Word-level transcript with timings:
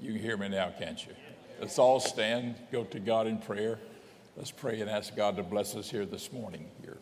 You 0.00 0.12
can 0.12 0.20
hear 0.20 0.36
me 0.36 0.48
now, 0.48 0.72
can't 0.78 1.04
you? 1.06 1.14
Let's 1.60 1.78
all 1.78 2.00
stand, 2.00 2.56
go 2.70 2.84
to 2.84 3.00
God 3.00 3.26
in 3.26 3.38
prayer. 3.38 3.78
Let's 4.36 4.50
pray 4.50 4.80
and 4.80 4.90
ask 4.90 5.16
God 5.16 5.36
to 5.36 5.42
bless 5.42 5.74
us 5.74 5.90
here 5.90 6.04
this 6.04 6.30
morning. 6.32 6.68
Here. 6.82 6.98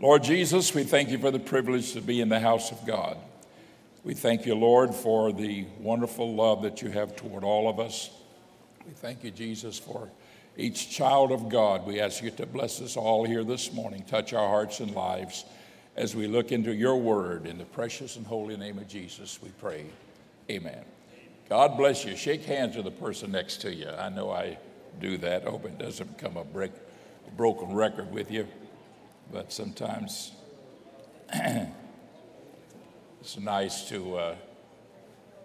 Lord 0.00 0.24
Jesus, 0.24 0.74
we 0.74 0.82
thank 0.82 1.10
you 1.10 1.18
for 1.18 1.30
the 1.30 1.38
privilege 1.38 1.92
to 1.92 2.00
be 2.00 2.20
in 2.20 2.28
the 2.28 2.40
house 2.40 2.72
of 2.72 2.84
God. 2.84 3.16
We 4.02 4.14
thank 4.14 4.46
you, 4.46 4.54
Lord, 4.54 4.94
for 4.94 5.32
the 5.32 5.66
wonderful 5.78 6.34
love 6.34 6.62
that 6.62 6.82
you 6.82 6.90
have 6.90 7.14
toward 7.14 7.44
all 7.44 7.68
of 7.68 7.78
us. 7.78 8.10
We 8.86 8.92
thank 8.92 9.22
you, 9.22 9.30
Jesus, 9.30 9.78
for 9.78 10.10
each 10.56 10.90
child 10.90 11.30
of 11.30 11.48
God. 11.48 11.86
We 11.86 12.00
ask 12.00 12.22
you 12.22 12.30
to 12.32 12.46
bless 12.46 12.80
us 12.80 12.96
all 12.96 13.24
here 13.24 13.44
this 13.44 13.72
morning, 13.72 14.02
touch 14.04 14.32
our 14.32 14.48
hearts 14.48 14.80
and 14.80 14.92
lives 14.92 15.44
as 15.96 16.16
we 16.16 16.26
look 16.26 16.50
into 16.50 16.74
your 16.74 16.96
word. 16.96 17.46
In 17.46 17.58
the 17.58 17.64
precious 17.64 18.16
and 18.16 18.26
holy 18.26 18.56
name 18.56 18.78
of 18.78 18.88
Jesus, 18.88 19.38
we 19.42 19.50
pray. 19.60 19.84
Amen. 20.50 20.84
God 21.50 21.76
bless 21.76 22.04
you. 22.04 22.14
Shake 22.14 22.44
hands 22.44 22.76
with 22.76 22.84
the 22.84 22.92
person 22.92 23.32
next 23.32 23.56
to 23.62 23.74
you. 23.74 23.88
I 23.88 24.08
know 24.08 24.30
I 24.30 24.56
do 25.00 25.18
that. 25.18 25.42
Hope 25.42 25.64
it 25.64 25.78
doesn't 25.78 26.16
become 26.16 26.36
a, 26.36 26.44
break, 26.44 26.70
a 27.26 27.30
broken 27.32 27.74
record 27.74 28.12
with 28.12 28.30
you. 28.30 28.46
But 29.32 29.52
sometimes 29.52 30.30
it's 31.32 31.66
nice 33.36 33.88
to 33.88 34.16
uh, 34.16 34.36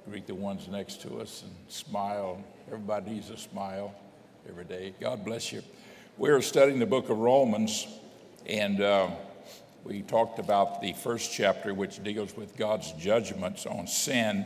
greet 0.08 0.28
the 0.28 0.36
ones 0.36 0.68
next 0.68 1.02
to 1.02 1.22
us 1.22 1.42
and 1.42 1.52
smile. 1.70 2.40
Everybody 2.68 3.14
needs 3.14 3.32
a 3.32 3.38
smile 3.38 3.96
every 4.48 4.66
day. 4.66 4.94
God 5.02 5.26
bless 5.26 5.52
you. 5.52 5.64
We're 6.20 6.44
studying 6.44 6.78
the 6.78 6.86
book 6.86 7.10
of 7.10 7.18
Romans, 7.18 7.88
and 8.46 8.80
uh, 8.80 9.10
we 9.84 10.04
talked 10.04 10.38
about 10.38 10.84
the 10.84 10.94
first 10.94 11.34
chapter, 11.34 11.74
which 11.74 12.04
deals 12.04 12.38
with 12.38 12.56
God's 12.56 12.92
judgments 12.92 13.66
on 13.66 13.88
sin 13.88 14.46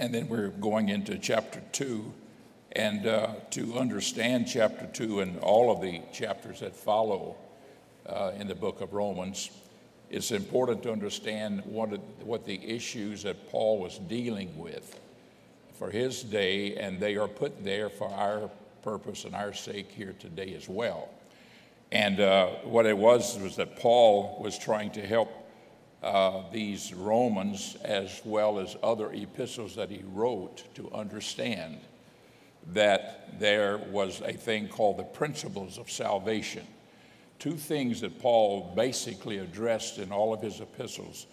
and 0.00 0.14
then 0.14 0.28
we're 0.28 0.48
going 0.48 0.88
into 0.88 1.18
chapter 1.18 1.60
two. 1.72 2.12
And 2.72 3.06
uh, 3.06 3.34
to 3.50 3.78
understand 3.78 4.46
chapter 4.48 4.86
two 4.86 5.20
and 5.20 5.38
all 5.40 5.70
of 5.70 5.82
the 5.82 6.00
chapters 6.10 6.60
that 6.60 6.74
follow 6.74 7.36
uh, 8.06 8.32
in 8.38 8.48
the 8.48 8.54
book 8.54 8.80
of 8.80 8.94
Romans, 8.94 9.50
it's 10.08 10.30
important 10.30 10.82
to 10.84 10.92
understand 10.92 11.62
what, 11.66 11.90
what 12.24 12.46
the 12.46 12.58
issues 12.64 13.24
that 13.24 13.50
Paul 13.50 13.78
was 13.78 13.98
dealing 13.98 14.56
with 14.58 14.98
for 15.74 15.90
his 15.90 16.22
day, 16.22 16.76
and 16.76 16.98
they 16.98 17.16
are 17.16 17.28
put 17.28 17.62
there 17.62 17.90
for 17.90 18.08
our 18.08 18.50
purpose 18.82 19.24
and 19.24 19.34
our 19.34 19.52
sake 19.52 19.90
here 19.90 20.14
today 20.18 20.54
as 20.54 20.66
well. 20.66 21.10
And 21.92 22.20
uh, 22.20 22.46
what 22.64 22.86
it 22.86 22.96
was 22.96 23.38
was 23.38 23.56
that 23.56 23.76
Paul 23.76 24.38
was 24.40 24.58
trying 24.58 24.92
to 24.92 25.06
help 25.06 25.30
uh, 26.02 26.42
these 26.52 26.94
Romans 26.94 27.76
as 27.84 28.20
well 28.24 28.58
as 28.58 28.76
other 28.82 29.12
epistles 29.12 29.76
that 29.76 29.90
he 29.90 30.02
wrote 30.12 30.64
to 30.74 30.90
understand 30.92 31.78
that 32.72 33.38
there 33.38 33.78
was 33.90 34.20
a 34.22 34.32
thing 34.32 34.68
called 34.68 34.98
the 34.98 35.02
principles 35.02 35.78
of 35.78 35.90
salvation. 35.90 36.66
Two 37.38 37.56
things 37.56 38.00
that 38.02 38.18
Paul 38.20 38.72
basically 38.76 39.38
addressed 39.38 39.98
in 39.98 40.12
all 40.12 40.32
of 40.32 40.42
his 40.42 40.60
epistles. 40.60 41.26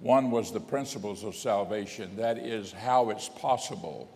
One 0.00 0.30
was 0.30 0.52
the 0.52 0.60
principles 0.60 1.24
of 1.24 1.34
salvation, 1.34 2.16
that 2.16 2.38
is, 2.38 2.72
how 2.72 3.10
it's 3.10 3.28
possible 3.28 4.08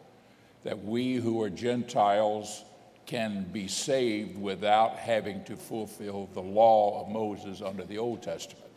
that 0.65 0.85
we 0.85 1.15
who 1.15 1.43
are 1.43 1.51
Gentiles 1.51 2.65
can 3.07 3.47
be 3.53 3.69
saved 3.69 4.39
without 4.39 4.97
having 4.97 5.43
to 5.45 5.57
fulfill 5.57 6.29
the 6.35 6.43
law 6.43 7.03
of 7.03 7.11
Moses 7.11 7.63
under 7.63 7.85
the 7.85 7.97
Old 7.97 8.23
Testament. 8.23 8.68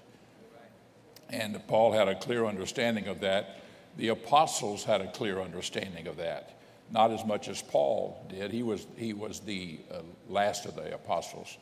And 1.32 1.60
Paul 1.68 1.94
had 1.94 2.08
a 2.08 2.16
clear 2.16 2.46
understanding 2.46 3.08
of 3.08 3.22
that. 3.22 3.62
The 3.98 4.10
apostles 4.10 4.84
had 4.84 5.02
a 5.02 5.12
clear 5.12 5.40
understanding 5.40 6.08
of 6.08 6.18
that. 6.18 6.58
Not 6.92 7.12
as 7.12 7.26
much 7.26 7.48
as 7.48 7.62
Paul 7.62 8.26
did. 8.30 8.52
He 8.52 8.64
was, 8.64 8.86
he 8.98 9.14
was 9.14 9.40
the 9.40 9.80
uh, 9.90 10.02
last 10.28 10.66
of 10.66 10.76
the 10.76 10.94
apostles. 10.94 11.58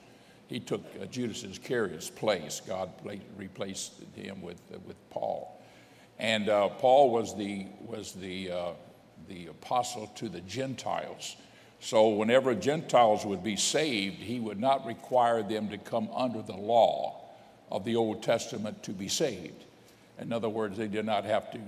He 0.47 0.59
took 0.59 0.81
uh, 0.99 1.05
Judas 1.05 1.43
Iscariot's 1.43 2.09
place. 2.09 2.61
God 2.67 2.89
replaced 3.37 4.01
him 4.15 4.41
with, 4.41 4.59
uh, 4.73 4.79
with 4.87 4.97
Paul. 5.11 5.61
And 6.17 6.49
uh, 6.49 6.69
Paul 6.69 7.11
was 7.11 7.37
the, 7.37 7.67
was 7.81 8.13
the, 8.13 8.51
uh, 8.51 8.71
the 9.27 9.47
apostle 9.47 10.07
to 10.15 10.29
the 10.29 10.41
Gentiles. 10.41 11.35
So, 11.79 12.09
whenever 12.09 12.55
Gentiles 12.55 13.25
would 13.25 13.41
be 13.41 13.55
saved, 13.55 14.17
he 14.17 14.39
would 14.39 14.59
not 14.59 14.85
require 14.85 15.43
them 15.43 15.69
to 15.69 15.77
come 15.77 16.09
under 16.13 16.41
the 16.41 16.57
law 16.57 17.28
of 17.71 17.85
the 17.85 17.95
Old 17.95 18.23
Testament 18.23 18.83
to 18.83 18.91
be 18.91 19.07
saved. 19.07 19.63
In 20.19 20.33
other 20.33 20.49
words, 20.49 20.77
they 20.77 20.87
did 20.87 21.05
not 21.05 21.23
have 21.25 21.51
to, 21.51 21.59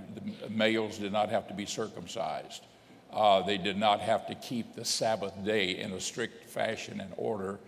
the 0.41 0.49
males 0.49 0.97
did 0.97 1.11
not 1.11 1.29
have 1.29 1.47
to 1.47 1.53
be 1.53 1.65
circumcised. 1.65 2.63
Uh, 3.11 3.41
they 3.41 3.57
did 3.57 3.77
not 3.77 3.99
have 3.99 4.27
to 4.27 4.35
keep 4.35 4.75
the 4.75 4.85
Sabbath 4.85 5.33
day 5.43 5.77
in 5.77 5.91
a 5.91 5.99
strict 5.99 6.49
fashion 6.49 6.99
and 7.01 7.13
order 7.17 7.59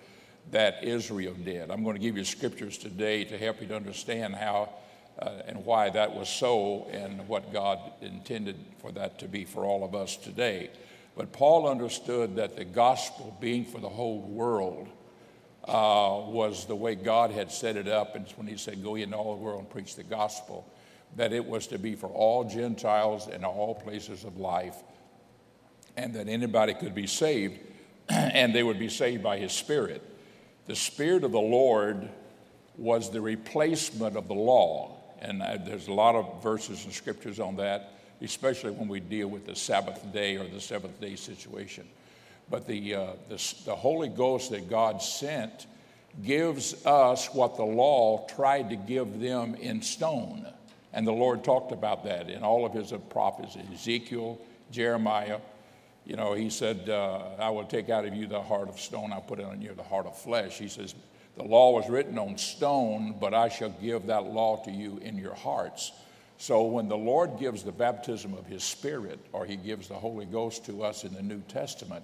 that 0.52 0.84
Israel 0.84 1.34
did. 1.34 1.72
I'm 1.72 1.84
going 1.84 1.96
to 1.96 2.02
give 2.02 2.18
you 2.18 2.26
scriptures 2.26 2.78
today 2.78 3.24
to 3.26 3.38
help 3.38 3.62
you 3.62 3.68
to 3.68 3.76
understand 3.76 4.36
how 4.36 4.70
uh, 5.20 5.30
and 5.48 5.64
why 5.64 5.90
that 5.90 6.14
was 6.14 6.28
so 6.28 6.88
and 6.92 7.28
what 7.28 7.54
God 7.54 7.80
intended 8.02 8.58
for 8.80 8.92
that 8.94 9.20
to 9.20 9.28
be 9.28 9.46
for 9.46 9.64
all 9.66 9.84
of 9.84 9.96
us 9.96 10.18
today. 10.18 10.72
But 11.16 11.32
Paul 11.32 11.68
understood 11.68 12.36
that 12.38 12.56
the 12.56 12.66
gospel 12.66 13.38
being 13.40 13.66
for 13.66 13.80
the 13.80 13.90
whole 13.90 14.22
world 14.22 14.88
uh, 15.66 16.20
was 16.26 16.66
the 16.66 16.76
way 16.76 16.96
God 16.96 17.32
had 17.32 17.52
set 17.52 17.78
it 17.78 17.88
up. 17.88 18.16
And 18.16 18.28
when 18.36 18.48
he 18.48 18.58
said, 18.58 18.84
Go 18.84 18.96
into 18.96 19.16
all 19.16 19.36
the 19.36 19.42
world 19.42 19.60
and 19.60 19.70
preach 19.70 19.96
the 19.96 20.04
gospel, 20.04 20.68
that 21.16 21.32
it 21.32 21.46
was 21.46 21.68
to 21.68 21.80
be 21.80 21.96
for 21.96 22.08
all 22.08 22.44
Gentiles 22.44 23.28
in 23.28 23.46
all 23.46 23.76
places 23.76 24.24
of 24.24 24.38
life, 24.38 24.76
and 25.96 26.14
that 26.16 26.28
anybody 26.28 26.74
could 26.74 26.96
be 26.96 27.08
saved, 27.08 27.60
and 28.10 28.54
they 28.54 28.64
would 28.64 28.80
be 28.80 28.90
saved 28.90 29.24
by 29.24 29.38
his 29.38 29.52
Spirit. 29.52 30.02
The 30.68 30.76
Spirit 30.76 31.24
of 31.24 31.32
the 31.32 31.40
Lord 31.40 32.10
was 32.78 33.12
the 33.12 33.22
replacement 33.22 34.18
of 34.18 34.28
the 34.28 34.34
law. 34.34 34.98
And 35.22 35.42
uh, 35.42 35.58
there's 35.64 35.88
a 35.88 35.94
lot 35.94 36.16
of 36.16 36.42
verses 36.44 36.84
and 36.86 36.94
scriptures 36.94 37.40
on 37.40 37.56
that, 37.58 37.94
especially 38.22 38.72
when 38.72 38.88
we 38.88 39.00
deal 39.00 39.28
with 39.28 39.46
the 39.46 39.56
Sabbath 39.56 40.12
day 40.12 40.38
or 40.38 40.48
the 40.48 40.60
seventh 40.60 41.00
day 41.00 41.16
situation. 41.16 41.88
But 42.54 42.68
the, 42.68 42.94
uh, 42.94 43.08
the, 43.30 43.56
the 43.66 43.76
Holy 43.76 44.10
Ghost 44.10 44.52
that 44.52 44.70
God 44.70 45.02
sent 45.02 45.66
gives 46.24 46.86
us 46.86 47.34
what 47.34 47.58
the 47.58 47.64
law 47.64 48.28
tried 48.28 48.70
to 48.70 48.76
give 48.76 49.20
them 49.20 49.56
in 49.56 49.82
stone. 49.82 50.46
And 50.94 51.08
the 51.08 51.14
Lord 51.14 51.44
talked 51.44 51.72
about 51.72 52.04
that 52.04 52.30
in 52.30 52.44
all 52.44 52.64
of 52.64 52.72
his 52.74 52.94
prophets, 53.10 53.58
Ezekiel, 53.74 54.40
Jeremiah. 54.70 55.40
You 56.06 56.16
know, 56.16 56.36
he 56.36 56.52
said, 56.52 56.88
uh, 56.92 57.24
I 57.40 57.50
will 57.50 57.64
take 57.64 57.90
out 57.90 58.06
of 58.06 58.14
you 58.14 58.28
the 58.28 58.44
heart 58.44 58.70
of 58.70 58.80
stone, 58.80 59.12
I'll 59.12 59.22
put 59.22 59.40
it 59.40 59.46
on 59.46 59.60
you 59.60 59.74
the 59.74 59.82
heart 59.82 60.06
of 60.06 60.16
flesh. 60.16 60.60
He 60.60 60.68
says, 60.68 60.94
The 61.36 61.44
law 61.44 61.72
was 61.72 61.90
written 61.90 62.20
on 62.20 62.38
stone, 62.38 63.16
but 63.20 63.34
I 63.34 63.50
shall 63.50 63.72
give 63.82 64.06
that 64.06 64.26
law 64.26 64.64
to 64.66 64.70
you 64.70 65.00
in 65.00 65.18
your 65.18 65.34
hearts. 65.34 65.92
So 66.38 66.62
when 66.66 66.88
the 66.88 66.98
Lord 66.98 67.40
gives 67.40 67.64
the 67.64 67.72
baptism 67.72 68.36
of 68.36 68.46
his 68.46 68.64
Spirit, 68.64 69.20
or 69.32 69.44
he 69.44 69.56
gives 69.56 69.88
the 69.88 69.96
Holy 69.96 70.26
Ghost 70.26 70.68
to 70.68 70.84
us 70.84 71.04
in 71.04 71.16
the 71.16 71.24
New 71.24 71.42
Testament, 71.48 72.04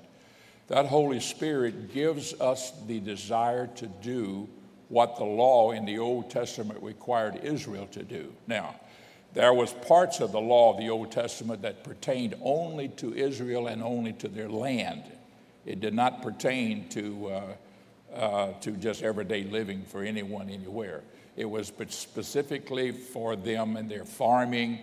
that 0.69 0.85
Holy 0.85 1.19
Spirit 1.19 1.94
gives 1.94 2.40
us 2.40 2.72
the 2.85 3.00
desire 3.00 3.68
to 3.75 3.88
do 3.88 4.47
what 4.88 5.18
the 5.18 5.24
law 5.25 5.72
in 5.72 5.85
the 5.85 6.00
Old 6.00 6.30
Testament 6.30 6.81
required 6.81 7.41
Israel 7.44 7.88
to 7.88 8.03
do. 8.03 8.34
Now, 8.47 8.75
there 9.34 9.53
was 9.53 9.74
parts 9.74 10.19
of 10.19 10.31
the 10.31 10.40
law 10.40 10.72
of 10.72 10.80
the 10.80 10.90
Old 10.90 11.12
Testament 11.12 11.63
that 11.63 11.84
pertained 11.84 12.35
only 12.41 12.88
to 12.90 13.13
Israel 13.13 13.68
and 13.68 13.84
only 13.84 14.13
to 14.13 14.28
their 14.28 14.50
land. 14.50 15.03
It 15.66 15.80
did 15.80 15.94
not 15.94 16.22
pertain 16.22 16.88
to, 16.90 17.28
uh, 17.28 18.16
uh, 18.16 18.53
to 18.62 18.72
just 18.72 19.03
everyday 19.03 19.44
living 19.44 19.84
for 19.86 20.03
anyone 20.03 20.50
anywhere. 20.50 21.01
It 21.36 21.46
was 21.46 21.72
specifically 21.90 22.91
for 22.91 23.36
them 23.36 23.75
and 23.75 23.90
their 23.90 24.06
farming, 24.06 24.80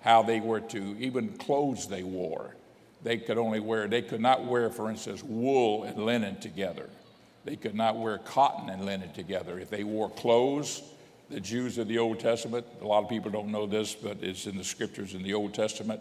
how 0.00 0.22
they 0.22 0.40
were 0.40 0.60
to, 0.60 0.96
even 0.98 1.36
clothes 1.38 1.88
they 1.88 2.02
wore 2.02 2.54
they 3.02 3.18
could 3.18 3.38
only 3.38 3.60
wear, 3.60 3.86
they 3.86 4.02
could 4.02 4.20
not 4.20 4.44
wear, 4.44 4.70
for 4.70 4.90
instance, 4.90 5.22
wool 5.22 5.84
and 5.84 6.04
linen 6.04 6.40
together. 6.40 6.88
They 7.44 7.56
could 7.56 7.74
not 7.74 7.96
wear 7.96 8.18
cotton 8.18 8.68
and 8.68 8.84
linen 8.84 9.12
together. 9.12 9.58
If 9.58 9.70
they 9.70 9.84
wore 9.84 10.10
clothes, 10.10 10.82
the 11.30 11.40
Jews 11.40 11.78
of 11.78 11.88
the 11.88 11.98
Old 11.98 12.20
Testament, 12.20 12.66
a 12.80 12.86
lot 12.86 13.04
of 13.04 13.08
people 13.08 13.30
don't 13.30 13.48
know 13.48 13.66
this, 13.66 13.94
but 13.94 14.18
it's 14.22 14.46
in 14.46 14.56
the 14.56 14.64
scriptures 14.64 15.14
in 15.14 15.22
the 15.22 15.34
Old 15.34 15.54
Testament, 15.54 16.00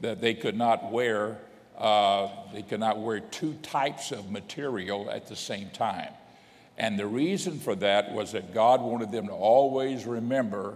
that 0.00 0.20
they 0.20 0.34
could 0.34 0.56
not 0.56 0.90
wear, 0.90 1.38
uh, 1.78 2.28
they 2.52 2.62
could 2.62 2.80
not 2.80 2.98
wear 2.98 3.20
two 3.20 3.54
types 3.62 4.10
of 4.10 4.30
material 4.30 5.10
at 5.10 5.28
the 5.28 5.36
same 5.36 5.70
time. 5.70 6.12
And 6.76 6.98
the 6.98 7.06
reason 7.06 7.60
for 7.60 7.76
that 7.76 8.12
was 8.12 8.32
that 8.32 8.52
God 8.52 8.80
wanted 8.80 9.12
them 9.12 9.28
to 9.28 9.32
always 9.32 10.06
remember 10.06 10.74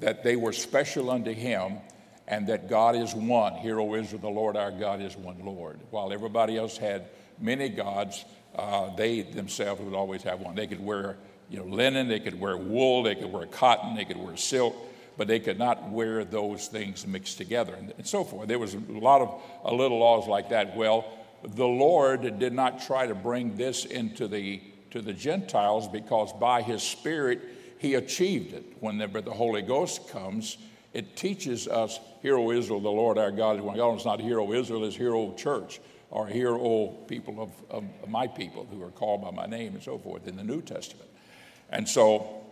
that 0.00 0.24
they 0.24 0.34
were 0.36 0.52
special 0.52 1.10
unto 1.10 1.32
Him 1.32 1.78
and 2.28 2.46
that 2.48 2.68
God 2.68 2.96
is 2.96 3.14
one. 3.14 3.54
Hear, 3.54 3.80
O 3.80 3.94
Israel, 3.94 4.20
the 4.20 4.28
Lord 4.28 4.56
our 4.56 4.70
God 4.70 5.00
is 5.00 5.16
one 5.16 5.44
Lord. 5.44 5.78
While 5.90 6.12
everybody 6.12 6.56
else 6.56 6.76
had 6.76 7.08
many 7.38 7.68
gods, 7.68 8.24
uh, 8.54 8.94
they 8.96 9.22
themselves 9.22 9.80
would 9.80 9.94
always 9.94 10.22
have 10.22 10.40
one. 10.40 10.54
They 10.54 10.66
could 10.66 10.84
wear 10.84 11.16
you 11.48 11.58
know, 11.58 11.64
linen, 11.64 12.08
they 12.08 12.20
could 12.20 12.38
wear 12.38 12.56
wool, 12.56 13.02
they 13.02 13.14
could 13.14 13.32
wear 13.32 13.46
cotton, 13.46 13.94
they 13.94 14.04
could 14.04 14.16
wear 14.16 14.36
silk, 14.36 14.74
but 15.16 15.28
they 15.28 15.38
could 15.38 15.58
not 15.58 15.90
wear 15.90 16.24
those 16.24 16.66
things 16.66 17.06
mixed 17.06 17.38
together 17.38 17.74
and, 17.74 17.92
and 17.96 18.06
so 18.06 18.24
forth. 18.24 18.48
There 18.48 18.58
was 18.58 18.74
a 18.74 18.80
lot 18.88 19.20
of 19.20 19.42
a 19.64 19.74
little 19.74 19.98
laws 19.98 20.26
like 20.26 20.48
that. 20.48 20.76
Well, 20.76 21.04
the 21.42 21.66
Lord 21.66 22.38
did 22.38 22.52
not 22.52 22.82
try 22.82 23.06
to 23.06 23.14
bring 23.14 23.56
this 23.56 23.84
into 23.84 24.26
the 24.26 24.60
to 24.90 25.02
the 25.02 25.12
Gentiles 25.12 25.88
because 25.88 26.32
by 26.32 26.62
his 26.62 26.82
Spirit 26.82 27.40
he 27.78 27.94
achieved 27.94 28.54
it. 28.54 28.64
Whenever 28.80 29.20
the 29.20 29.32
Holy 29.32 29.62
Ghost 29.62 30.08
comes, 30.08 30.56
it 30.92 31.16
teaches 31.16 31.68
us, 31.68 32.00
Hear, 32.26 32.38
O 32.38 32.50
Israel, 32.50 32.80
the 32.80 32.90
Lord 32.90 33.18
our 33.18 33.30
God 33.30 33.58
is 33.58 33.62
one. 33.62 33.76
God 33.76 34.00
is 34.00 34.04
not 34.04 34.20
Hear, 34.20 34.40
O 34.40 34.52
Israel, 34.52 34.82
is 34.82 34.96
Hear, 34.96 35.14
O 35.14 35.32
church, 35.34 35.78
or 36.10 36.26
Hear, 36.26 36.56
O 36.56 36.88
people 37.06 37.40
of, 37.40 37.52
of 37.70 37.84
my 38.08 38.26
people 38.26 38.66
who 38.68 38.82
are 38.82 38.90
called 38.90 39.22
by 39.22 39.30
my 39.30 39.46
name, 39.46 39.74
and 39.74 39.82
so 39.84 39.96
forth 39.96 40.26
in 40.26 40.34
the 40.34 40.42
New 40.42 40.60
Testament. 40.60 41.08
And 41.70 41.88
so 41.88 42.42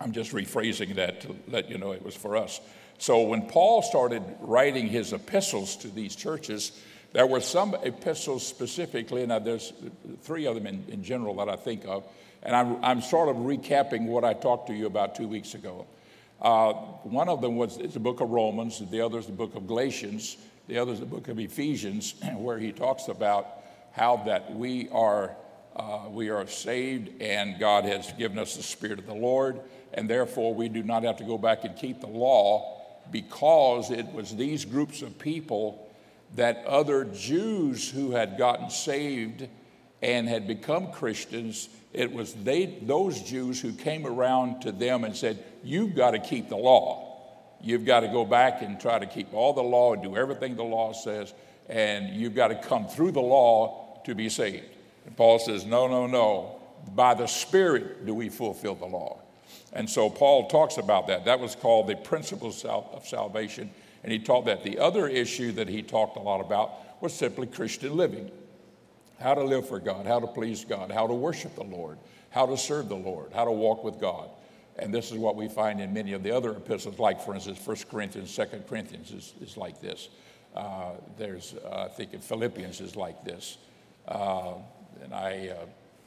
I'm 0.00 0.10
just 0.10 0.32
rephrasing 0.32 0.96
that 0.96 1.20
to 1.20 1.36
let 1.46 1.70
you 1.70 1.78
know 1.78 1.92
it 1.92 2.04
was 2.04 2.16
for 2.16 2.36
us. 2.36 2.60
So 2.98 3.22
when 3.22 3.42
Paul 3.42 3.82
started 3.82 4.24
writing 4.40 4.88
his 4.88 5.12
epistles 5.12 5.76
to 5.76 5.86
these 5.86 6.16
churches, 6.16 6.72
there 7.12 7.28
were 7.28 7.40
some 7.40 7.76
epistles 7.84 8.44
specifically, 8.44 9.22
and 9.22 9.30
there's 9.46 9.72
three 10.22 10.46
of 10.46 10.56
them 10.56 10.66
in, 10.66 10.84
in 10.88 11.04
general 11.04 11.36
that 11.36 11.48
I 11.48 11.54
think 11.54 11.84
of, 11.86 12.04
and 12.42 12.56
I'm, 12.56 12.84
I'm 12.84 13.00
sort 13.00 13.28
of 13.28 13.36
recapping 13.36 14.06
what 14.06 14.24
I 14.24 14.34
talked 14.34 14.66
to 14.70 14.74
you 14.74 14.86
about 14.86 15.14
two 15.14 15.28
weeks 15.28 15.54
ago. 15.54 15.86
Uh, 16.44 16.74
one 17.04 17.30
of 17.30 17.40
them 17.40 17.56
was 17.56 17.78
the 17.78 17.98
book 17.98 18.20
of 18.20 18.28
Romans, 18.28 18.78
the 18.90 19.00
other 19.00 19.18
is 19.18 19.24
the 19.24 19.32
book 19.32 19.54
of 19.54 19.66
Galatians, 19.66 20.36
the 20.68 20.76
other 20.76 20.92
is 20.92 21.00
the 21.00 21.06
book 21.06 21.28
of 21.28 21.38
Ephesians, 21.38 22.16
where 22.36 22.58
he 22.58 22.70
talks 22.70 23.08
about 23.08 23.46
how 23.92 24.18
that 24.26 24.54
we 24.54 24.90
are, 24.90 25.34
uh, 25.74 26.00
we 26.10 26.28
are 26.28 26.46
saved 26.46 27.22
and 27.22 27.58
God 27.58 27.86
has 27.86 28.12
given 28.12 28.38
us 28.38 28.56
the 28.56 28.62
Spirit 28.62 28.98
of 28.98 29.06
the 29.06 29.14
Lord, 29.14 29.58
and 29.94 30.08
therefore 30.08 30.54
we 30.54 30.68
do 30.68 30.82
not 30.82 31.02
have 31.02 31.16
to 31.16 31.24
go 31.24 31.38
back 31.38 31.64
and 31.64 31.74
keep 31.74 32.02
the 32.02 32.08
law 32.08 32.82
because 33.10 33.90
it 33.90 34.12
was 34.12 34.36
these 34.36 34.66
groups 34.66 35.00
of 35.00 35.18
people 35.18 35.90
that 36.34 36.62
other 36.66 37.06
Jews 37.06 37.88
who 37.88 38.10
had 38.10 38.36
gotten 38.36 38.68
saved 38.68 39.48
and 40.04 40.28
had 40.28 40.46
become 40.46 40.92
Christians, 40.92 41.70
it 41.94 42.12
was 42.12 42.34
they, 42.34 42.78
those 42.82 43.22
Jews 43.22 43.58
who 43.58 43.72
came 43.72 44.06
around 44.06 44.60
to 44.60 44.70
them 44.70 45.02
and 45.02 45.16
said, 45.16 45.42
You've 45.62 45.94
got 45.94 46.10
to 46.10 46.18
keep 46.18 46.50
the 46.50 46.58
law. 46.58 47.22
You've 47.62 47.86
got 47.86 48.00
to 48.00 48.08
go 48.08 48.26
back 48.26 48.60
and 48.60 48.78
try 48.78 48.98
to 48.98 49.06
keep 49.06 49.32
all 49.32 49.54
the 49.54 49.62
law 49.62 49.94
and 49.94 50.02
do 50.02 50.14
everything 50.14 50.56
the 50.56 50.62
law 50.62 50.92
says, 50.92 51.32
and 51.70 52.14
you've 52.14 52.34
got 52.34 52.48
to 52.48 52.56
come 52.56 52.86
through 52.86 53.12
the 53.12 53.22
law 53.22 54.02
to 54.04 54.14
be 54.14 54.28
saved. 54.28 54.68
And 55.06 55.16
Paul 55.16 55.38
says, 55.38 55.64
No, 55.64 55.88
no, 55.88 56.06
no. 56.06 56.60
By 56.94 57.14
the 57.14 57.26
Spirit 57.26 58.04
do 58.04 58.12
we 58.12 58.28
fulfill 58.28 58.74
the 58.74 58.84
law. 58.84 59.22
And 59.72 59.88
so 59.88 60.10
Paul 60.10 60.48
talks 60.48 60.76
about 60.76 61.06
that. 61.06 61.24
That 61.24 61.40
was 61.40 61.54
called 61.54 61.86
the 61.86 61.96
principles 61.96 62.62
of 62.66 63.06
salvation 63.06 63.70
and 64.02 64.12
he 64.12 64.18
taught 64.18 64.44
that. 64.44 64.64
The 64.64 64.78
other 64.78 65.08
issue 65.08 65.52
that 65.52 65.66
he 65.66 65.82
talked 65.82 66.18
a 66.18 66.20
lot 66.20 66.42
about 66.42 67.02
was 67.02 67.14
simply 67.14 67.46
Christian 67.46 67.96
living 67.96 68.30
how 69.24 69.32
to 69.32 69.42
live 69.42 69.66
for 69.66 69.78
God, 69.78 70.04
how 70.04 70.20
to 70.20 70.26
please 70.26 70.66
God, 70.66 70.90
how 70.90 71.06
to 71.06 71.14
worship 71.14 71.54
the 71.54 71.64
Lord, 71.64 71.96
how 72.28 72.44
to 72.44 72.58
serve 72.58 72.90
the 72.90 72.94
Lord, 72.94 73.32
how 73.32 73.46
to 73.46 73.50
walk 73.50 73.82
with 73.82 73.98
God. 73.98 74.28
And 74.78 74.92
this 74.92 75.10
is 75.10 75.16
what 75.16 75.34
we 75.34 75.48
find 75.48 75.80
in 75.80 75.94
many 75.94 76.12
of 76.12 76.22
the 76.22 76.30
other 76.30 76.50
epistles, 76.50 76.98
like, 76.98 77.22
for 77.22 77.34
instance, 77.34 77.58
1 77.66 77.76
Corinthians, 77.90 78.36
2 78.36 78.44
Corinthians 78.68 79.10
is, 79.12 79.32
is 79.40 79.56
like 79.56 79.80
this. 79.80 80.10
Uh, 80.54 80.90
there's, 81.16 81.54
uh, 81.64 81.86
I 81.86 81.88
think, 81.88 82.12
in 82.12 82.20
Philippians 82.20 82.82
is 82.82 82.96
like 82.96 83.24
this. 83.24 83.56
Uh, 84.06 84.56
and 85.02 85.14
I, 85.14 85.54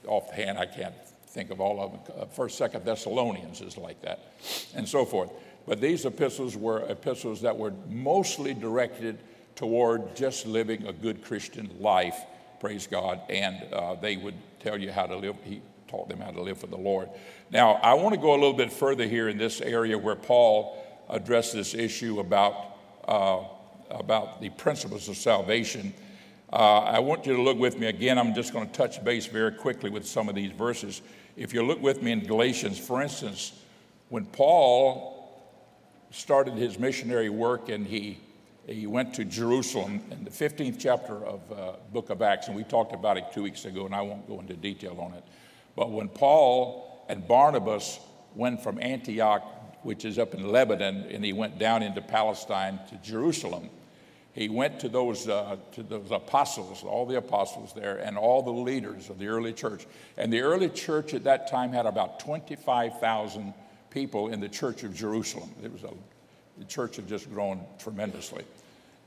uh, 0.06 0.08
offhand, 0.08 0.60
I 0.60 0.68
can't 0.68 0.94
think 1.30 1.50
of 1.50 1.60
all 1.60 1.81
of 1.81 1.92
them. 1.94 2.22
Uh, 2.22 2.25
first, 2.25 2.56
Second 2.56 2.86
Thessalonians 2.86 3.62
is 3.62 3.78
like 3.78 4.00
that, 4.04 4.31
and 4.75 4.88
so 4.88 5.06
forth. 5.06 5.31
But 5.66 5.81
these 5.81 6.06
epistles 6.06 6.56
were 6.56 6.81
epistles 6.88 7.42
that 7.42 7.58
were 7.58 7.74
mostly 7.90 8.54
directed 8.54 9.18
toward 9.56 10.16
just 10.16 10.46
living 10.46 10.86
a 10.86 10.94
good 10.94 11.24
Christian 11.24 11.68
life, 11.80 12.19
praise 12.59 12.88
God, 12.88 13.21
and 13.30 13.71
uh, 13.74 13.95
they 13.95 14.18
would 14.18 14.36
tell 14.59 14.77
you 14.77 14.92
how 14.92 15.06
to 15.06 15.15
live. 15.15 15.36
He 15.44 15.62
taught 15.88 16.09
them 16.09 16.19
how 16.19 16.31
to 16.31 16.42
live 16.42 16.57
for 16.57 16.68
the 16.68 16.77
Lord. 16.77 17.09
Now, 17.51 17.74
I 17.75 17.94
want 17.94 18.13
to 18.15 18.21
go 18.21 18.31
a 18.31 18.39
little 18.39 18.54
bit 18.54 18.71
further 18.71 19.06
here 19.06 19.30
in 19.30 19.38
this 19.38 19.62
area 19.62 19.98
where 19.98 20.15
Paul 20.15 20.83
addressed 21.09 21.54
this 21.54 21.74
issue 21.74 22.19
about, 22.19 22.77
uh, 23.07 23.44
about 23.89 24.42
the 24.42 24.50
principles 24.50 25.07
of 25.07 25.15
salvation. 25.15 25.94
Uh, 26.51 26.80
I 26.80 27.00
want 27.00 27.25
you 27.25 27.36
to 27.36 27.42
look 27.42 27.57
with 27.57 27.77
me 27.77 27.88
again. 27.88 28.18
I'm 28.18 28.33
just 28.33 28.54
going 28.54 28.68
to 28.68 28.74
touch 28.74 29.04
base 29.04 29.25
very 29.25 29.51
quickly 29.51 29.89
with 29.89 30.06
some 30.07 30.30
of 30.30 30.36
these 30.36 30.51
verses. 30.51 31.01
If 31.36 31.54
you 31.54 31.63
look 31.63 31.81
with 31.81 32.01
me 32.01 32.12
in 32.12 32.25
Galatians, 32.25 32.80
for 32.80 33.01
instance, 33.01 33.54
when 34.09 34.25
Paul 34.25 35.18
started 36.12 36.56
his 36.56 36.80
missionary 36.80 37.30
work 37.30 37.69
and 37.69 37.86
he, 37.86 38.19
he 38.68 38.86
went 38.86 39.14
to 39.14 39.24
Jerusalem 39.24 40.02
in 40.12 40.25
the 40.25 40.30
15th 40.30 40.78
chapter 40.78 41.25
of 41.25 41.52
uh, 41.52 41.72
book 41.94 42.10
of 42.10 42.22
Acts, 42.22 42.48
and 42.48 42.56
we 42.56 42.64
talked 42.64 42.94
about 42.94 43.18
it 43.18 43.25
two 43.34 43.44
weeks 43.44 43.64
ago, 43.66 43.86
and 43.86 43.96
I 43.96 44.02
won't 44.02 44.28
go 44.28 44.40
into 44.42 44.56
detail 44.56 45.00
on 45.00 45.14
it. 45.14 45.24
But 45.75 45.92
when 45.92 46.10
Paul 46.10 47.06
and 47.08 47.25
Barnabas 47.25 48.00
went 48.36 48.62
from 48.62 48.78
Antioch, 48.81 49.44
which 49.84 50.04
is 50.04 50.19
up 50.19 50.34
in 50.34 50.52
Lebanon, 50.52 51.04
and 51.10 51.24
he 51.24 51.31
went 51.31 51.58
down 51.58 51.81
into 51.81 52.02
Palestine 52.02 52.80
to 52.90 52.98
Jerusalem, 52.98 53.69
he 54.34 54.50
went 54.50 54.81
to 54.81 54.90
those, 54.90 55.28
uh, 55.30 55.56
to 55.72 55.81
those 55.81 56.12
apostles, 56.12 56.84
all 56.84 57.06
the 57.06 57.18
apostles 57.18 57.74
there, 57.74 57.98
and 57.98 58.18
all 58.18 58.44
the 58.44 58.52
leaders 58.52 59.10
of 59.10 59.18
the 59.18 59.28
early 59.28 59.54
church. 59.54 59.88
And 60.18 60.31
the 60.31 60.42
early 60.42 60.69
church 60.69 61.14
at 61.14 61.24
that 61.24 61.48
time 61.48 61.72
had 61.72 61.86
about 61.86 62.19
25,000 62.19 63.54
people 63.90 64.28
in 64.28 64.42
the 64.42 64.50
church 64.50 64.84
of 64.84 64.94
Jerusalem. 64.94 65.50
It 65.64 65.72
was 65.72 65.84
a, 65.84 65.94
the 66.57 66.65
church 66.65 66.95
had 66.95 67.07
just 67.07 67.31
grown 67.33 67.62
tremendously. 67.80 68.45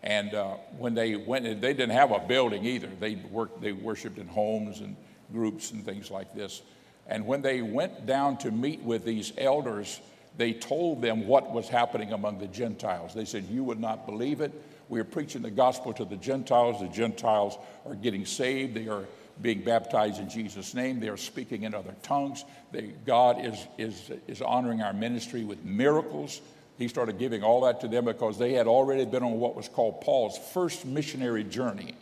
And 0.03 0.35
uh, 0.35 0.55
when 0.79 0.95
they 0.95 1.17
went, 1.17 1.45
they 1.45 1.75
didn't 1.75 1.91
have 1.91 2.11
a 2.11 2.21
building 2.21 2.65
either. 2.65 2.89
They 2.99 3.17
worked, 3.17 3.61
they 3.61 3.73
worshipped 3.73 4.19
in 4.19 4.29
homes 4.29 4.81
and 4.81 4.97
groups 5.33 5.73
and 5.73 5.85
things 5.85 6.11
like 6.11 6.35
this. 6.35 6.63
And 7.07 7.27
when 7.27 7.43
they 7.43 7.61
went 7.61 8.07
down 8.07 8.39
to 8.39 8.51
meet 8.51 8.81
with 8.83 9.05
these 9.05 9.33
elders, 9.37 10.01
they 10.37 10.53
told 10.53 11.03
them 11.03 11.27
what 11.27 11.51
was 11.51 11.69
happening 11.69 12.13
among 12.13 12.39
the 12.39 12.47
Gentiles. 12.47 13.13
They 13.15 13.25
said, 13.25 13.45
You 13.45 13.65
would 13.65 13.81
not 13.81 14.07
believe 14.07 14.41
it. 14.41 14.53
We 14.89 15.01
are 15.01 15.05
preaching 15.05 15.43
the 15.43 15.51
gospel 15.51 15.93
to 15.95 16.05
the 16.05 16.17
Gentiles. 16.17 16.81
The 16.81 16.89
Gentiles 16.89 17.59
are 17.87 17.95
getting 17.95 18.25
saved. 18.27 18.75
They 18.75 18.89
are 18.89 19.05
being 19.43 19.63
baptized 19.63 20.21
in 20.21 20.29
Jesus' 20.29 20.75
name. 20.75 21.01
They 21.01 21.09
are 21.09 21.17
speaking 21.17 21.65
in 21.65 21.75
other 21.75 21.95
tongues. 22.03 22.45
They, 22.73 22.93
God 23.07 23.45
is, 23.45 23.67
is, 23.79 24.11
is 24.27 24.43
honoring 24.43 24.83
our 24.83 24.93
ministry 24.93 25.45
with 25.45 25.65
miracles. 25.65 26.41
He 26.81 26.89
started 26.89 27.19
giving 27.19 27.45
all 27.45 27.61
that 27.61 27.83
to 27.83 27.89
them 27.89 28.07
because 28.07 28.39
they 28.39 28.55
had 28.55 28.67
already 28.67 29.05
been 29.05 29.23
on 29.23 29.39
what 29.39 29.55
was 29.55 29.69
called 29.69 30.01
Paul's 30.01 30.39
first 30.55 30.87
missionary 30.87 31.45
journey. 31.45 31.95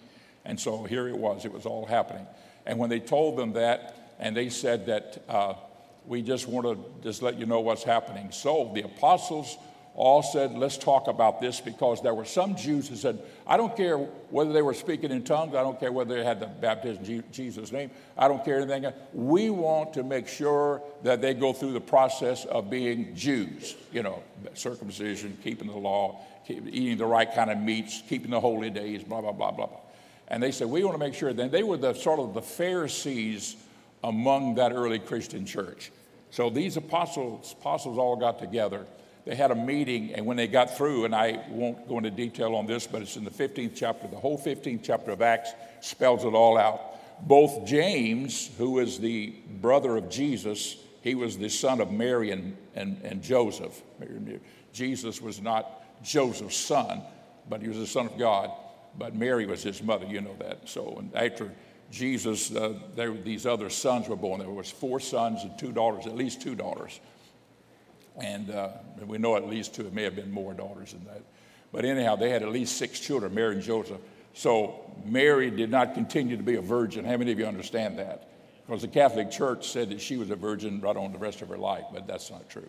And 0.45 0.59
so 0.59 0.85
here 0.85 1.09
it 1.09 1.19
was, 1.19 1.45
it 1.45 1.53
was 1.53 1.67
all 1.67 1.85
happening. 1.85 2.25
And 2.65 2.79
when 2.79 2.89
they 2.89 3.01
told 3.01 3.37
them 3.37 3.55
that, 3.55 4.15
and 4.21 4.37
they 4.37 4.49
said 4.51 4.87
that 4.87 5.25
uh, 5.29 5.55
we 6.07 6.23
just 6.23 6.47
want 6.47 6.65
to 6.65 7.03
just 7.03 7.23
let 7.23 7.41
you 7.41 7.45
know 7.45 7.59
what's 7.59 7.83
happening. 7.83 8.31
So 8.31 8.71
the 8.73 8.83
apostles 8.83 9.57
all 9.99 10.23
said, 10.23 10.57
let's 10.57 10.79
talk 10.79 11.09
about 11.09 11.41
this 11.41 11.61
because 11.61 12.01
there 12.01 12.15
were 12.15 12.25
some 12.25 12.55
Jews 12.55 12.87
who 12.87 12.95
said, 12.95 13.19
I 13.49 13.57
don't 13.57 13.77
care 13.77 13.99
whether 13.99 14.53
they 14.53 14.63
were 14.63 14.73
speaking 14.73 15.11
in 15.11 15.25
tongues, 15.25 15.57
I 15.57 15.63
don't 15.65 15.81
care 15.81 15.91
whether 15.91 16.15
they 16.15 16.23
had 16.23 16.39
the 16.39 16.47
baptism 16.47 17.05
in 17.05 17.25
Jesus' 17.33 17.73
name, 17.73 17.91
I 18.17 18.29
don't 18.29 18.45
care 18.45 18.61
anything. 18.61 18.93
We 19.13 19.51
want 19.51 19.95
to 19.95 20.05
make 20.05 20.29
sure 20.29 20.81
that 21.03 21.21
they 21.21 21.35
go 21.35 21.53
through 21.53 21.73
the 21.73 21.81
process 21.81 22.45
of 22.45 22.71
being 22.71 23.17
Jews, 23.17 23.75
you 23.93 24.05
know, 24.05 24.23
circumcision, 24.55 25.37
keeping 25.43 25.67
the 25.67 25.77
law, 25.77 26.21
eating 26.49 26.97
the 26.97 27.05
right 27.05 27.35
kind 27.35 27.51
of 27.51 27.59
meats, 27.59 28.01
keeping 28.09 28.31
the 28.31 28.41
holy 28.41 28.71
days, 28.71 29.03
blah, 29.03 29.21
blah, 29.21 29.33
blah, 29.33 29.51
blah. 29.51 29.69
And 30.29 30.41
they 30.41 30.53
said, 30.53 30.69
we 30.69 30.85
want 30.85 30.95
to 30.95 31.05
make 31.05 31.15
sure. 31.15 31.33
Then 31.33 31.51
they 31.51 31.65
were 31.65 31.77
the 31.77 31.95
sort 31.95 32.21
of 32.21 32.35
the 32.35 32.43
Pharisees 32.43 33.57
among 34.05 34.55
that 34.55 34.71
early 34.71 35.01
Christian 35.01 35.45
church. 35.45 35.91
So 36.31 36.51
these 36.51 36.77
apostles, 36.77 37.57
apostles 37.59 37.99
all 37.99 38.15
got 38.15 38.39
together 38.39 38.87
they 39.29 39.35
had 39.35 39.51
a 39.51 39.55
meeting, 39.55 40.15
and 40.15 40.25
when 40.25 40.39
they 40.39 40.47
got 40.47 40.75
through, 40.75 41.05
and 41.05 41.15
I 41.15 41.45
won't 41.51 41.87
go 41.87 41.99
into 41.99 42.11
detail 42.11 42.55
on 42.55 42.65
this, 42.65 42.87
but 42.87 43.03
it's 43.03 43.19
in 43.19 43.25
the 43.25 43.31
15th 43.31 43.73
chapter, 43.77 44.09
the 44.09 44.17
whole 44.17 44.39
15th 44.39 44.81
chapter 44.83 45.11
of 45.11 45.21
Acts 45.21 45.51
spells 45.83 46.25
it 46.25 46.33
all 46.33 46.57
out. 46.57 46.81
Both 47.29 47.67
James, 47.67 48.49
who 48.57 48.79
is 48.79 48.99
the 48.99 49.35
brother 49.61 49.99
of 49.99 50.09
Jesus, 50.09 50.79
he 51.03 51.15
was 51.15 51.37
the 51.37 51.51
son 51.51 51.83
of 51.83 51.93
Mary 51.93 52.31
and, 52.31 52.57
and, 52.75 53.03
and 53.05 53.23
Joseph. 53.23 53.83
Jesus 54.73 55.21
was 55.21 55.43
not 55.43 56.03
Joseph's 56.03 56.57
son, 56.57 57.03
but 57.51 57.61
he 57.61 57.69
was 57.69 57.77
the 57.77 57.87
son 57.87 58.07
of 58.07 58.17
God. 58.17 58.51
But 58.97 59.15
Mary 59.15 59.45
was 59.45 59.63
his 59.63 59.83
mother, 59.83 60.07
you 60.07 60.23
know 60.23 60.37
that. 60.39 60.67
So 60.71 60.97
and 60.99 61.15
after 61.15 61.53
Jesus, 61.91 62.51
uh, 62.57 62.79
there, 62.97 63.13
these 63.13 63.45
other 63.45 63.69
sons 63.69 64.09
were 64.09 64.17
born. 64.17 64.41
There 64.41 64.49
was 64.49 64.71
four 64.71 65.01
sons 65.01 65.43
and 65.43 65.59
two 65.59 65.73
daughters, 65.73 66.07
at 66.07 66.17
least 66.17 66.41
two 66.41 66.55
daughters. 66.55 66.99
And 68.21 68.51
uh, 68.51 68.71
we 69.07 69.19
know 69.19 69.37
at 69.37 69.49
least 69.49 69.75
two, 69.75 69.87
it 69.87 69.93
may 69.93 70.03
have 70.03 70.17
been 70.17 70.31
more 70.31 70.55
daughters 70.55 70.93
than 70.93 71.05
that. 71.05 71.23
But 71.73 71.85
anyhow, 71.85 72.17
they 72.17 72.31
had 72.31 72.43
at 72.43 72.51
least 72.51 72.77
six 72.77 72.99
children, 72.99 73.35
Mary 73.35 73.55
and 73.55 73.63
Joseph. 73.63 74.01
So 74.35 74.81
Mary 75.05 75.51
did 75.51 75.71
not 75.71 75.95
continue 75.95 76.37
to 76.37 76.43
be 76.43 76.57
a 76.57 76.61
virgin. 76.61 77.05
How 77.05 77.17
many 77.17 77.33
of 77.33 77.39
you 77.39 77.47
understand 77.47 77.99
that? 77.99 78.29
Because 78.67 78.83
the 78.83 78.89
Catholic 78.89 79.31
Church 79.31 79.69
said 79.69 79.91
that 79.91 80.01
she 80.01 80.17
was 80.17 80.31
a 80.31 80.37
virgin 80.37 80.81
right 80.81 80.97
on 80.97 81.13
the 81.13 81.19
rest 81.19 81.43
of 81.43 81.49
her 81.49 81.57
life, 81.57 81.85
but 81.93 82.07
that's 82.07 82.31
not 82.31 82.49
true. 82.49 82.69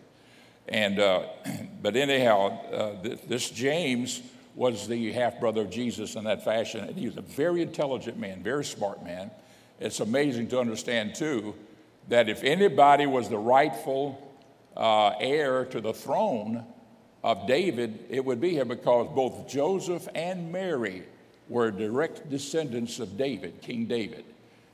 And, 0.68 0.98
uh, 0.98 1.24
but 1.82 1.96
anyhow, 1.96 2.58
uh, 2.72 3.02
th- 3.02 3.20
this 3.26 3.50
James 3.50 4.22
was 4.54 4.88
the 4.88 5.12
half 5.12 5.40
brother 5.40 5.62
of 5.62 5.70
Jesus 5.70 6.16
in 6.16 6.24
that 6.24 6.44
fashion. 6.44 6.84
And 6.84 6.96
he 6.96 7.06
was 7.06 7.16
a 7.16 7.22
very 7.22 7.62
intelligent 7.62 8.18
man, 8.18 8.42
very 8.42 8.64
smart 8.64 9.02
man. 9.04 9.30
It's 9.78 10.00
amazing 10.00 10.48
to 10.48 10.60
understand, 10.60 11.14
too, 11.14 11.54
that 12.08 12.28
if 12.28 12.42
anybody 12.42 13.06
was 13.06 13.28
the 13.28 13.38
rightful 13.38 14.29
uh, 14.80 15.14
heir 15.20 15.66
to 15.66 15.80
the 15.80 15.92
throne 15.92 16.64
of 17.22 17.46
David, 17.46 18.06
it 18.08 18.24
would 18.24 18.40
be 18.40 18.56
him 18.56 18.68
because 18.68 19.08
both 19.14 19.46
Joseph 19.46 20.08
and 20.14 20.50
Mary 20.50 21.04
were 21.48 21.70
direct 21.70 22.30
descendants 22.30 22.98
of 22.98 23.18
David, 23.18 23.60
King 23.60 23.84
David. 23.84 24.24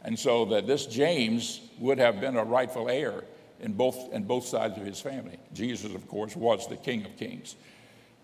And 0.02 0.16
so 0.16 0.44
that 0.46 0.68
this 0.68 0.86
James 0.86 1.60
would 1.80 1.98
have 1.98 2.20
been 2.20 2.36
a 2.36 2.44
rightful 2.44 2.88
heir 2.88 3.24
in 3.60 3.72
both, 3.72 4.12
in 4.12 4.22
both 4.22 4.46
sides 4.46 4.78
of 4.78 4.86
his 4.86 5.00
family. 5.00 5.38
Jesus, 5.52 5.92
of 5.92 6.06
course, 6.06 6.36
was 6.36 6.68
the 6.68 6.76
King 6.76 7.04
of 7.04 7.16
Kings. 7.16 7.56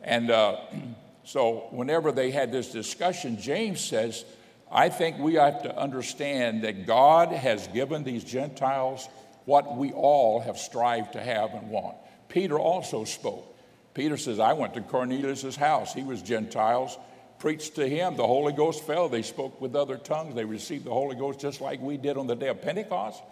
And 0.03 0.31
uh, 0.31 0.59
so 1.25 1.67
whenever 1.73 2.13
they 2.13 2.31
had 2.31 2.53
this 2.53 2.71
discussion, 2.71 3.41
James 3.41 3.81
says, 3.81 4.25
I 4.71 4.89
think 4.89 5.19
we 5.19 5.35
have 5.35 5.63
to 5.65 5.77
understand 5.77 6.63
that 6.63 6.87
God 6.87 7.33
has 7.33 7.67
given 7.69 8.05
these 8.05 8.23
Gentiles 8.23 9.09
what 9.45 9.77
we 9.77 9.93
all 9.93 10.41
have 10.41 10.59
strived 10.59 11.15
to 11.15 11.21
have 11.21 11.55
and 11.55 11.71
want. 11.71 11.97
Peter 12.29 12.59
also 12.59 13.05
spoke. 13.05 13.49
Peter 13.95 14.17
says, 14.17 14.39
I 14.39 14.55
went 14.55 14.75
to 14.75 14.81
Cornelius' 14.81 15.57
house. 15.57 15.93
He 15.93 16.03
was 16.03 16.23
Gentiles. 16.23 16.97
Preached 17.39 17.75
to 17.75 17.89
him. 17.89 18.17
The 18.17 18.27
Holy 18.27 18.53
Ghost 18.53 18.87
fell. 18.87 19.09
They 19.09 19.23
spoke 19.23 19.61
with 19.61 19.75
other 19.75 19.97
tongues. 19.97 20.35
They 20.35 20.45
received 20.45 20.85
the 20.85 20.93
Holy 20.93 21.17
Ghost 21.17 21.41
just 21.41 21.61
like 21.61 21.81
we 21.81 21.97
did 21.97 22.17
on 22.17 22.27
the 22.27 22.37
day 22.37 22.49
of 22.49 22.63
Pentecost. 22.63 23.23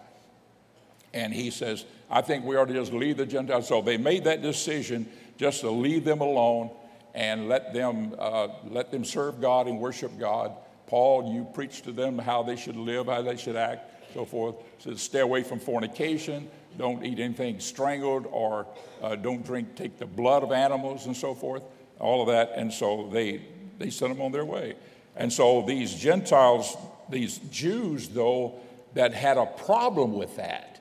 And 1.13 1.33
he 1.33 1.49
says, 1.49 1.85
I 2.09 2.21
think 2.21 2.45
we 2.45 2.55
ought 2.55 2.67
to 2.67 2.73
just 2.73 2.93
leave 2.93 3.17
the 3.17 3.25
Gentiles. 3.25 3.67
So 3.67 3.81
they 3.81 3.97
made 3.97 4.25
that 4.25 4.41
decision 4.41 5.09
just 5.37 5.61
to 5.61 5.71
leave 5.71 6.05
them 6.05 6.21
alone 6.21 6.69
and 7.13 7.49
let 7.49 7.73
them, 7.73 8.15
uh, 8.17 8.49
let 8.65 8.91
them 8.91 9.03
serve 9.03 9.41
God 9.41 9.67
and 9.67 9.79
worship 9.79 10.17
God. 10.19 10.53
Paul, 10.87 11.33
you 11.33 11.47
preach 11.53 11.81
to 11.83 11.91
them 11.91 12.17
how 12.17 12.43
they 12.43 12.55
should 12.55 12.75
live, 12.75 13.07
how 13.07 13.21
they 13.21 13.37
should 13.37 13.55
act, 13.55 14.00
so 14.13 14.25
forth. 14.25 14.55
So 14.79 14.93
stay 14.95 15.19
away 15.19 15.43
from 15.43 15.59
fornication. 15.59 16.49
Don't 16.77 17.03
eat 17.05 17.19
anything 17.19 17.59
strangled 17.59 18.27
or 18.31 18.67
uh, 19.01 19.15
don't 19.15 19.45
drink, 19.45 19.75
take 19.75 19.97
the 19.97 20.05
blood 20.05 20.43
of 20.43 20.51
animals 20.51 21.05
and 21.05 21.15
so 21.15 21.33
forth. 21.33 21.63
All 21.99 22.21
of 22.21 22.27
that. 22.27 22.53
And 22.55 22.73
so 22.73 23.09
they, 23.11 23.41
they 23.77 23.89
sent 23.89 24.13
them 24.13 24.21
on 24.21 24.31
their 24.31 24.45
way. 24.45 24.75
And 25.15 25.31
so 25.31 25.63
these 25.63 25.93
Gentiles, 25.93 26.75
these 27.09 27.39
Jews, 27.51 28.09
though, 28.09 28.59
that 28.93 29.13
had 29.13 29.37
a 29.37 29.45
problem 29.45 30.13
with 30.13 30.37
that, 30.37 30.79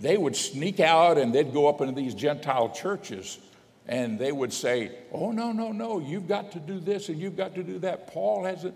they 0.00 0.16
would 0.16 0.36
sneak 0.36 0.80
out 0.80 1.18
and 1.18 1.34
they'd 1.34 1.52
go 1.52 1.68
up 1.68 1.80
into 1.80 1.94
these 1.94 2.14
Gentile 2.14 2.70
churches 2.70 3.38
and 3.88 4.18
they 4.18 4.30
would 4.30 4.52
say, 4.52 4.92
Oh, 5.12 5.32
no, 5.32 5.50
no, 5.50 5.72
no, 5.72 5.98
you've 5.98 6.28
got 6.28 6.52
to 6.52 6.60
do 6.60 6.78
this 6.78 7.08
and 7.08 7.18
you've 7.18 7.36
got 7.36 7.54
to 7.54 7.62
do 7.62 7.78
that. 7.80 8.06
Paul 8.08 8.44
hasn't, 8.44 8.74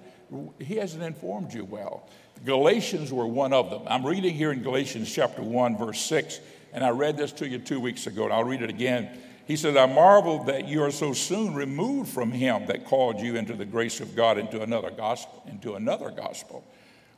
he 0.58 0.76
hasn't 0.76 1.02
informed 1.02 1.52
you 1.52 1.64
well. 1.64 2.08
Galatians 2.44 3.12
were 3.12 3.26
one 3.26 3.52
of 3.52 3.70
them. 3.70 3.82
I'm 3.86 4.04
reading 4.04 4.34
here 4.34 4.52
in 4.52 4.62
Galatians 4.62 5.12
chapter 5.12 5.42
1, 5.42 5.78
verse 5.78 6.00
6, 6.00 6.40
and 6.72 6.82
I 6.84 6.90
read 6.90 7.16
this 7.16 7.32
to 7.32 7.48
you 7.48 7.58
two 7.58 7.80
weeks 7.80 8.06
ago, 8.06 8.24
and 8.24 8.32
I'll 8.32 8.44
read 8.44 8.62
it 8.62 8.70
again. 8.70 9.08
He 9.46 9.56
said, 9.56 9.76
I 9.76 9.86
marvel 9.86 10.44
that 10.44 10.66
you 10.66 10.82
are 10.82 10.90
so 10.90 11.12
soon 11.12 11.54
removed 11.54 12.10
from 12.10 12.32
him 12.32 12.66
that 12.66 12.86
called 12.86 13.20
you 13.20 13.36
into 13.36 13.54
the 13.54 13.64
grace 13.64 14.00
of 14.00 14.16
God 14.16 14.38
into 14.38 14.62
another 14.62 14.90
gospel, 14.90 15.42
into 15.46 15.74
another 15.74 16.10
gospel, 16.10 16.64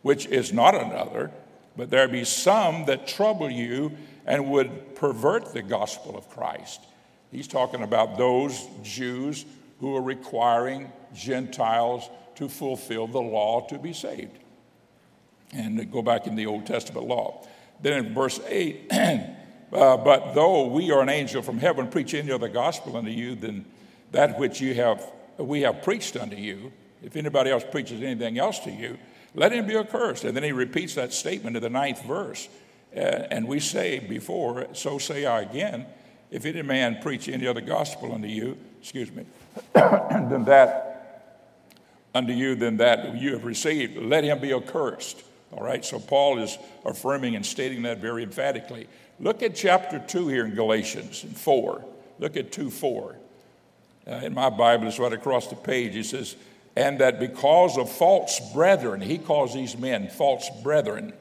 which 0.02 0.26
is 0.26 0.52
not 0.52 0.74
another 0.74 1.30
but 1.76 1.90
there 1.90 2.08
be 2.08 2.24
some 2.24 2.84
that 2.86 3.06
trouble 3.06 3.50
you 3.50 3.92
and 4.26 4.50
would 4.50 4.94
pervert 4.94 5.52
the 5.52 5.62
gospel 5.62 6.16
of 6.16 6.28
Christ. 6.30 6.80
He's 7.30 7.48
talking 7.48 7.82
about 7.82 8.16
those 8.16 8.66
Jews 8.82 9.44
who 9.80 9.96
are 9.96 10.02
requiring 10.02 10.90
Gentiles 11.14 12.08
to 12.36 12.48
fulfill 12.48 13.06
the 13.06 13.20
law 13.20 13.66
to 13.68 13.78
be 13.78 13.92
saved. 13.92 14.38
And 15.52 15.90
go 15.92 16.02
back 16.02 16.26
in 16.26 16.34
the 16.34 16.46
Old 16.46 16.66
Testament 16.66 17.06
law. 17.06 17.46
Then 17.80 18.04
in 18.04 18.14
verse 18.14 18.40
8, 18.46 18.88
uh, 18.92 19.96
but 19.98 20.34
though 20.34 20.66
we 20.66 20.90
are 20.90 21.02
an 21.02 21.08
angel 21.08 21.42
from 21.42 21.58
heaven 21.58 21.88
preach 21.88 22.14
any 22.14 22.32
other 22.32 22.48
gospel 22.48 22.96
unto 22.96 23.10
you 23.10 23.34
than 23.34 23.64
that 24.12 24.38
which 24.38 24.60
you 24.60 24.74
have, 24.74 25.04
we 25.38 25.62
have 25.62 25.82
preached 25.82 26.16
unto 26.16 26.36
you, 26.36 26.72
if 27.02 27.16
anybody 27.16 27.50
else 27.50 27.64
preaches 27.70 28.00
anything 28.02 28.38
else 28.38 28.58
to 28.60 28.70
you, 28.70 28.98
let 29.34 29.52
him 29.52 29.66
be 29.66 29.76
accursed. 29.76 30.24
And 30.24 30.36
then 30.36 30.44
he 30.44 30.52
repeats 30.52 30.94
that 30.94 31.12
statement 31.12 31.56
in 31.56 31.62
the 31.62 31.70
ninth 31.70 32.02
verse. 32.04 32.48
Uh, 32.96 33.00
and 33.00 33.46
we 33.46 33.60
say 33.60 33.98
before, 33.98 34.68
so 34.72 34.98
say 34.98 35.26
I 35.26 35.42
again, 35.42 35.86
if 36.30 36.46
any 36.46 36.62
man 36.62 36.98
preach 37.02 37.28
any 37.28 37.46
other 37.46 37.60
gospel 37.60 38.14
unto 38.14 38.28
you, 38.28 38.56
excuse 38.80 39.10
me, 39.10 39.26
than 39.74 40.44
that 40.44 40.94
unto 42.14 42.32
you 42.32 42.54
than 42.54 42.76
that 42.76 43.16
you 43.16 43.32
have 43.32 43.44
received, 43.44 43.96
let 43.98 44.24
him 44.24 44.40
be 44.40 44.52
accursed. 44.52 45.22
All 45.56 45.62
right, 45.62 45.84
so 45.84 46.00
Paul 46.00 46.40
is 46.40 46.58
affirming 46.84 47.36
and 47.36 47.46
stating 47.46 47.82
that 47.82 47.98
very 47.98 48.24
emphatically. 48.24 48.88
Look 49.20 49.42
at 49.42 49.54
chapter 49.54 50.00
2 50.00 50.26
here 50.26 50.44
in 50.46 50.54
Galatians 50.54 51.24
4. 51.34 51.84
Look 52.18 52.36
at 52.36 52.50
2 52.50 52.70
4. 52.70 53.16
Uh, 54.06 54.10
in 54.16 54.34
my 54.34 54.50
Bible, 54.50 54.88
it's 54.88 54.98
right 54.98 55.12
across 55.12 55.46
the 55.46 55.56
page. 55.56 55.94
It 55.94 56.04
says, 56.04 56.34
and 56.76 56.98
that 56.98 57.20
because 57.20 57.78
of 57.78 57.90
false 57.90 58.40
brethren, 58.52 59.00
he 59.00 59.16
calls 59.16 59.54
these 59.54 59.78
men 59.78 60.08
false 60.08 60.50
brethren 60.62 61.12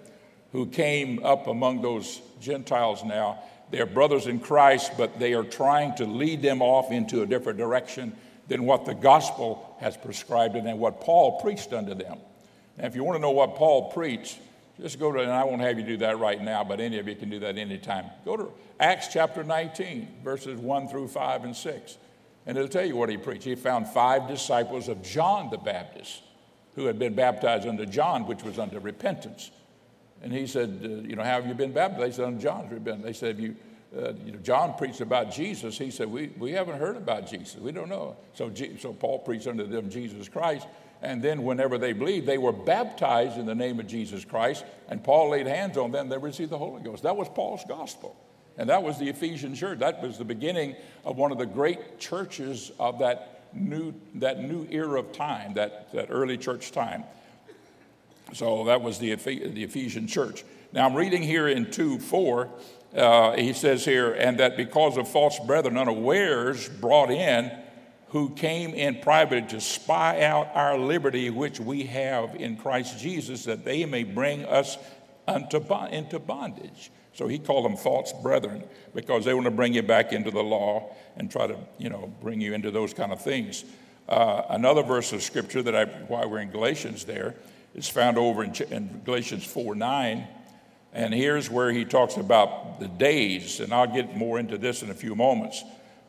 who 0.52 0.66
came 0.66 1.24
up 1.24 1.46
among 1.46 1.82
those 1.82 2.20
Gentiles 2.42 3.04
now. 3.04 3.40
They're 3.70 3.86
brothers 3.86 4.25
in 4.25 4.40
Christ, 4.40 4.94
but 4.98 5.20
they 5.20 5.34
are 5.34 5.44
trying 5.44 5.96
to 5.96 6.06
lead 6.06 6.42
them 6.42 6.62
off 6.62 6.92
into 6.92 7.22
a 7.22 7.25
different 7.25 7.60
direction 7.60 8.16
than 8.48 8.66
what 8.66 8.86
the 8.86 8.96
gospel 8.96 9.78
has 9.80 9.96
prescribed 9.96 10.56
and 10.56 10.80
what 10.80 11.02
Paul 11.02 11.40
preached 11.40 11.72
unto 11.72 11.94
them. 11.94 12.18
Now, 12.77 12.86
if 12.86 12.96
you 12.96 13.03
want 13.03 13.18
to 13.18 13.22
know 13.22 13.32
what 13.32 13.56
Paul 13.56 13.92
preached, 13.92 14.39
just 14.82 15.00
go 15.00 15.12
to, 15.12 15.20
and 15.20 15.32
I 15.32 15.44
won't 15.44 15.62
have 15.62 15.77
you 15.77 15.86
do 15.86 15.98
that 15.98 16.18
right 16.20 16.42
now, 16.42 16.63
but 16.63 16.80
any 16.80 16.98
of 16.98 17.08
you 17.08 17.15
can 17.15 17.30
do 17.30 17.39
that 17.39 17.58
anytime. 17.58 18.06
Go 18.25 18.38
to 18.38 18.51
Acts 18.80 19.08
chapter 19.08 19.44
19, 19.44 20.08
verses 20.24 20.60
1 20.60 20.88
through 20.88 21.08
5 21.08 21.44
and 21.44 21.56
6. 21.56 21.98
And 22.46 22.58
it'll 22.58 22.70
tell 22.70 22.86
you 22.86 22.96
what 22.96 23.10
he 23.10 23.18
preached. 23.18 23.44
He 23.44 23.56
found 23.56 23.88
five 23.88 24.27
disciples 24.27 24.89
of 24.89 25.01
John 25.01 25.50
the 25.50 25.58
Baptist 25.58 26.24
who 26.75 26.86
had 26.86 26.98
been 26.98 27.13
baptized 27.13 27.68
under 27.68 27.86
John, 27.86 28.25
which 28.25 28.44
was 28.44 28.58
under 28.58 28.80
repentance. 28.80 29.51
And 30.22 30.32
he 30.32 30.48
said, 30.48 30.80
uh, 30.84 30.88
You 31.08 31.15
know, 31.15 31.24
how 31.24 31.34
have 31.34 31.48
you 31.48 31.53
been 31.53 31.72
baptized? 31.72 32.01
They 32.01 32.12
said, 32.12 32.25
Under 32.25 32.42
John's 32.42 32.72
repentance. 32.72 33.06
They 33.06 33.13
said, 33.13 33.39
you, 33.39 33.56
uh, 33.96 34.13
you 34.25 34.32
know, 34.32 34.39
John 34.39 34.74
preached 34.75 35.01
about 35.01 35.32
Jesus. 35.32 35.77
He 35.77 35.92
said, 35.92 36.10
we, 36.10 36.32
we 36.39 36.51
haven't 36.51 36.80
heard 36.80 36.98
about 36.98 37.30
Jesus. 37.30 37.58
We 37.58 37.72
don't 37.72 37.89
know. 37.89 38.15
So, 38.34 38.51
so 38.80 38.94
Paul 38.94 39.20
preached 39.20 39.46
unto 39.46 39.68
them 39.68 39.89
Jesus 39.89 40.27
Christ. 40.27 40.68
And 41.04 41.22
then, 41.22 41.44
whenever 41.44 41.78
they 41.78 41.92
believed, 41.92 42.26
they 42.26 42.38
were 42.38 42.54
baptized 42.54 43.38
in 43.38 43.46
the 43.46 43.54
name 43.54 43.78
of 43.82 43.88
Jesus 43.88 44.24
Christ. 44.24 44.64
And 44.88 45.04
Paul 45.04 45.32
laid 45.32 45.48
hands 45.48 45.78
on 45.78 45.92
them. 45.92 46.08
They 46.08 46.18
received 46.18 46.50
the 46.50 46.58
Holy 46.58 46.82
Ghost. 46.82 47.04
That 47.04 47.18
was 47.18 47.28
Paul's 47.28 47.64
gospel. 47.68 48.16
And 48.58 48.70
that 48.70 48.84
was 48.84 48.98
the 49.00 49.10
Ephesian 49.10 49.54
church. 49.54 49.80
That 49.80 50.02
was 50.02 50.18
the 50.18 50.24
beginning 50.24 50.76
of 51.04 51.18
one 51.18 51.34
of 51.34 51.38
the 51.38 51.46
great 51.46 52.00
churches 52.00 52.72
of 52.80 53.00
that 53.00 53.44
new, 53.54 53.94
that 54.16 54.42
new 54.42 54.66
era 54.72 55.00
of 55.00 55.12
time, 55.12 55.56
that, 55.56 55.92
that 55.92 56.08
early 56.10 56.38
church 56.38 56.72
time. 56.72 57.04
So 58.32 58.64
that 58.66 58.82
was 58.82 58.98
the, 59.00 59.14
the 59.16 59.64
Ephesian 59.64 60.08
church. 60.08 60.46
Now 60.72 60.88
I'm 60.88 60.96
reading 60.96 61.22
here 61.22 61.50
in 61.50 61.70
2 61.70 62.00
4, 62.00 62.50
uh, 62.96 63.34
he 63.34 63.52
says 63.52 63.84
here, 63.84 64.14
and 64.14 64.40
that 64.40 64.56
because 64.56 64.98
of 64.98 65.08
false 65.08 65.38
brethren 65.40 65.78
unawares 65.78 66.70
brought 66.70 67.12
in, 67.12 67.52
who 68.13 68.29
came 68.29 68.75
in 68.75 69.00
private 69.01 69.50
to 69.50 69.60
spy 69.60 70.22
out 70.22 70.48
our 70.53 70.77
liberty 70.77 71.32
which 71.32 71.60
we 71.60 71.82
have 71.82 72.36
in 72.36 72.55
Christ 72.55 73.00
Jesus, 73.00 73.43
that 73.46 73.65
they 73.65 73.86
may 73.86 74.03
bring 74.03 74.46
us 74.46 74.77
unto, 75.27 75.58
into 75.91 76.20
bondage. 76.20 76.91
So 77.13 77.27
he 77.27 77.39
called 77.39 77.65
them 77.65 77.75
false 77.75 78.13
brethren 78.13 78.65
because 78.93 79.25
they 79.25 79.34
want 79.34 79.46
to 79.46 79.51
bring 79.51 79.74
you 79.74 79.82
back 79.82 80.13
into 80.13 80.29
the 80.29 80.43
law 80.43 80.96
and 81.17 81.32
try 81.32 81.48
to, 81.48 81.58
you 81.79 81.89
know, 81.89 82.13
bring 82.22 82.39
you 82.39 82.53
into 82.53 82.70
those 82.70 82.93
kind 82.93 83.12
of 83.12 83.20
things. 83.20 83.65
Uh, 84.08 84.43
another 84.50 84.84
verse 84.84 85.12
of 85.12 85.24
scripture 85.24 85.63
that 85.63 85.75
I, 85.75 85.86
why 85.86 86.25
we're 86.27 86.39
in 86.39 86.51
Galatians 86.51 87.05
there, 87.05 87.34
is 87.74 87.89
found 87.89 88.20
over 88.20 88.43
in, 88.43 88.53
in 88.70 89.01
Galatians 89.03 89.43
4 89.43 89.74
9. 89.74 90.27
And 90.93 91.15
here's 91.15 91.50
where 91.50 91.72
he 91.72 91.84
talks 91.84 92.17
about 92.17 92.79
the 92.79 92.88
days, 92.88 93.60
and 93.60 93.74
I'll 93.74 93.88
get 93.88 94.15
more 94.15 94.38
into 94.38 94.60
this 94.60 94.84
in 94.84 94.91
a 94.91 94.93
few 94.93 95.15
moments. 95.15 95.63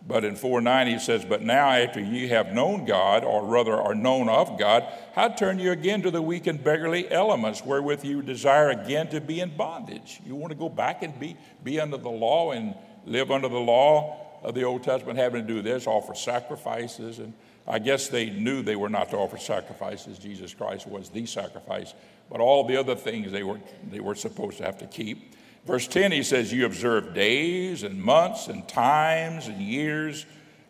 But 0.06 0.24
in 0.24 0.36
4 0.36 0.60
9, 0.60 0.86
he 0.86 0.98
says, 0.98 1.24
But 1.24 1.42
now 1.42 1.70
after 1.70 2.00
ye 2.00 2.28
have 2.28 2.52
known 2.52 2.84
God, 2.84 3.24
or 3.24 3.44
rather 3.44 3.74
are 3.74 3.94
known 3.94 4.28
of 4.28 4.58
God, 4.58 4.84
how 5.14 5.28
turn 5.28 5.58
you 5.58 5.72
again 5.72 6.02
to 6.02 6.10
the 6.10 6.20
weak 6.20 6.46
and 6.46 6.62
beggarly 6.62 7.10
elements 7.10 7.64
wherewith 7.64 8.04
you 8.04 8.20
desire 8.20 8.68
again 8.70 9.08
to 9.08 9.20
be 9.20 9.40
in 9.40 9.56
bondage? 9.56 10.20
You 10.26 10.34
want 10.34 10.50
to 10.52 10.58
go 10.58 10.68
back 10.68 11.02
and 11.02 11.18
be, 11.18 11.36
be 11.62 11.80
under 11.80 11.96
the 11.96 12.10
law 12.10 12.52
and 12.52 12.74
live 13.06 13.30
under 13.30 13.48
the 13.48 13.58
law 13.58 14.20
of 14.42 14.54
the 14.54 14.62
Old 14.62 14.82
Testament, 14.82 15.18
having 15.18 15.46
to 15.46 15.54
do 15.54 15.62
this, 15.62 15.86
offer 15.86 16.14
sacrifices. 16.14 17.18
And 17.18 17.32
I 17.66 17.78
guess 17.78 18.08
they 18.08 18.28
knew 18.28 18.62
they 18.62 18.76
were 18.76 18.90
not 18.90 19.08
to 19.10 19.16
offer 19.16 19.38
sacrifices. 19.38 20.18
Jesus 20.18 20.52
Christ 20.52 20.86
was 20.86 21.08
the 21.08 21.24
sacrifice. 21.24 21.94
But 22.30 22.40
all 22.40 22.64
the 22.64 22.76
other 22.76 22.94
things 22.94 23.32
they 23.32 23.42
were, 23.42 23.58
they 23.90 24.00
were 24.00 24.14
supposed 24.14 24.58
to 24.58 24.64
have 24.64 24.78
to 24.78 24.86
keep. 24.86 25.33
Verse 25.66 25.86
10, 25.88 26.12
he 26.12 26.22
says, 26.22 26.52
You 26.52 26.66
observe 26.66 27.14
days 27.14 27.82
and 27.82 28.02
months 28.02 28.48
and 28.48 28.68
times 28.68 29.48
and 29.48 29.60
years. 29.60 30.26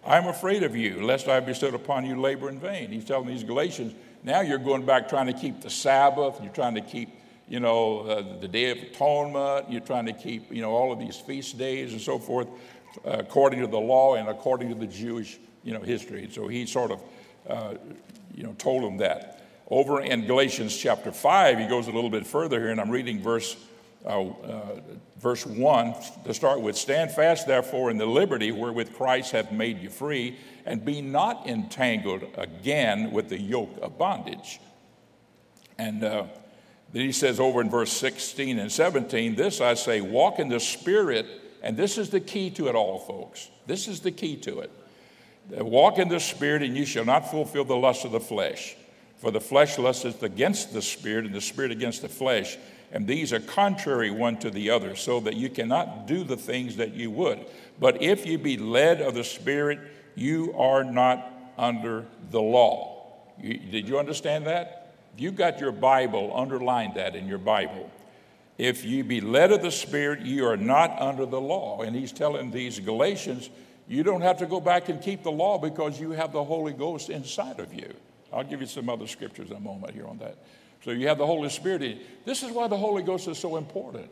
I'm 0.07 0.27
afraid 0.27 0.63
of 0.63 0.77
you, 0.77 1.05
lest 1.05 1.29
I 1.29 1.41
bestowed 1.41 1.75
upon 1.75 2.05
you 2.07 2.21
labor 2.21 2.49
in 2.49 2.61
vain. 2.61 2.91
He's 2.91 3.05
telling 3.05 3.27
these 3.27 3.43
Galatians, 3.43 3.95
now 4.23 4.43
you're 4.43 4.59
going 4.59 4.87
back 4.87 5.09
trying 5.09 5.27
to 5.27 5.33
keep 5.33 5.63
the 5.63 5.71
Sabbath, 5.71 6.39
you're 6.43 6.53
trying 6.53 6.75
to 6.75 6.81
keep, 6.81 7.09
you 7.49 7.59
know, 7.59 8.01
uh, 8.01 8.41
the 8.41 8.49
Day 8.49 8.71
of 8.71 8.79
Atonement, 8.79 9.71
you're 9.71 9.81
trying 9.81 10.07
to 10.07 10.13
keep, 10.13 10.53
you 10.53 10.63
know, 10.63 10.71
all 10.71 10.93
of 10.93 10.99
these 10.99 11.17
feast 11.17 11.59
days 11.59 11.93
and 11.93 12.01
so 12.01 12.19
forth, 12.19 12.49
uh, 13.05 13.17
according 13.19 13.61
to 13.61 13.67
the 13.67 13.81
law 13.81 14.15
and 14.15 14.29
according 14.29 14.69
to 14.69 14.75
the 14.75 14.87
Jewish, 14.87 15.39
you 15.65 15.73
know, 15.73 15.81
history. 15.81 16.25
And 16.25 16.33
so 16.33 16.47
he 16.47 16.67
sort 16.67 16.93
of, 16.93 17.03
uh, 17.49 17.75
you 18.35 18.45
know, 18.45 18.55
told 18.59 18.85
them 18.85 18.99
that. 18.99 19.43
Over 19.71 20.03
in 20.03 20.27
Galatians 20.27 20.77
chapter 20.77 21.11
5, 21.11 21.59
he 21.59 21.67
goes 21.67 21.89
a 21.89 21.91
little 21.91 22.11
bit 22.11 22.27
further 22.27 22.61
here, 22.61 22.69
and 22.69 22.81
I'm 22.81 22.91
reading 22.91 23.23
verse 23.23 23.57
uh, 24.05 24.21
uh, 24.21 24.81
verse 25.19 25.47
1 25.47 25.95
to 26.25 26.35
start 26.35 26.61
with 26.61 26.77
Stand 26.77 27.11
fast, 27.11 27.47
therefore, 27.47 27.91
in 27.91 27.97
the 27.97 28.07
liberty 28.07 28.53
wherewith 28.53 28.95
Christ 28.95 29.33
hath 29.33 29.51
made 29.51 29.79
you 29.79 29.89
free, 29.89 30.37
and 30.67 30.85
be 30.85 31.01
not 31.01 31.47
entangled 31.47 32.25
again 32.37 33.13
with 33.13 33.31
the 33.31 33.41
yoke 33.41 33.79
of 33.81 33.97
bondage. 33.97 34.61
And 35.79 36.05
uh, 36.05 36.25
then 36.93 37.03
he 37.03 37.13
says 37.13 37.41
over 37.41 37.63
in 37.63 37.71
verse 37.71 37.93
16 37.93 38.59
and 38.59 38.71
17, 38.71 39.37
This 39.37 39.61
I 39.61 39.73
say, 39.75 40.01
walk 40.03 40.39
in 40.39 40.49
the 40.49 40.61
Spirit, 40.61 41.27
and 41.63 41.77
this 41.77 41.97
is 41.97 42.11
the 42.11 42.21
key 42.21 42.51
to 42.51 42.69
it 42.69 42.75
all, 42.75 42.99
folks. 42.99 43.49
This 43.67 43.89
is 43.89 44.01
the 44.01 44.13
key 44.13 44.37
to 44.39 44.61
it. 44.61 44.71
Walk 45.51 45.99
in 45.99 46.09
the 46.09 46.21
Spirit, 46.21 46.63
and 46.63 46.77
you 46.77 46.85
shall 46.85 47.05
not 47.07 47.31
fulfill 47.31 47.65
the 47.65 47.77
lust 47.77 48.05
of 48.05 48.13
the 48.13 48.21
flesh. 48.21 48.77
For 49.17 49.31
the 49.31 49.41
flesh 49.41 49.79
lusteth 49.79 50.23
against 50.23 50.75
the 50.75 50.83
Spirit, 50.83 51.25
and 51.25 51.35
the 51.35 51.41
Spirit 51.41 51.71
against 51.71 52.03
the 52.03 52.09
flesh 52.09 52.59
and 52.95 53.09
these 53.09 53.33
are 53.33 53.41
contrary 53.41 54.13
one 54.13 54.39
to 54.39 54.51
the 54.51 54.71
other, 54.71 54.95
so 54.95 55.19
that 55.21 55.35
you 55.35 55.51
cannot 55.51 56.07
do 56.07 56.23
the 56.23 56.37
things 56.37 56.77
that 56.77 56.95
you 56.95 57.11
would. 57.11 57.45
But 57.81 58.01
if 58.01 58.25
you 58.25 58.39
be 58.39 58.57
led 58.57 59.01
of 59.01 59.15
the 59.15 59.25
Spirit, 59.25 59.81
you 60.15 60.55
are 60.57 60.85
not 60.85 61.29
under 61.59 62.07
the 62.31 62.41
law. 62.41 63.05
You, 63.43 63.59
did 63.59 63.89
you 63.89 63.99
understand 63.99 64.47
that? 64.47 64.95
You 65.17 65.33
got 65.33 65.59
your 65.59 65.73
Bible, 65.73 66.33
underline 66.37 66.95
that 66.95 67.17
in 67.17 67.27
your 67.27 67.39
Bible. 67.39 67.91
If 68.59 68.85
you 68.85 69.03
be 69.03 69.21
led 69.21 69.51
of 69.51 69.61
the 69.61 69.73
Spirit, 69.73 70.21
you 70.21 70.47
are 70.47 70.57
not 70.57 70.97
under 71.03 71.27
the 71.27 71.41
law. 71.41 71.83
And 71.83 71.97
he's 71.97 72.13
telling 72.13 72.53
these 72.53 72.79
Galatians, 72.79 73.51
you 73.89 74.05
don't 74.05 74.21
have 74.21 74.39
to 74.39 74.47
go 74.47 74.61
back 74.61 74.89
and 74.89 75.03
keep 75.03 75.25
the 75.25 75.33
law 75.33 75.59
because 75.59 75.99
you 75.99 76.13
have 76.13 76.33
the 76.33 76.45
Holy 76.45 76.73
Ghost 76.73 77.11
inside 77.11 77.59
of 77.59 77.75
you. 77.75 77.93
I'll 78.33 78.45
give 78.45 78.61
you 78.61 78.69
some 78.69 78.89
other 78.89 79.09
scriptures 79.09 79.51
in 79.51 79.57
a 79.57 79.61
moment 79.61 79.95
here 79.95 80.07
on 80.07 80.19
that. 80.19 80.39
So 80.85 80.91
you 80.91 81.09
have 81.09 81.17
the 81.17 81.27
Holy 81.27 81.49
Spirit 81.49 81.83
in 81.83 81.91
you. 81.93 82.05
This 82.27 82.43
is 82.43 82.53
why 82.53 82.69
the 82.69 82.77
Holy 82.77 83.03
Ghost 83.03 83.27
is 83.27 83.39
so 83.39 83.57
important 83.57 84.11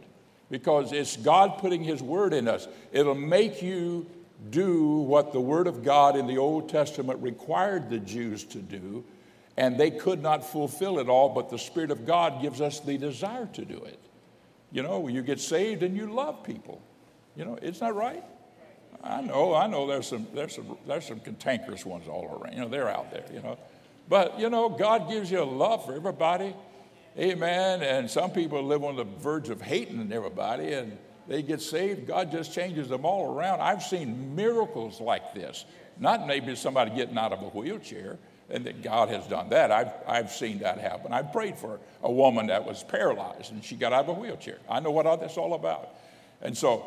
because 0.50 0.92
it's 0.92 1.16
God 1.18 1.58
putting 1.58 1.84
His 1.84 2.02
Word 2.02 2.32
in 2.32 2.48
us. 2.48 2.66
It'll 2.92 3.14
make 3.14 3.62
you 3.62 4.06
do 4.50 4.98
what 4.98 5.32
the 5.32 5.40
Word 5.40 5.66
of 5.66 5.84
God 5.84 6.16
in 6.16 6.26
the 6.26 6.38
Old 6.38 6.70
Testament 6.70 7.20
required 7.22 7.90
the 7.90 7.98
Jews 7.98 8.44
to 8.44 8.58
do, 8.58 9.04
and 9.56 9.78
they 9.78 9.90
could 9.90 10.22
not 10.22 10.50
fulfill 10.50 10.98
it 10.98 11.08
all, 11.08 11.28
but 11.28 11.50
the 11.50 11.58
Spirit 11.58 11.90
of 11.90 12.06
God 12.06 12.40
gives 12.40 12.60
us 12.60 12.80
the 12.80 12.96
desire 12.96 13.48
to 13.52 13.64
do 13.64 13.76
it. 13.84 13.98
You 14.72 14.82
know, 14.82 15.08
you 15.08 15.22
get 15.22 15.40
saved 15.40 15.82
and 15.82 15.94
you 15.94 16.10
love 16.10 16.42
people, 16.42 16.80
you 17.36 17.44
know, 17.44 17.58
isn't 17.60 17.80
that 17.80 17.94
right? 17.94 18.24
I 19.04 19.20
know, 19.20 19.54
I 19.54 19.66
know 19.66 19.86
there's 19.86 20.06
some, 20.06 20.26
there's 20.32 20.54
some, 20.54 20.78
there's 20.86 21.06
some 21.06 21.20
cantankerous 21.20 21.84
ones 21.84 22.08
all 22.08 22.40
around. 22.40 22.54
You 22.54 22.60
know, 22.60 22.68
they're 22.68 22.88
out 22.88 23.10
there, 23.10 23.24
you 23.32 23.42
know. 23.42 23.58
But, 24.08 24.38
you 24.38 24.50
know, 24.50 24.68
God 24.68 25.08
gives 25.08 25.30
you 25.30 25.42
a 25.42 25.44
love 25.44 25.86
for 25.86 25.94
everybody. 25.94 26.54
Amen. 27.18 27.82
And 27.82 28.10
some 28.10 28.30
people 28.30 28.62
live 28.62 28.84
on 28.84 28.96
the 28.96 29.04
verge 29.04 29.48
of 29.48 29.60
hating 29.60 30.12
everybody 30.12 30.72
and 30.72 30.96
they 31.28 31.42
get 31.42 31.60
saved. 31.60 32.06
God 32.06 32.32
just 32.32 32.52
changes 32.52 32.88
them 32.88 33.04
all 33.04 33.32
around. 33.32 33.60
I've 33.60 33.82
seen 33.82 34.34
miracles 34.34 35.00
like 35.00 35.34
this. 35.34 35.64
Not 35.98 36.26
maybe 36.26 36.56
somebody 36.56 36.90
getting 36.90 37.16
out 37.16 37.32
of 37.32 37.42
a 37.42 37.48
wheelchair, 37.48 38.18
and 38.52 38.66
that 38.66 38.82
God 38.82 39.08
has 39.08 39.26
done 39.26 39.48
that. 39.48 39.72
I've, 39.72 39.92
I've 40.06 40.30
seen 40.30 40.58
that 40.60 40.78
happen. 40.78 41.12
I 41.12 41.22
prayed 41.22 41.58
for 41.58 41.80
a 42.02 42.12
woman 42.12 42.48
that 42.48 42.64
was 42.64 42.84
paralyzed 42.84 43.50
and 43.50 43.64
she 43.64 43.76
got 43.76 43.92
out 43.92 44.04
of 44.04 44.16
a 44.16 44.20
wheelchair. 44.20 44.58
I 44.68 44.80
know 44.80 44.90
what 44.90 45.04
that's 45.20 45.38
all 45.38 45.54
about. 45.54 45.88
And 46.42 46.56
so 46.56 46.84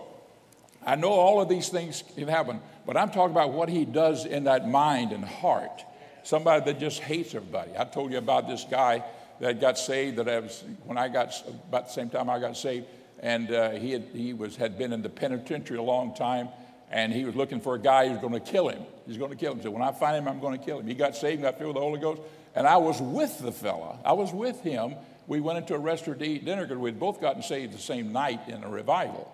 I 0.86 0.96
know 0.96 1.10
all 1.10 1.42
of 1.42 1.50
these 1.50 1.70
things 1.70 2.04
can 2.16 2.28
happen, 2.28 2.62
but 2.86 2.96
I'm 2.96 3.10
talking 3.10 3.32
about 3.32 3.52
what 3.52 3.68
he 3.68 3.84
does 3.84 4.26
in 4.26 4.44
that 4.44 4.70
mind 4.70 5.12
and 5.12 5.26
heart 5.26 5.84
somebody 6.26 6.66
that 6.66 6.80
just 6.80 7.00
hates 7.00 7.34
everybody. 7.36 7.72
I 7.78 7.86
told 7.86 8.12
you 8.12 8.18
about 8.18 8.48
this 8.48 8.66
guy 8.70 9.04
that 9.40 9.62
got 9.62 9.78
saved 9.78 10.18
that 10.18 10.28
I 10.28 10.40
was, 10.40 10.64
when 10.84 10.98
I 10.98 11.08
got, 11.08 11.34
about 11.70 11.88
the 11.88 11.94
same 11.94 12.10
time 12.10 12.30
I 12.30 12.40
got 12.40 12.58
saved, 12.58 12.88
and 13.20 13.52
uh, 13.52 13.72
he, 13.72 13.92
had, 13.92 14.04
he 14.14 14.34
was, 14.34 14.56
had 14.56 14.78
been 14.78 14.92
in 14.92 15.02
the 15.02 15.10
penitentiary 15.10 15.78
a 15.78 15.84
long 15.84 16.16
time, 16.16 16.50
and 16.90 17.14
he 17.14 17.26
was 17.26 17.36
looking 17.36 17.62
for 17.62 17.76
a 17.76 17.80
guy 17.80 18.08
who's 18.08 18.20
going 18.20 18.34
to 18.34 18.40
kill 18.40 18.70
him. 18.70 18.84
He's 19.08 19.18
going 19.18 19.32
to 19.32 19.38
kill 19.38 19.54
him. 19.54 19.62
So 19.62 19.70
when 19.72 19.82
I 19.82 19.92
find 19.92 20.18
him, 20.18 20.28
I'm 20.28 20.40
going 20.40 20.58
to 20.58 20.64
kill 20.64 20.80
him. 20.80 20.88
He 20.88 20.94
got 20.96 21.16
saved 21.16 21.36
and 21.36 21.44
got 21.44 21.58
filled 21.58 21.70
with 21.70 21.76
the 21.76 21.82
Holy 21.82 22.00
Ghost, 22.00 22.22
and 22.56 22.66
I 22.66 22.78
was 22.78 23.00
with 23.02 23.40
the 23.40 23.52
fella. 23.52 24.00
I 24.04 24.14
was 24.14 24.34
with 24.34 24.62
him. 24.62 24.96
We 25.28 25.42
went 25.42 25.60
into 25.60 25.76
a 25.76 25.80
restaurant 25.80 26.20
to 26.20 26.26
eat 26.26 26.46
dinner 26.46 26.64
because 26.64 26.78
we'd 26.78 27.00
both 27.00 27.22
gotten 27.22 27.44
saved 27.44 27.74
the 27.74 27.80
same 27.80 28.12
night 28.12 28.48
in 28.48 28.64
a 28.64 28.70
revival. 28.70 29.32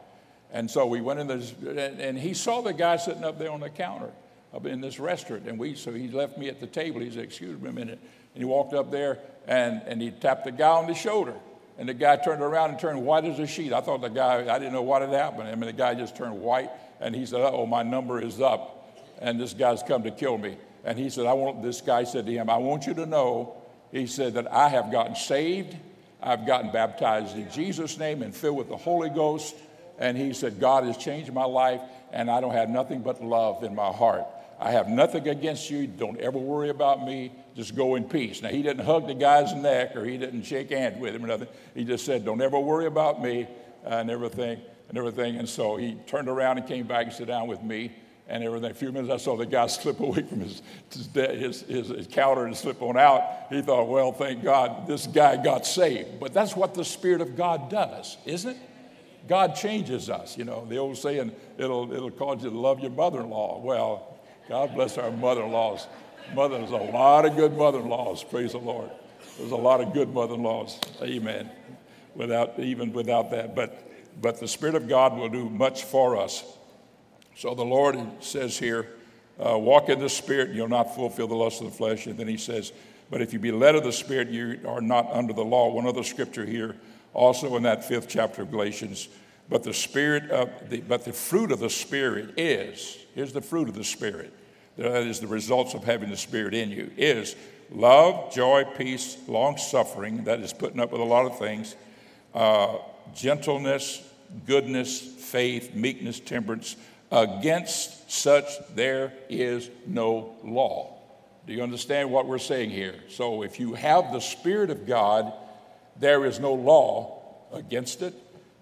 And 0.54 0.70
so 0.70 0.86
we 0.86 1.00
went 1.00 1.20
in 1.20 1.28
this, 1.28 1.54
and 1.66 2.20
he 2.20 2.34
saw 2.34 2.62
the 2.62 2.74
guy 2.74 2.98
sitting 2.98 3.24
up 3.24 3.40
there 3.40 3.52
on 3.52 3.62
the 3.62 3.70
counter 3.70 4.12
in 4.64 4.82
this 4.82 5.00
restaurant. 5.00 5.48
And 5.48 5.58
we, 5.58 5.76
so 5.76 5.92
he 5.94 6.08
left 6.10 6.38
me 6.38 6.50
at 6.50 6.60
the 6.60 6.68
table. 6.68 7.02
He 7.02 7.12
said, 7.12 7.24
Excuse 7.24 7.60
me 7.60 7.70
a 7.70 7.74
minute. 7.74 8.00
And 8.34 8.42
he 8.42 8.46
walked 8.46 8.74
up 8.74 8.92
there 8.92 9.20
and, 9.48 9.82
and 9.86 10.02
he 10.02 10.12
tapped 10.12 10.46
the 10.46 10.52
guy 10.52 10.70
on 10.70 10.88
the 10.88 10.94
shoulder. 10.94 11.36
And 11.78 11.90
the 11.90 11.94
guy 11.94 12.18
turned 12.18 12.42
around 12.42 12.72
and 12.72 12.80
turned 12.80 13.04
white 13.04 13.26
as 13.26 13.40
a 13.40 13.48
sheet. 13.48 13.74
I 13.74 13.82
thought 13.82 14.02
the 14.02 14.10
guy, 14.10 14.54
I 14.54 14.60
didn't 14.60 14.74
know 14.74 14.82
what 14.82 15.02
had 15.02 15.12
happened. 15.12 15.48
I 15.48 15.56
mean, 15.56 15.66
the 15.66 15.74
guy 15.74 15.96
just 15.96 16.16
turned 16.16 16.40
white 16.40 16.70
and 17.00 17.16
he 17.16 17.26
said, 17.26 17.42
Oh, 17.42 17.66
my 17.66 17.84
number 17.84 18.22
is 18.22 18.40
up. 18.40 18.78
And 19.20 19.40
this 19.40 19.54
guy's 19.54 19.84
come 19.84 20.04
to 20.04 20.12
kill 20.12 20.38
me. 20.38 20.58
And 20.84 20.98
he 20.98 21.10
said, 21.10 21.26
I 21.26 21.34
want, 21.34 21.62
this 21.62 21.82
guy 21.82 22.04
said 22.04 22.26
to 22.26 22.32
him, 22.32 22.50
I 22.50 22.58
want 22.58 22.88
you 22.88 22.94
to 22.96 23.06
know, 23.06 23.56
he 23.92 24.08
said, 24.08 24.36
that 24.36 24.52
I 24.52 24.70
have 24.70 24.92
gotten 24.92 25.16
saved. 25.16 25.76
I've 26.22 26.46
gotten 26.46 26.72
baptized 26.72 27.36
in 27.36 27.50
Jesus' 27.52 27.98
name 27.98 28.22
and 28.22 28.36
filled 28.36 28.58
with 28.58 28.70
the 28.70 28.78
Holy 28.78 29.10
Ghost. 29.10 29.56
And 30.00 30.18
he 30.18 30.34
said, 30.34 30.60
God 30.60 30.84
has 30.86 30.98
changed 30.98 31.32
my 31.34 31.46
life, 31.46 31.82
and 32.12 32.30
I 32.30 32.42
don't 32.42 32.54
have 32.54 32.70
nothing 32.70 33.02
but 33.02 33.24
love 33.24 33.64
in 33.64 33.76
my 33.76 33.92
heart. 33.92 34.26
I 34.62 34.72
have 34.72 34.88
nothing 34.88 35.28
against 35.28 35.72
you. 35.72 35.88
Don't 35.88 36.20
ever 36.20 36.38
worry 36.38 36.70
about 36.70 37.04
me. 37.04 37.32
Just 37.56 37.76
go 37.76 37.96
in 37.96 38.04
peace. 38.04 38.44
Now, 38.44 38.50
he 38.50 38.62
didn't 38.62 38.86
hug 38.86 39.08
the 39.08 39.16
guy's 39.16 39.56
neck 39.56 39.96
or 39.96 40.06
he 40.06 40.20
didn't 40.20 40.44
shake 40.44 40.70
hands 40.70 41.00
with 41.00 41.16
him 41.16 41.26
or 41.26 41.28
nothing. 41.28 41.48
He 41.74 41.84
just 41.84 42.06
said, 42.06 42.24
Don't 42.24 42.42
ever 42.42 42.60
worry 42.60 42.86
about 42.86 43.24
me 43.24 43.48
and 43.84 44.12
everything 44.12 44.62
and 44.88 44.98
everything. 45.00 45.38
And 45.38 45.50
so 45.50 45.78
he 45.78 45.96
turned 46.06 46.30
around 46.30 46.60
and 46.60 46.68
came 46.68 46.86
back 46.86 47.08
and 47.08 47.14
sat 47.14 47.26
down 47.26 47.48
with 47.48 47.64
me 47.64 47.92
and 48.28 48.44
everything. 48.44 48.70
A 48.70 48.74
few 48.76 48.92
minutes, 48.92 49.12
I 49.12 49.18
saw 49.18 49.36
the 49.36 49.48
guy 49.48 49.66
slip 49.68 50.00
away 50.00 50.22
from 50.22 50.42
his, 50.42 50.62
his, 50.92 51.62
his, 51.62 51.88
his, 51.90 52.08
counter 52.08 52.46
and 52.46 52.56
slip 52.56 52.84
on 52.84 52.98
out. 52.98 53.24
He 53.50 53.64
thought, 53.64 53.88
well, 53.88 54.12
thank 54.12 54.44
God 54.44 54.86
this 54.86 55.08
guy 55.08 55.42
got 55.44 55.66
saved. 55.66 56.20
But 56.20 56.34
that's 56.34 56.56
what 56.56 56.76
the 56.76 56.86
Spirit 56.86 57.22
of 57.22 57.36
God 57.36 57.72
does, 57.72 58.18
isn't 58.26 58.52
it? 58.52 58.58
God 59.28 59.56
changes 59.56 60.10
us. 60.10 60.38
You 60.38 60.46
know, 60.46 60.66
the 60.66 60.78
old 60.78 60.98
saying, 60.98 61.32
it'll, 61.58 61.92
it'll 61.94 62.12
cause 62.12 62.44
you 62.44 62.50
to 62.50 62.58
love 62.58 62.80
your 62.80 62.92
mother 62.92 63.22
in 63.22 63.30
law. 63.30 63.60
Well, 63.60 64.11
God 64.52 64.76
bless 64.76 64.98
our 64.98 65.12
mother 65.12 65.44
in 65.44 65.52
laws. 65.54 65.88
Mother, 66.36 66.58
there's 66.58 66.72
a 66.72 66.76
lot 66.76 67.26
of 67.26 67.38
good 67.38 67.56
mother 67.56 67.80
in 67.80 67.88
laws, 67.88 68.22
praise 68.22 68.52
the 68.52 68.58
Lord. 68.58 68.90
There's 69.38 69.54
a 69.54 69.56
lot 69.56 69.80
of 69.80 69.94
good 69.94 70.14
mother 70.14 70.34
in 70.34 70.44
laws, 70.44 70.78
amen. 71.02 71.50
Without, 72.16 72.60
even 72.60 72.92
without 72.92 73.32
that. 73.32 73.56
But, 73.56 73.90
but 74.22 74.42
the 74.42 74.50
Spirit 74.50 74.76
of 74.76 74.90
God 74.90 75.16
will 75.16 75.30
do 75.30 75.50
much 75.50 75.86
for 75.86 76.18
us. 76.18 76.44
So 77.38 77.56
the 77.56 77.64
Lord 77.64 77.98
says 78.20 78.58
here, 78.58 78.90
uh, 79.40 79.58
walk 79.58 79.88
in 79.88 80.00
the 80.00 80.10
Spirit, 80.10 80.50
and 80.50 80.58
you'll 80.58 80.68
not 80.68 80.96
fulfill 80.96 81.30
the 81.30 81.36
lust 81.36 81.62
of 81.62 81.68
the 81.68 81.78
flesh. 81.78 82.06
And 82.08 82.18
then 82.18 82.28
he 82.28 82.36
says, 82.36 82.74
but 83.10 83.22
if 83.22 83.32
you 83.32 83.40
be 83.40 83.54
led 83.54 83.76
of 83.76 83.86
the 83.86 83.94
Spirit, 83.94 84.28
you 84.28 84.60
are 84.68 84.82
not 84.82 85.10
under 85.14 85.32
the 85.32 85.46
law. 85.46 85.72
One 85.72 85.88
other 85.88 86.04
scripture 86.04 86.46
here, 86.46 86.76
also 87.14 87.56
in 87.56 87.64
that 87.64 87.86
fifth 87.86 88.10
chapter 88.10 88.42
of 88.42 88.52
Galatians. 88.52 89.08
But 89.48 89.64
the 89.64 89.74
Spirit 89.74 90.30
of 90.30 90.50
the, 90.70 90.82
but 90.82 91.06
the 91.06 91.14
fruit 91.14 91.54
of 91.54 91.60
the 91.60 91.70
Spirit 91.70 92.34
is, 92.36 92.98
here's 93.16 93.32
the 93.32 93.42
fruit 93.42 93.70
of 93.70 93.76
the 93.76 93.86
Spirit 93.86 94.34
that 94.78 95.04
is 95.04 95.20
the 95.20 95.28
results 95.28 95.74
of 95.74 95.84
having 95.84 96.10
the 96.10 96.18
Spirit 96.18 96.54
in 96.54 96.72
you, 96.72 96.92
is 96.98 97.36
love, 97.72 98.34
joy, 98.34 98.66
peace, 98.78 99.18
long 99.28 99.58
suffering, 99.58 100.24
that 100.26 100.40
is 100.40 100.54
putting 100.54 100.80
up 100.80 100.92
with 100.92 101.02
a 101.02 101.06
lot 101.06 101.26
of 101.26 101.38
things, 101.38 101.76
uh, 102.34 102.78
gentleness, 103.14 104.02
goodness, 104.46 105.00
faith, 105.02 105.74
meekness, 105.76 106.20
temperance. 106.20 106.76
Against 107.12 108.10
such 108.10 108.46
there 108.76 109.12
is 109.30 109.70
no 109.86 110.36
law. 110.44 110.98
Do 111.46 111.54
you 111.54 111.64
understand 111.64 112.12
what 112.12 112.28
we're 112.28 112.38
saying 112.38 112.70
here? 112.70 112.96
So 113.10 113.44
if 113.44 113.60
you 113.60 113.74
have 113.74 114.14
the 114.14 114.20
Spirit 114.22 114.70
of 114.70 114.88
God, 114.88 115.34
there 116.00 116.26
is 116.26 116.40
no 116.40 116.54
law 116.54 117.22
against 117.52 118.02
it. 118.02 118.14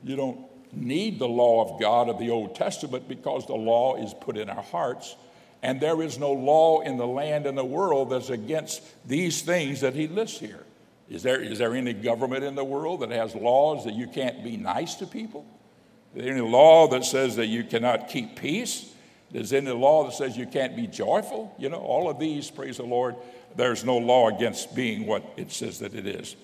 You 0.04 0.16
don't 0.16 0.40
need 0.72 1.20
the 1.20 1.28
law 1.28 1.64
of 1.64 1.80
God 1.80 2.10
of 2.10 2.18
the 2.20 2.30
Old 2.30 2.56
Testament 2.56 3.08
because 3.08 3.46
the 3.46 3.56
law 3.56 3.96
is 3.96 4.14
put 4.14 4.38
in 4.38 4.50
our 4.50 4.64
hearts 4.64 5.16
and 5.62 5.82
there 5.82 6.02
is 6.02 6.18
no 6.18 6.32
law 6.32 6.82
in 6.82 6.98
the 6.98 7.08
land 7.08 7.46
and 7.46 7.58
the 7.58 7.66
world 7.66 8.12
that's 8.12 8.30
against 8.30 8.82
these 9.08 9.42
things 9.42 9.82
that 9.82 9.94
he 9.94 10.08
lists 10.08 10.40
here. 10.40 10.64
Is 11.10 11.24
there, 11.24 11.42
is 11.42 11.58
there 11.58 11.76
any 11.76 11.94
government 11.94 12.44
in 12.44 12.56
the 12.56 12.64
world 12.64 13.02
that 13.02 13.10
has 13.12 13.36
laws 13.36 13.86
that 13.86 13.94
you 13.94 14.08
can't 14.08 14.44
be 14.44 14.58
nice 14.58 14.96
to 14.96 15.08
people? 15.08 15.46
Is 16.16 16.24
there 16.24 16.34
any 16.34 16.42
law 16.42 16.88
that 16.90 17.04
says 17.04 17.36
that 17.36 17.48
you 17.48 17.64
cannot 17.64 18.10
keep 18.10 18.36
peace? 18.36 18.94
Is 19.34 19.50
there 19.50 19.62
any 19.62 19.72
law 19.72 20.06
that 20.06 20.14
says 20.14 20.38
you 20.38 20.46
can't 20.46 20.76
be 20.76 20.88
joyful? 20.88 21.54
You 21.58 21.70
know, 21.70 21.80
all 21.80 22.10
of 22.10 22.20
these, 22.20 22.50
praise 22.50 22.78
the 22.78 22.84
Lord, 22.84 23.16
there's 23.56 23.84
no 23.84 23.98
law 23.98 24.30
against 24.30 24.76
being 24.76 25.06
what 25.06 25.24
it 25.36 25.52
says 25.52 25.80
that 25.80 25.94
it 25.94 26.08
is. 26.08 26.36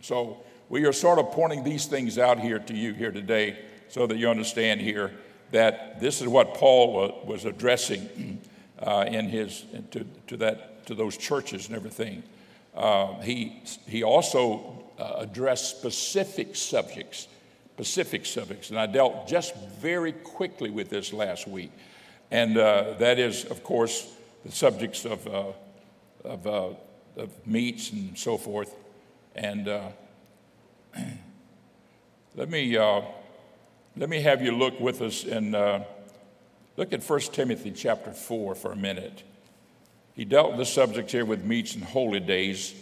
So 0.00 0.42
we 0.68 0.84
are 0.84 0.92
sort 0.92 1.18
of 1.18 1.32
pointing 1.32 1.64
these 1.64 1.86
things 1.86 2.18
out 2.18 2.38
here 2.38 2.58
to 2.58 2.74
you 2.74 2.92
here 2.92 3.10
today 3.10 3.58
so 3.88 4.06
that 4.06 4.16
you 4.16 4.28
understand 4.28 4.80
here 4.80 5.12
that 5.50 6.00
this 6.00 6.20
is 6.20 6.28
what 6.28 6.54
Paul 6.54 7.22
was 7.24 7.44
addressing 7.44 8.40
uh, 8.80 9.04
in 9.08 9.28
his 9.28 9.64
to, 9.90 10.06
to, 10.26 10.36
that 10.38 10.86
to 10.86 10.94
those 10.94 11.16
churches 11.16 11.66
and 11.66 11.76
everything. 11.76 12.22
Uh, 12.76 13.20
he 13.20 13.60
he 13.86 14.02
also 14.02 14.84
uh, 14.98 15.14
addressed 15.18 15.78
specific 15.78 16.54
subjects, 16.54 17.28
specific 17.74 18.26
subjects, 18.26 18.70
and 18.70 18.78
I 18.78 18.86
dealt 18.86 19.26
just 19.26 19.54
very 19.80 20.12
quickly 20.12 20.70
with 20.70 20.90
this 20.90 21.12
last 21.12 21.48
week, 21.48 21.72
and 22.30 22.56
uh, 22.56 22.94
that 22.98 23.18
is, 23.18 23.44
of 23.46 23.64
course, 23.64 24.06
the 24.44 24.52
subjects 24.52 25.04
of 25.04 25.26
uh, 25.26 25.44
of, 26.24 26.46
uh, 26.46 26.68
of 27.16 27.46
meats 27.46 27.90
and 27.90 28.16
so 28.16 28.36
forth, 28.36 28.74
and 29.34 29.66
let 32.36 32.48
me 32.48 32.76
let 33.98 34.08
me 34.08 34.20
have 34.20 34.40
you 34.42 34.52
look 34.52 34.78
with 34.78 35.02
us 35.02 35.24
and 35.24 35.56
uh, 35.56 35.80
look 36.76 36.92
at 36.92 37.02
1 37.02 37.20
Timothy 37.32 37.72
chapter 37.72 38.12
4 38.12 38.54
for 38.54 38.70
a 38.70 38.76
minute. 38.76 39.24
He 40.14 40.24
dealt 40.24 40.50
with 40.50 40.58
the 40.58 40.66
subject 40.66 41.10
here 41.10 41.24
with 41.24 41.44
meats 41.44 41.74
and 41.74 41.82
holy 41.82 42.20
days. 42.20 42.74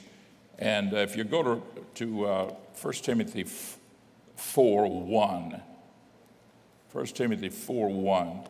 And 0.59 0.92
uh, 0.92 0.98
if 0.98 1.16
you 1.16 1.24
go 1.24 1.42
to, 1.42 1.62
to 1.94 2.26
uh, 2.26 2.55
1 2.83 2.92
Timothy 2.94 3.46
4 4.37 4.88
1, 4.88 5.62
1 6.92 7.07
Timothy 7.07 7.48
4 7.48 7.88
1. 7.88 8.40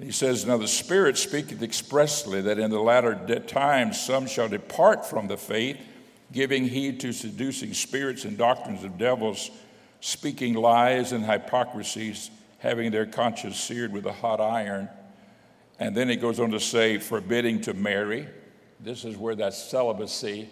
He 0.00 0.12
says, 0.12 0.46
Now 0.46 0.56
the 0.56 0.66
Spirit 0.66 1.18
speaketh 1.18 1.62
expressly 1.62 2.40
that 2.42 2.58
in 2.58 2.70
the 2.70 2.80
latter 2.80 3.14
times 3.40 4.00
some 4.00 4.26
shall 4.26 4.48
depart 4.48 5.04
from 5.04 5.28
the 5.28 5.36
faith, 5.36 5.78
giving 6.32 6.66
heed 6.66 7.00
to 7.00 7.12
seducing 7.12 7.74
spirits 7.74 8.24
and 8.24 8.38
doctrines 8.38 8.82
of 8.82 8.96
devils, 8.96 9.50
speaking 10.00 10.54
lies 10.54 11.12
and 11.12 11.24
hypocrisies, 11.24 12.30
having 12.60 12.90
their 12.90 13.04
conscience 13.04 13.60
seared 13.60 13.92
with 13.92 14.06
a 14.06 14.12
hot 14.12 14.40
iron. 14.40 14.88
And 15.78 15.94
then 15.94 16.08
he 16.08 16.16
goes 16.16 16.40
on 16.40 16.50
to 16.52 16.60
say, 16.60 16.98
forbidding 16.98 17.60
to 17.62 17.74
marry. 17.74 18.28
This 18.80 19.04
is 19.04 19.16
where 19.16 19.34
that 19.34 19.52
celibacy 19.52 20.48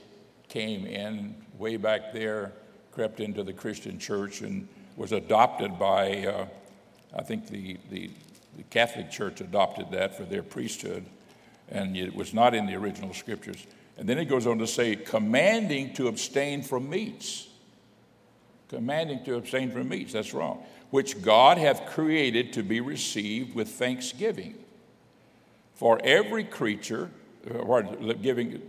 came 0.49 0.87
in, 0.87 1.35
way 1.59 1.77
back 1.77 2.13
there, 2.13 2.53
crept 2.93 3.21
into 3.21 3.43
the 3.43 3.53
Christian 3.53 3.99
church, 3.99 4.43
and 4.43 4.69
was 4.97 5.13
adopted 5.13 5.79
by, 5.79 6.27
uh, 6.27 6.47
I 7.17 7.23
think, 7.23 7.47
the, 7.49 7.79
the 7.91 8.11
the 8.59 8.65
Catholic 8.65 9.09
Church 9.09 9.41
adopted 9.41 9.93
that 9.93 10.17
for 10.17 10.25
their 10.25 10.43
priesthood, 10.43 11.07
and 11.69 11.97
it 11.97 12.13
was 12.13 12.35
not 12.35 12.57
in 12.57 12.67
the 12.67 12.75
original 12.75 13.15
scriptures. 13.15 13.65
And 13.97 14.09
then 14.09 14.19
it 14.19 14.25
goes 14.25 14.49
on 14.49 14.59
to 14.59 14.67
say, 14.67 14.97
commanding 14.97 15.95
to 15.95 16.09
abstain 16.09 16.63
from 16.63 16.91
meats. 16.91 17.47
Commanding 18.69 19.25
to 19.25 19.37
abstain 19.37 19.71
from 19.71 19.89
meats, 19.89 20.13
that's 20.13 20.35
wrong. 20.35 20.65
Which 20.91 21.23
God 21.23 21.57
hath 21.57 21.87
created 21.87 22.53
to 22.55 22.65
be 22.65 22.81
received 22.81 23.55
with 23.55 23.69
thanksgiving. 23.69 24.57
For 25.75 26.01
every 26.03 26.43
creature, 26.43 27.11
uh, 27.49 27.83
giving, 28.21 28.61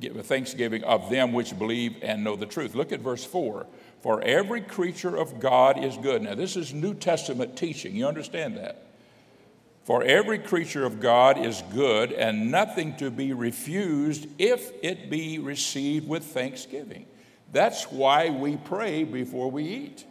thanksgiving 0.00 0.84
of 0.84 1.08
them 1.08 1.32
which 1.32 1.58
believe 1.58 1.96
and 2.02 2.22
know 2.22 2.36
the 2.36 2.44
truth. 2.44 2.74
Look 2.74 2.92
at 2.92 3.00
verse 3.00 3.24
4. 3.24 3.66
For 4.02 4.20
every 4.20 4.60
creature 4.60 5.16
of 5.16 5.40
God 5.40 5.82
is 5.82 5.96
good. 5.96 6.20
Now, 6.20 6.34
this 6.34 6.56
is 6.56 6.74
New 6.74 6.92
Testament 6.92 7.56
teaching. 7.56 7.96
You 7.96 8.06
understand 8.06 8.58
that? 8.58 8.89
For 9.84 10.02
every 10.02 10.38
creature 10.38 10.84
of 10.84 11.00
God 11.00 11.38
is 11.38 11.62
good 11.72 12.12
and 12.12 12.50
nothing 12.50 12.96
to 12.98 13.10
be 13.10 13.32
refused 13.32 14.26
if 14.38 14.70
it 14.82 15.10
be 15.10 15.38
received 15.38 16.06
with 16.06 16.24
thanksgiving. 16.24 17.06
That's 17.52 17.84
why 17.84 18.30
we 18.30 18.56
pray 18.56 19.04
before 19.04 19.50
we 19.50 19.64
eat. 19.64 20.04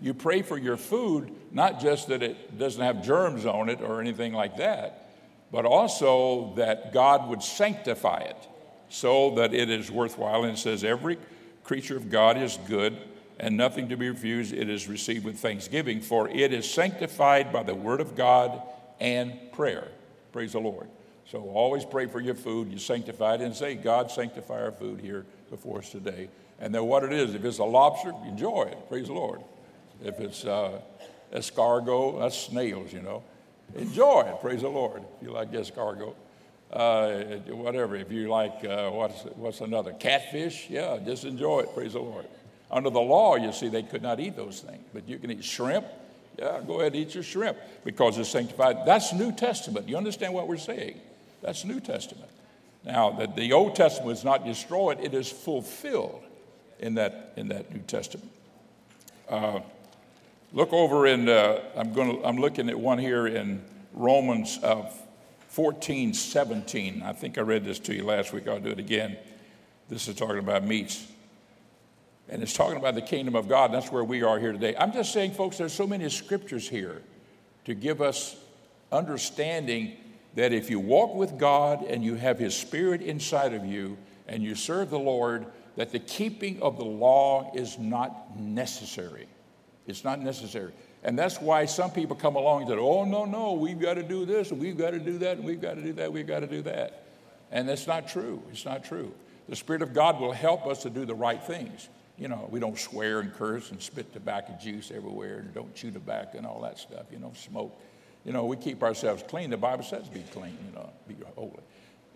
You 0.00 0.14
pray 0.14 0.42
for 0.42 0.56
your 0.56 0.76
food, 0.76 1.30
not 1.50 1.80
just 1.80 2.08
that 2.08 2.22
it 2.22 2.58
doesn't 2.58 2.82
have 2.82 3.02
germs 3.02 3.44
on 3.44 3.68
it 3.68 3.82
or 3.82 4.00
anything 4.00 4.32
like 4.32 4.56
that, 4.58 5.10
but 5.50 5.64
also 5.64 6.54
that 6.56 6.92
God 6.92 7.28
would 7.28 7.42
sanctify 7.42 8.18
it 8.20 8.48
so 8.88 9.34
that 9.34 9.52
it 9.52 9.68
is 9.68 9.90
worthwhile. 9.90 10.44
And 10.44 10.52
it 10.52 10.58
says, 10.58 10.84
Every 10.84 11.18
creature 11.64 11.96
of 11.96 12.08
God 12.08 12.38
is 12.38 12.58
good 12.66 12.96
and 13.40 13.56
nothing 13.56 13.88
to 13.88 13.96
be 13.96 14.08
refused. 14.08 14.52
It 14.52 14.68
is 14.68 14.86
received 14.86 15.24
with 15.24 15.38
thanksgiving, 15.38 16.02
for 16.02 16.28
it 16.28 16.52
is 16.52 16.70
sanctified 16.70 17.52
by 17.52 17.62
the 17.62 17.74
word 17.74 18.00
of 18.02 18.14
God 18.14 18.62
and 19.00 19.32
prayer. 19.52 19.88
Praise 20.30 20.52
the 20.52 20.60
Lord. 20.60 20.86
So 21.24 21.40
always 21.48 21.84
pray 21.84 22.06
for 22.06 22.20
your 22.20 22.34
food. 22.34 22.70
You 22.70 22.78
sanctify 22.78 23.36
it 23.36 23.40
and 23.40 23.56
say, 23.56 23.76
God, 23.76 24.10
sanctify 24.10 24.62
our 24.62 24.72
food 24.72 25.00
here 25.00 25.24
before 25.48 25.78
us 25.78 25.90
today. 25.90 26.28
And 26.60 26.74
then 26.74 26.84
what 26.84 27.02
it 27.02 27.12
is, 27.12 27.34
if 27.34 27.44
it's 27.44 27.58
a 27.58 27.64
lobster, 27.64 28.12
enjoy 28.26 28.64
it. 28.64 28.88
Praise 28.90 29.06
the 29.06 29.14
Lord. 29.14 29.40
If 30.04 30.20
it's 30.20 30.44
uh, 30.44 30.80
escargot, 31.32 32.20
that's 32.20 32.36
snails, 32.36 32.92
you 32.92 33.00
know. 33.00 33.22
Enjoy 33.74 34.22
it. 34.22 34.40
Praise 34.42 34.60
the 34.60 34.68
Lord. 34.68 35.02
If 35.16 35.26
you 35.26 35.32
like 35.32 35.50
escargot. 35.52 36.14
Uh, 36.70 37.10
whatever. 37.54 37.96
If 37.96 38.12
you 38.12 38.28
like, 38.28 38.64
uh, 38.64 38.90
what's, 38.90 39.22
what's 39.36 39.60
another? 39.60 39.92
Catfish? 39.94 40.68
Yeah, 40.68 40.98
just 41.04 41.24
enjoy 41.24 41.60
it. 41.60 41.74
Praise 41.74 41.94
the 41.94 42.00
Lord. 42.00 42.26
Under 42.70 42.90
the 42.90 43.00
law, 43.00 43.36
you 43.36 43.52
see, 43.52 43.68
they 43.68 43.82
could 43.82 44.02
not 44.02 44.20
eat 44.20 44.36
those 44.36 44.60
things. 44.60 44.84
But 44.92 45.08
you 45.08 45.18
can 45.18 45.30
eat 45.30 45.44
shrimp. 45.44 45.86
Yeah, 46.38 46.60
go 46.66 46.80
ahead 46.80 46.94
eat 46.94 47.14
your 47.14 47.24
shrimp 47.24 47.58
because 47.84 48.16
it's 48.16 48.30
sanctified. 48.30 48.86
That's 48.86 49.12
New 49.12 49.32
Testament. 49.32 49.88
You 49.88 49.96
understand 49.96 50.32
what 50.32 50.46
we're 50.46 50.56
saying? 50.56 51.00
That's 51.42 51.64
New 51.64 51.80
Testament. 51.80 52.30
Now, 52.84 53.10
that 53.12 53.36
the 53.36 53.52
Old 53.52 53.74
Testament 53.74 54.16
is 54.16 54.24
not 54.24 54.44
destroyed, 54.44 55.00
it 55.00 55.12
is 55.12 55.30
fulfilled 55.30 56.22
in 56.78 56.94
that, 56.94 57.32
in 57.36 57.48
that 57.48 57.74
New 57.74 57.80
Testament. 57.80 58.30
Uh, 59.28 59.60
look 60.52 60.72
over 60.72 61.06
in, 61.06 61.28
uh, 61.28 61.60
I'm, 61.76 61.92
gonna, 61.92 62.22
I'm 62.22 62.38
looking 62.38 62.70
at 62.70 62.78
one 62.78 62.98
here 62.98 63.26
in 63.26 63.62
Romans 63.92 64.58
uh, 64.62 64.90
14, 65.48 66.14
17. 66.14 67.02
I 67.02 67.12
think 67.12 67.36
I 67.36 67.42
read 67.42 67.64
this 67.64 67.78
to 67.80 67.94
you 67.94 68.04
last 68.04 68.32
week. 68.32 68.48
I'll 68.48 68.60
do 68.60 68.70
it 68.70 68.78
again. 68.78 69.18
This 69.88 70.08
is 70.08 70.14
talking 70.14 70.38
about 70.38 70.64
meats 70.64 71.06
and 72.30 72.42
it's 72.42 72.52
talking 72.52 72.76
about 72.76 72.94
the 72.94 73.02
kingdom 73.02 73.34
of 73.34 73.48
God. 73.48 73.72
That's 73.72 73.90
where 73.90 74.04
we 74.04 74.22
are 74.22 74.38
here 74.38 74.52
today. 74.52 74.74
I'm 74.78 74.92
just 74.92 75.12
saying, 75.12 75.32
folks, 75.32 75.58
there's 75.58 75.72
so 75.72 75.86
many 75.86 76.08
scriptures 76.08 76.68
here 76.68 77.02
to 77.64 77.74
give 77.74 78.00
us 78.00 78.36
understanding 78.92 79.96
that 80.36 80.52
if 80.52 80.70
you 80.70 80.78
walk 80.78 81.14
with 81.16 81.38
God 81.38 81.82
and 81.82 82.04
you 82.04 82.14
have 82.14 82.38
His 82.38 82.56
Spirit 82.56 83.02
inside 83.02 83.52
of 83.52 83.66
you 83.66 83.98
and 84.28 84.44
you 84.44 84.54
serve 84.54 84.90
the 84.90 84.98
Lord, 84.98 85.44
that 85.74 85.90
the 85.90 85.98
keeping 85.98 86.62
of 86.62 86.76
the 86.76 86.84
law 86.84 87.52
is 87.54 87.78
not 87.78 88.38
necessary. 88.38 89.26
It's 89.88 90.04
not 90.04 90.20
necessary. 90.20 90.72
And 91.02 91.18
that's 91.18 91.40
why 91.40 91.64
some 91.64 91.90
people 91.90 92.14
come 92.14 92.36
along 92.36 92.62
and 92.62 92.70
say, 92.70 92.76
oh, 92.76 93.04
no, 93.04 93.24
no, 93.24 93.54
we've 93.54 93.80
got 93.80 93.94
to 93.94 94.04
do 94.04 94.24
this, 94.24 94.52
and 94.52 94.60
we've 94.60 94.78
got 94.78 94.90
to 94.90 95.00
do 95.00 95.18
that, 95.18 95.38
and 95.38 95.44
we've 95.44 95.60
got 95.60 95.74
to 95.74 95.82
do 95.82 95.94
that, 95.94 96.12
we've 96.12 96.26
got 96.26 96.40
to 96.40 96.46
do 96.46 96.62
that. 96.62 97.06
And 97.50 97.68
that's 97.68 97.88
not 97.88 98.06
true. 98.06 98.40
It's 98.52 98.64
not 98.64 98.84
true. 98.84 99.12
The 99.48 99.56
Spirit 99.56 99.82
of 99.82 99.92
God 99.92 100.20
will 100.20 100.30
help 100.30 100.66
us 100.66 100.82
to 100.82 100.90
do 100.90 101.04
the 101.04 101.14
right 101.14 101.42
things 101.42 101.88
you 102.20 102.28
know, 102.28 102.46
we 102.50 102.60
don't 102.60 102.78
swear 102.78 103.20
and 103.20 103.32
curse 103.32 103.70
and 103.70 103.80
spit 103.80 104.12
tobacco 104.12 104.54
juice 104.62 104.92
everywhere 104.94 105.38
and 105.38 105.54
don't 105.54 105.74
chew 105.74 105.90
tobacco 105.90 106.36
and 106.36 106.46
all 106.46 106.60
that 106.60 106.78
stuff, 106.78 107.06
you 107.10 107.18
know, 107.18 107.32
smoke. 107.34 107.80
You 108.26 108.32
know, 108.32 108.44
we 108.44 108.58
keep 108.58 108.82
ourselves 108.82 109.24
clean. 109.26 109.48
The 109.48 109.56
Bible 109.56 109.82
says 109.82 110.06
be 110.10 110.22
clean, 110.30 110.56
you 110.66 110.74
know, 110.74 110.90
be 111.08 111.16
holy, 111.34 111.62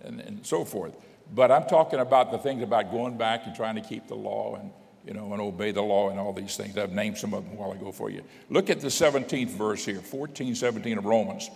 and, 0.02 0.20
and 0.20 0.46
so 0.46 0.62
forth. 0.66 0.94
But 1.34 1.50
I'm 1.50 1.64
talking 1.64 2.00
about 2.00 2.30
the 2.30 2.36
things 2.36 2.62
about 2.62 2.90
going 2.90 3.16
back 3.16 3.46
and 3.46 3.56
trying 3.56 3.76
to 3.76 3.80
keep 3.80 4.06
the 4.06 4.14
law 4.14 4.56
and, 4.56 4.70
you 5.06 5.14
know, 5.14 5.32
and 5.32 5.40
obey 5.40 5.72
the 5.72 5.82
law 5.82 6.10
and 6.10 6.20
all 6.20 6.34
these 6.34 6.54
things. 6.54 6.76
I've 6.76 6.92
named 6.92 7.16
some 7.16 7.32
of 7.32 7.42
them 7.46 7.56
while 7.56 7.72
ago 7.72 7.90
for 7.90 8.10
you. 8.10 8.22
Look 8.50 8.68
at 8.68 8.80
the 8.80 8.88
17th 8.88 9.48
verse 9.48 9.86
here, 9.86 10.00
14, 10.00 10.54
17 10.54 10.98
of 10.98 11.06
Romans. 11.06 11.50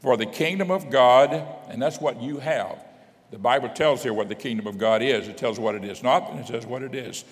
For 0.00 0.16
the 0.16 0.26
kingdom 0.26 0.72
of 0.72 0.90
God, 0.90 1.46
and 1.68 1.80
that's 1.80 2.00
what 2.00 2.20
you 2.20 2.38
have. 2.38 2.84
The 3.30 3.38
Bible 3.38 3.68
tells 3.68 4.02
here 4.02 4.12
what 4.12 4.28
the 4.28 4.34
kingdom 4.34 4.66
of 4.66 4.76
God 4.76 5.02
is. 5.02 5.28
It 5.28 5.38
tells 5.38 5.60
what 5.60 5.76
it 5.76 5.84
is 5.84 6.02
not, 6.02 6.28
and 6.30 6.40
it 6.40 6.48
says 6.48 6.66
what 6.66 6.82
it 6.82 6.96
is. 6.96 7.24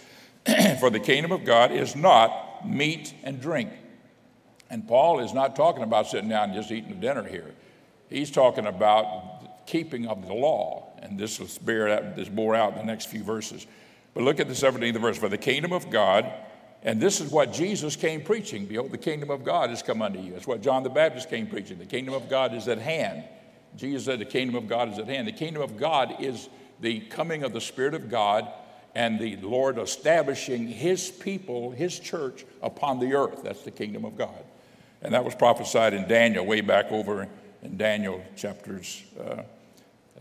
For 0.80 0.90
the 0.90 1.00
kingdom 1.00 1.32
of 1.32 1.44
God 1.44 1.70
is 1.70 1.94
not 1.94 2.66
meat 2.66 3.14
and 3.22 3.40
drink. 3.40 3.70
And 4.70 4.86
Paul 4.86 5.20
is 5.20 5.34
not 5.34 5.56
talking 5.56 5.82
about 5.82 6.06
sitting 6.06 6.28
down 6.28 6.50
and 6.50 6.54
just 6.54 6.70
eating 6.70 6.92
a 6.92 6.94
dinner 6.94 7.24
here. 7.24 7.54
He's 8.08 8.30
talking 8.30 8.66
about 8.66 9.66
keeping 9.66 10.06
of 10.06 10.26
the 10.26 10.34
law. 10.34 10.88
And 10.98 11.18
this 11.18 11.40
will 11.40 11.48
bear 11.62 11.88
out, 11.88 12.16
this 12.16 12.28
bore 12.28 12.54
out 12.54 12.72
in 12.72 12.78
the 12.78 12.84
next 12.84 13.06
few 13.06 13.22
verses. 13.22 13.66
But 14.14 14.24
look 14.24 14.40
at 14.40 14.48
the 14.48 14.54
17th 14.54 15.00
verse. 15.00 15.18
For 15.18 15.28
the 15.28 15.38
kingdom 15.38 15.72
of 15.72 15.90
God, 15.90 16.30
and 16.82 17.00
this 17.00 17.20
is 17.20 17.30
what 17.30 17.52
Jesus 17.52 17.96
came 17.96 18.22
preaching. 18.22 18.66
Behold, 18.66 18.90
the 18.90 18.98
kingdom 18.98 19.30
of 19.30 19.44
God 19.44 19.70
has 19.70 19.82
come 19.82 20.02
unto 20.02 20.20
you. 20.20 20.32
That's 20.32 20.46
what 20.46 20.62
John 20.62 20.82
the 20.82 20.90
Baptist 20.90 21.28
came 21.28 21.46
preaching. 21.46 21.78
The 21.78 21.86
kingdom 21.86 22.14
of 22.14 22.28
God 22.28 22.54
is 22.54 22.68
at 22.68 22.78
hand. 22.78 23.24
Jesus 23.76 24.04
said 24.04 24.18
the 24.18 24.24
kingdom 24.24 24.56
of 24.56 24.66
God 24.68 24.92
is 24.92 24.98
at 24.98 25.06
hand. 25.06 25.28
The 25.28 25.32
kingdom 25.32 25.62
of 25.62 25.76
God 25.76 26.16
is 26.20 26.48
the 26.80 27.00
coming 27.00 27.44
of 27.44 27.52
the 27.52 27.60
Spirit 27.60 27.94
of 27.94 28.08
God 28.08 28.50
and 28.94 29.18
the 29.18 29.36
Lord 29.36 29.78
establishing 29.78 30.66
his 30.66 31.10
people, 31.10 31.70
his 31.70 31.98
church 31.98 32.44
upon 32.62 32.98
the 32.98 33.14
earth. 33.14 33.42
That's 33.42 33.62
the 33.62 33.70
kingdom 33.70 34.04
of 34.04 34.16
God. 34.16 34.44
And 35.02 35.14
that 35.14 35.24
was 35.24 35.34
prophesied 35.34 35.94
in 35.94 36.08
Daniel, 36.08 36.44
way 36.44 36.60
back 36.60 36.90
over 36.92 37.28
in 37.62 37.76
Daniel 37.76 38.22
chapters, 38.36 39.02
uh, 39.18 39.42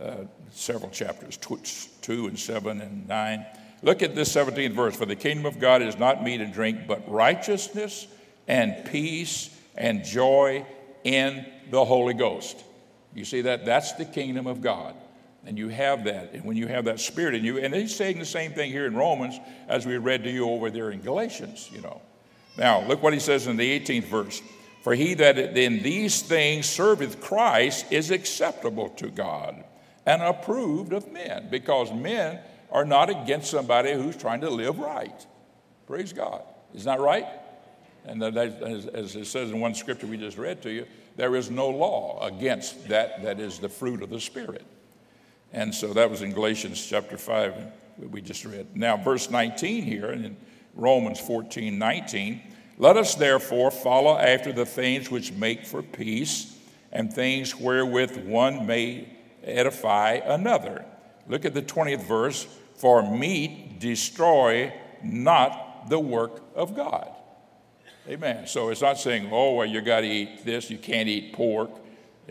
uh, 0.02 0.16
several 0.52 0.90
chapters, 0.92 1.38
two 1.38 2.28
and 2.28 2.40
seven 2.40 2.82
and 2.82 3.08
nine. 3.08 3.46
Look 3.82 4.04
at 4.04 4.16
this 4.16 4.34
17th 4.34 4.74
verse. 4.74 4.96
For 4.96 5.06
the 5.06 5.16
kingdom 5.16 5.46
of 5.46 5.60
God 5.60 5.82
is 5.82 5.98
not 5.98 6.24
meat 6.24 6.42
and 6.42 6.54
drink, 6.54 6.88
but 6.88 7.10
righteousness 7.10 8.08
and 8.48 8.86
peace 8.86 9.56
and 9.76 10.04
joy 10.04 10.66
in 11.04 11.46
the 11.72 11.84
Holy 11.84 12.14
Ghost. 12.14 12.64
You 13.16 13.26
see 13.26 13.42
that? 13.42 13.66
That's 13.66 13.94
the 13.94 14.06
kingdom 14.06 14.48
of 14.48 14.62
God. 14.62 14.96
And 15.46 15.58
you 15.58 15.70
have 15.70 16.04
that. 16.04 16.34
And 16.34 16.44
when 16.44 16.58
you 16.58 16.68
have 16.68 16.86
that 16.86 17.00
spirit 17.00 17.34
in 17.34 17.44
you, 17.44 17.60
and 17.60 17.74
he's 17.74 17.96
saying 17.96 18.20
the 18.20 18.26
same 18.26 18.52
thing 18.52 18.72
here 18.72 18.86
in 18.86 18.96
Romans 18.96 19.40
as 19.68 19.86
we 19.86 19.98
read 19.98 20.24
to 20.24 20.30
you 20.30 20.50
over 20.50 20.70
there 20.70 20.92
in 20.92 21.02
Galatians, 21.02 21.70
you 21.74 21.82
know. 21.82 22.02
Now, 22.58 22.86
look 22.88 23.02
what 23.02 23.14
he 23.14 23.20
says 23.20 23.48
in 23.48 23.56
the 23.56 23.80
18th 23.80 24.04
verse. 24.06 24.42
For 24.84 24.94
he 24.94 25.14
that 25.16 25.38
in 25.38 25.82
these 25.82 26.22
things 26.22 26.66
serveth 26.66 27.22
Christ 27.22 27.92
is 27.92 28.12
acceptable 28.12 28.90
to 28.90 29.10
God 29.10 29.64
and 30.06 30.22
approved 30.22 30.94
of 30.94 31.12
men, 31.12 31.48
because 31.50 31.92
men 31.94 32.40
are 32.72 32.86
not 32.86 33.10
against 33.10 33.52
somebody 33.52 33.94
who's 33.94 34.16
trying 34.16 34.42
to 34.42 34.50
live 34.50 34.80
right. 34.80 35.26
Praise 35.88 36.14
God. 36.14 36.44
Isn't 36.74 36.86
that 36.86 37.00
right? 37.00 37.26
And 38.06 38.22
that, 38.22 38.38
as, 38.38 39.16
it 39.16 39.26
says 39.26 39.52
in 39.52 39.60
one 39.60 39.76
scripture 39.76 40.08
we 40.08 40.18
just 40.18 40.38
read 40.38 40.62
to 40.64 40.72
you, 40.72 40.86
there 41.16 41.36
is 41.36 41.52
no 41.52 41.70
law 41.70 42.26
against 42.26 42.88
that 42.88 43.24
that 43.24 43.40
is 43.40 43.60
the 43.60 43.70
fruit 43.70 44.02
of 44.02 44.10
the 44.10 44.20
Spirit. 44.20 44.66
And 45.52 45.74
so 45.74 45.94
that 45.94 46.10
was 46.10 46.22
in 46.22 46.32
Galatians 46.32 46.86
chapter 46.86 47.18
5, 47.18 47.56
we 47.98 48.22
just 48.22 48.46
read. 48.46 48.76
Now, 48.76 48.98
verse 48.98 49.30
19 49.30 49.84
here, 49.84 50.12
in 50.12 50.38
Romans 50.76 51.20
14 51.20 51.78
19, 51.78 52.42
let 52.78 52.96
us 52.96 53.16
therefore 53.16 53.72
follow 53.72 54.18
after 54.18 54.54
the 54.54 54.66
things 54.66 55.12
which 55.12 55.34
make 55.34 55.66
for 55.66 55.82
peace 55.82 56.56
and 56.92 57.12
things 57.12 57.56
wherewith 57.56 58.26
one 58.26 58.66
may 58.66 59.10
edify 59.44 60.14
another. 60.24 60.86
Look 61.28 61.46
at 61.46 61.54
the 61.54 61.62
20th 61.62 62.04
verse 62.04 62.48
for 62.76 63.04
meat 63.04 63.80
destroy 63.80 64.74
not 65.04 65.90
the 65.90 66.00
work 66.00 66.42
of 66.56 66.76
God. 66.76 67.10
Amen. 68.08 68.48
So 68.48 68.70
it's 68.70 68.82
not 68.82 68.98
saying, 68.98 69.30
oh, 69.32 69.54
well, 69.54 69.68
you 69.68 69.82
got 69.82 70.02
to 70.02 70.08
eat 70.08 70.46
this, 70.46 70.72
you 70.72 70.78
can't 70.78 71.08
eat 71.08 71.34
pork. 71.34 71.70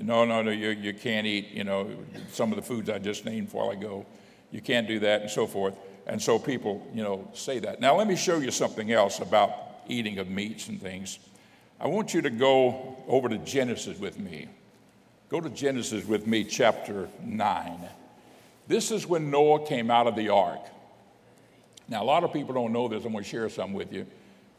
No, 0.02 0.24
no, 0.24 0.42
no, 0.42 0.50
you, 0.50 0.70
you 0.70 0.94
can't 0.94 1.26
eat, 1.26 1.48
you 1.50 1.64
know, 1.64 1.90
some 2.30 2.52
of 2.52 2.56
the 2.56 2.62
foods 2.62 2.90
I 2.90 2.98
just 2.98 3.24
named 3.24 3.50
a 3.54 3.70
I 3.70 3.74
go. 3.74 4.06
You 4.50 4.60
can't 4.60 4.88
do 4.88 5.00
that 5.00 5.22
and 5.22 5.30
so 5.30 5.46
forth. 5.46 5.74
And 6.06 6.20
so 6.20 6.38
people, 6.38 6.86
you 6.94 7.02
know, 7.02 7.28
say 7.34 7.58
that. 7.60 7.80
Now, 7.80 7.96
let 7.96 8.06
me 8.06 8.16
show 8.16 8.38
you 8.38 8.50
something 8.50 8.92
else 8.92 9.20
about 9.20 9.52
eating 9.88 10.18
of 10.18 10.28
meats 10.28 10.68
and 10.68 10.80
things. 10.80 11.18
I 11.80 11.86
want 11.86 12.14
you 12.14 12.22
to 12.22 12.30
go 12.30 12.96
over 13.06 13.28
to 13.28 13.38
Genesis 13.38 13.98
with 13.98 14.18
me. 14.18 14.48
Go 15.28 15.40
to 15.40 15.50
Genesis 15.50 16.06
with 16.06 16.26
me, 16.26 16.44
chapter 16.44 17.08
9. 17.22 17.80
This 18.66 18.90
is 18.90 19.06
when 19.06 19.30
Noah 19.30 19.66
came 19.66 19.90
out 19.90 20.06
of 20.06 20.16
the 20.16 20.30
ark. 20.30 20.60
Now, 21.88 22.02
a 22.02 22.04
lot 22.04 22.24
of 22.24 22.32
people 22.32 22.54
don't 22.54 22.72
know 22.72 22.88
this. 22.88 23.04
I'm 23.04 23.12
going 23.12 23.24
to 23.24 23.30
share 23.30 23.48
some 23.48 23.72
with 23.72 23.92
you. 23.92 24.06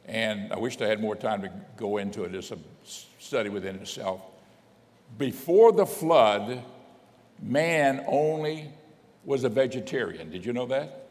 And 0.05 0.51
I 0.51 0.57
wish 0.57 0.79
I 0.81 0.87
had 0.87 0.99
more 0.99 1.15
time 1.15 1.41
to 1.43 1.51
go 1.77 1.97
into 1.97 2.23
it. 2.23 2.33
It's 2.33 2.51
a 2.51 2.57
study 3.19 3.49
within 3.49 3.75
itself. 3.75 4.21
Before 5.17 5.71
the 5.71 5.85
flood, 5.85 6.63
man 7.41 8.03
only 8.07 8.71
was 9.25 9.43
a 9.43 9.49
vegetarian. 9.49 10.29
Did 10.29 10.45
you 10.45 10.53
know 10.53 10.65
that? 10.67 11.07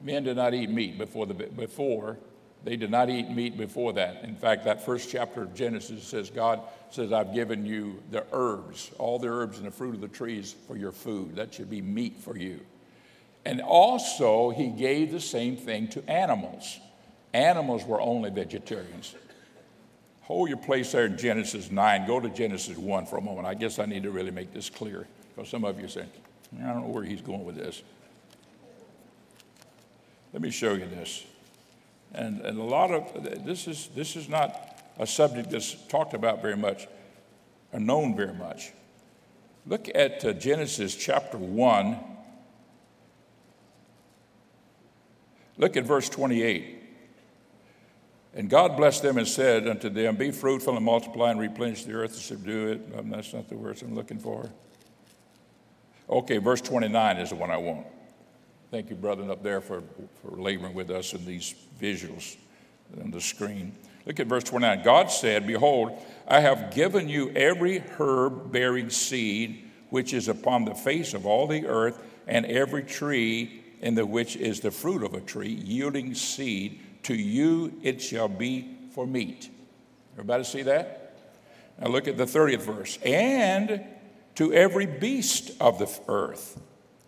Men 0.00 0.24
did 0.24 0.36
not 0.36 0.54
eat 0.54 0.70
meat 0.70 0.98
before 0.98 1.26
the 1.26 1.34
before 1.34 2.18
they 2.62 2.76
did 2.76 2.90
not 2.90 3.08
eat 3.08 3.30
meat 3.30 3.56
before 3.56 3.94
that. 3.94 4.22
In 4.22 4.36
fact, 4.36 4.64
that 4.64 4.84
first 4.84 5.10
chapter 5.10 5.42
of 5.42 5.54
Genesis 5.54 6.02
says 6.04 6.28
God 6.30 6.60
says, 6.90 7.12
"I've 7.12 7.32
given 7.32 7.64
you 7.64 8.02
the 8.10 8.26
herbs, 8.32 8.90
all 8.98 9.18
the 9.18 9.28
herbs 9.28 9.58
and 9.58 9.66
the 9.66 9.70
fruit 9.70 9.94
of 9.94 10.00
the 10.00 10.08
trees 10.08 10.54
for 10.66 10.76
your 10.76 10.92
food. 10.92 11.36
That 11.36 11.54
should 11.54 11.70
be 11.70 11.80
meat 11.80 12.16
for 12.18 12.36
you." 12.36 12.60
And 13.44 13.62
also, 13.62 14.50
he 14.50 14.68
gave 14.68 15.10
the 15.10 15.20
same 15.20 15.56
thing 15.56 15.88
to 15.88 16.10
animals. 16.10 16.78
Animals 17.32 17.86
were 17.86 18.00
only 18.00 18.28
vegetarians. 18.28 19.14
Hold 20.30 20.48
your 20.48 20.58
place 20.58 20.92
there 20.92 21.06
in 21.06 21.18
Genesis 21.18 21.72
9. 21.72 22.06
Go 22.06 22.20
to 22.20 22.28
Genesis 22.28 22.78
1 22.78 23.06
for 23.06 23.18
a 23.18 23.20
moment. 23.20 23.48
I 23.48 23.54
guess 23.54 23.80
I 23.80 23.86
need 23.86 24.04
to 24.04 24.12
really 24.12 24.30
make 24.30 24.54
this 24.54 24.70
clear 24.70 25.08
because 25.34 25.50
some 25.50 25.64
of 25.64 25.80
you 25.80 25.88
say, 25.88 26.04
I 26.56 26.66
don't 26.68 26.82
know 26.82 26.88
where 26.92 27.02
he's 27.02 27.20
going 27.20 27.44
with 27.44 27.56
this. 27.56 27.82
Let 30.32 30.40
me 30.40 30.52
show 30.52 30.74
you 30.74 30.86
this. 30.86 31.24
And, 32.14 32.42
and 32.42 32.60
a 32.60 32.62
lot 32.62 32.92
of 32.92 33.44
this 33.44 33.66
is, 33.66 33.88
this 33.96 34.14
is 34.14 34.28
not 34.28 34.78
a 35.00 35.06
subject 35.06 35.50
that's 35.50 35.74
talked 35.88 36.14
about 36.14 36.42
very 36.42 36.56
much 36.56 36.86
or 37.72 37.80
known 37.80 38.14
very 38.14 38.34
much. 38.34 38.70
Look 39.66 39.88
at 39.96 40.24
uh, 40.24 40.32
Genesis 40.34 40.94
chapter 40.94 41.38
1. 41.38 41.98
Look 45.58 45.76
at 45.76 45.84
verse 45.84 46.08
28. 46.08 46.79
And 48.34 48.48
God 48.48 48.76
blessed 48.76 49.02
them 49.02 49.18
and 49.18 49.26
said 49.26 49.66
unto 49.66 49.88
them, 49.88 50.16
Be 50.16 50.30
fruitful 50.30 50.76
and 50.76 50.84
multiply 50.84 51.30
and 51.30 51.40
replenish 51.40 51.84
the 51.84 51.94
earth 51.94 52.12
and 52.12 52.20
subdue 52.20 52.68
it. 52.68 52.98
Um, 52.98 53.10
that's 53.10 53.32
not 53.32 53.48
the 53.48 53.56
words 53.56 53.82
I'm 53.82 53.94
looking 53.94 54.18
for. 54.18 54.48
Okay, 56.08 56.38
verse 56.38 56.60
29 56.60 57.16
is 57.18 57.30
the 57.30 57.36
one 57.36 57.50
I 57.50 57.56
want. 57.56 57.86
Thank 58.70 58.90
you, 58.90 58.96
brethren, 58.96 59.30
up 59.30 59.42
there 59.42 59.60
for, 59.60 59.82
for 60.22 60.36
laboring 60.36 60.74
with 60.74 60.90
us 60.90 61.12
in 61.12 61.24
these 61.24 61.54
visuals 61.80 62.36
on 63.02 63.10
the 63.10 63.20
screen. 63.20 63.72
Look 64.06 64.20
at 64.20 64.28
verse 64.28 64.44
29. 64.44 64.82
God 64.84 65.10
said, 65.10 65.46
Behold, 65.46 66.00
I 66.26 66.40
have 66.40 66.72
given 66.72 67.08
you 67.08 67.30
every 67.30 67.78
herb 67.78 68.52
bearing 68.52 68.90
seed 68.90 69.70
which 69.90 70.14
is 70.14 70.28
upon 70.28 70.64
the 70.64 70.74
face 70.74 71.14
of 71.14 71.26
all 71.26 71.46
the 71.46 71.66
earth, 71.66 72.00
and 72.26 72.46
every 72.46 72.84
tree 72.84 73.62
in 73.80 73.94
the 73.94 74.06
which 74.06 74.36
is 74.36 74.60
the 74.60 74.70
fruit 74.70 75.02
of 75.02 75.14
a 75.14 75.20
tree, 75.20 75.52
yielding 75.52 76.14
seed 76.14 76.80
to 77.04 77.14
you 77.14 77.72
it 77.82 78.00
shall 78.00 78.28
be 78.28 78.76
for 78.92 79.06
meat. 79.06 79.50
Everybody 80.14 80.44
see 80.44 80.62
that? 80.62 81.16
Now 81.78 81.88
look 81.88 82.08
at 82.08 82.16
the 82.16 82.24
30th 82.24 82.62
verse. 82.62 82.98
And 83.04 83.84
to 84.34 84.52
every 84.52 84.86
beast 84.86 85.52
of 85.60 85.78
the 85.78 85.90
earth, 86.08 86.60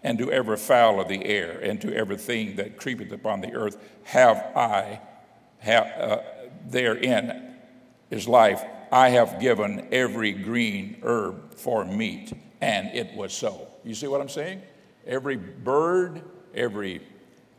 and 0.02 0.18
to 0.18 0.32
every 0.32 0.56
fowl 0.56 1.00
of 1.00 1.08
the 1.08 1.24
air, 1.24 1.58
and 1.60 1.80
to 1.80 1.94
everything 1.94 2.56
that 2.56 2.76
creepeth 2.76 3.12
upon 3.12 3.40
the 3.40 3.52
earth, 3.52 3.76
have 4.04 4.36
I, 4.56 5.00
have, 5.58 5.86
uh, 5.86 6.18
therein 6.66 7.56
is 8.10 8.26
life. 8.26 8.62
I 8.90 9.10
have 9.10 9.40
given 9.40 9.88
every 9.92 10.32
green 10.32 10.98
herb 11.02 11.54
for 11.54 11.84
meat, 11.84 12.32
and 12.60 12.88
it 12.88 13.14
was 13.14 13.32
so. 13.32 13.68
You 13.84 13.94
see 13.94 14.06
what 14.06 14.20
I'm 14.20 14.28
saying? 14.28 14.62
Every 15.06 15.36
bird, 15.36 16.22
every 16.54 17.00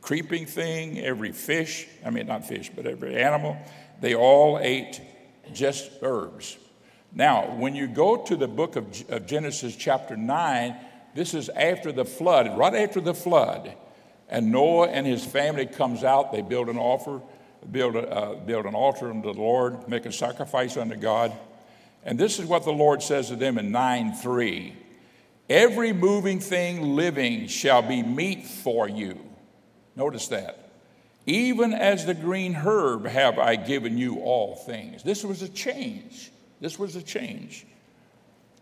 creeping 0.03 0.45
thing, 0.45 0.99
every 0.99 1.31
fish, 1.31 1.87
I 2.05 2.09
mean, 2.09 2.27
not 2.27 2.45
fish, 2.45 2.69
but 2.75 2.85
every 2.85 3.15
animal, 3.15 3.57
they 4.01 4.13
all 4.13 4.59
ate 4.61 5.01
just 5.53 5.89
herbs. 6.01 6.57
Now, 7.13 7.55
when 7.55 7.73
you 7.73 7.87
go 7.87 8.17
to 8.17 8.35
the 8.35 8.47
book 8.47 8.75
of, 8.75 9.09
of 9.09 9.25
Genesis, 9.25 9.77
chapter 9.77 10.17
9, 10.17 10.75
this 11.15 11.33
is 11.33 11.47
after 11.47 11.93
the 11.93 12.03
flood, 12.03 12.57
right 12.57 12.75
after 12.75 12.99
the 12.99 13.13
flood. 13.13 13.75
And 14.27 14.51
Noah 14.51 14.89
and 14.89 15.07
his 15.07 15.23
family 15.23 15.65
comes 15.65 16.03
out, 16.03 16.33
they 16.33 16.41
build 16.41 16.67
an 16.67 16.77
altar, 16.77 17.21
build, 17.71 17.95
a, 17.95 18.09
uh, 18.09 18.35
build 18.35 18.65
an 18.65 18.75
altar 18.75 19.09
unto 19.09 19.31
the 19.31 19.39
Lord, 19.39 19.87
make 19.87 20.05
a 20.05 20.11
sacrifice 20.11 20.75
unto 20.75 20.97
God. 20.97 21.31
And 22.03 22.19
this 22.19 22.39
is 22.39 22.45
what 22.45 22.65
the 22.65 22.71
Lord 22.71 23.01
says 23.01 23.29
to 23.29 23.37
them 23.37 23.57
in 23.57 23.71
9 23.71 24.15
3. 24.15 24.75
Every 25.49 25.93
moving 25.93 26.41
thing 26.41 26.95
living 26.95 27.47
shall 27.47 27.81
be 27.81 28.03
meat 28.03 28.45
for 28.45 28.89
you. 28.89 29.32
Notice 29.95 30.27
that. 30.29 30.69
Even 31.25 31.73
as 31.73 32.05
the 32.05 32.13
green 32.13 32.53
herb 32.53 33.05
have 33.05 33.39
I 33.39 33.55
given 33.55 33.97
you 33.97 34.19
all 34.19 34.55
things. 34.55 35.03
This 35.03 35.23
was 35.23 35.41
a 35.41 35.47
change. 35.47 36.31
This 36.59 36.77
was 36.77 36.95
a 36.95 37.01
change. 37.01 37.65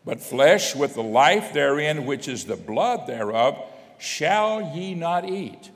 But 0.05 0.21
flesh 0.21 0.75
with 0.75 0.95
the 0.95 1.03
life 1.03 1.53
therein, 1.53 2.05
which 2.05 2.27
is 2.27 2.45
the 2.45 2.55
blood 2.55 3.07
thereof, 3.07 3.57
shall 3.99 4.75
ye 4.75 4.95
not 4.95 5.29
eat. 5.29 5.69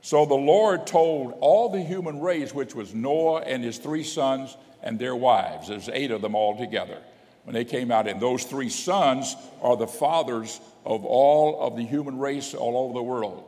So 0.00 0.26
the 0.26 0.34
Lord 0.34 0.86
told 0.86 1.38
all 1.40 1.68
the 1.68 1.80
human 1.80 2.20
race, 2.20 2.52
which 2.52 2.74
was 2.74 2.92
Noah 2.92 3.42
and 3.42 3.62
his 3.62 3.78
three 3.78 4.02
sons 4.02 4.56
and 4.82 4.98
their 4.98 5.14
wives, 5.14 5.68
there's 5.68 5.88
eight 5.88 6.10
of 6.10 6.22
them 6.22 6.34
all 6.34 6.58
together, 6.58 6.98
when 7.44 7.54
they 7.54 7.64
came 7.64 7.92
out. 7.92 8.08
And 8.08 8.20
those 8.20 8.42
three 8.42 8.68
sons 8.68 9.36
are 9.60 9.76
the 9.76 9.86
fathers 9.86 10.60
of 10.84 11.04
all 11.04 11.60
of 11.60 11.76
the 11.76 11.84
human 11.84 12.18
race 12.18 12.52
all 12.52 12.76
over 12.76 12.94
the 12.94 13.02
world. 13.02 13.44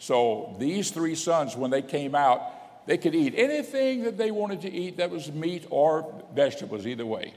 So 0.00 0.56
these 0.58 0.90
three 0.90 1.14
sons, 1.14 1.54
when 1.54 1.70
they 1.70 1.82
came 1.82 2.14
out, 2.14 2.86
they 2.86 2.96
could 2.96 3.14
eat 3.14 3.34
anything 3.36 4.04
that 4.04 4.16
they 4.16 4.30
wanted 4.30 4.62
to 4.62 4.72
eat 4.72 4.96
that 4.96 5.10
was 5.10 5.30
meat 5.30 5.66
or 5.68 6.24
vegetables, 6.34 6.86
either 6.86 7.04
way. 7.04 7.34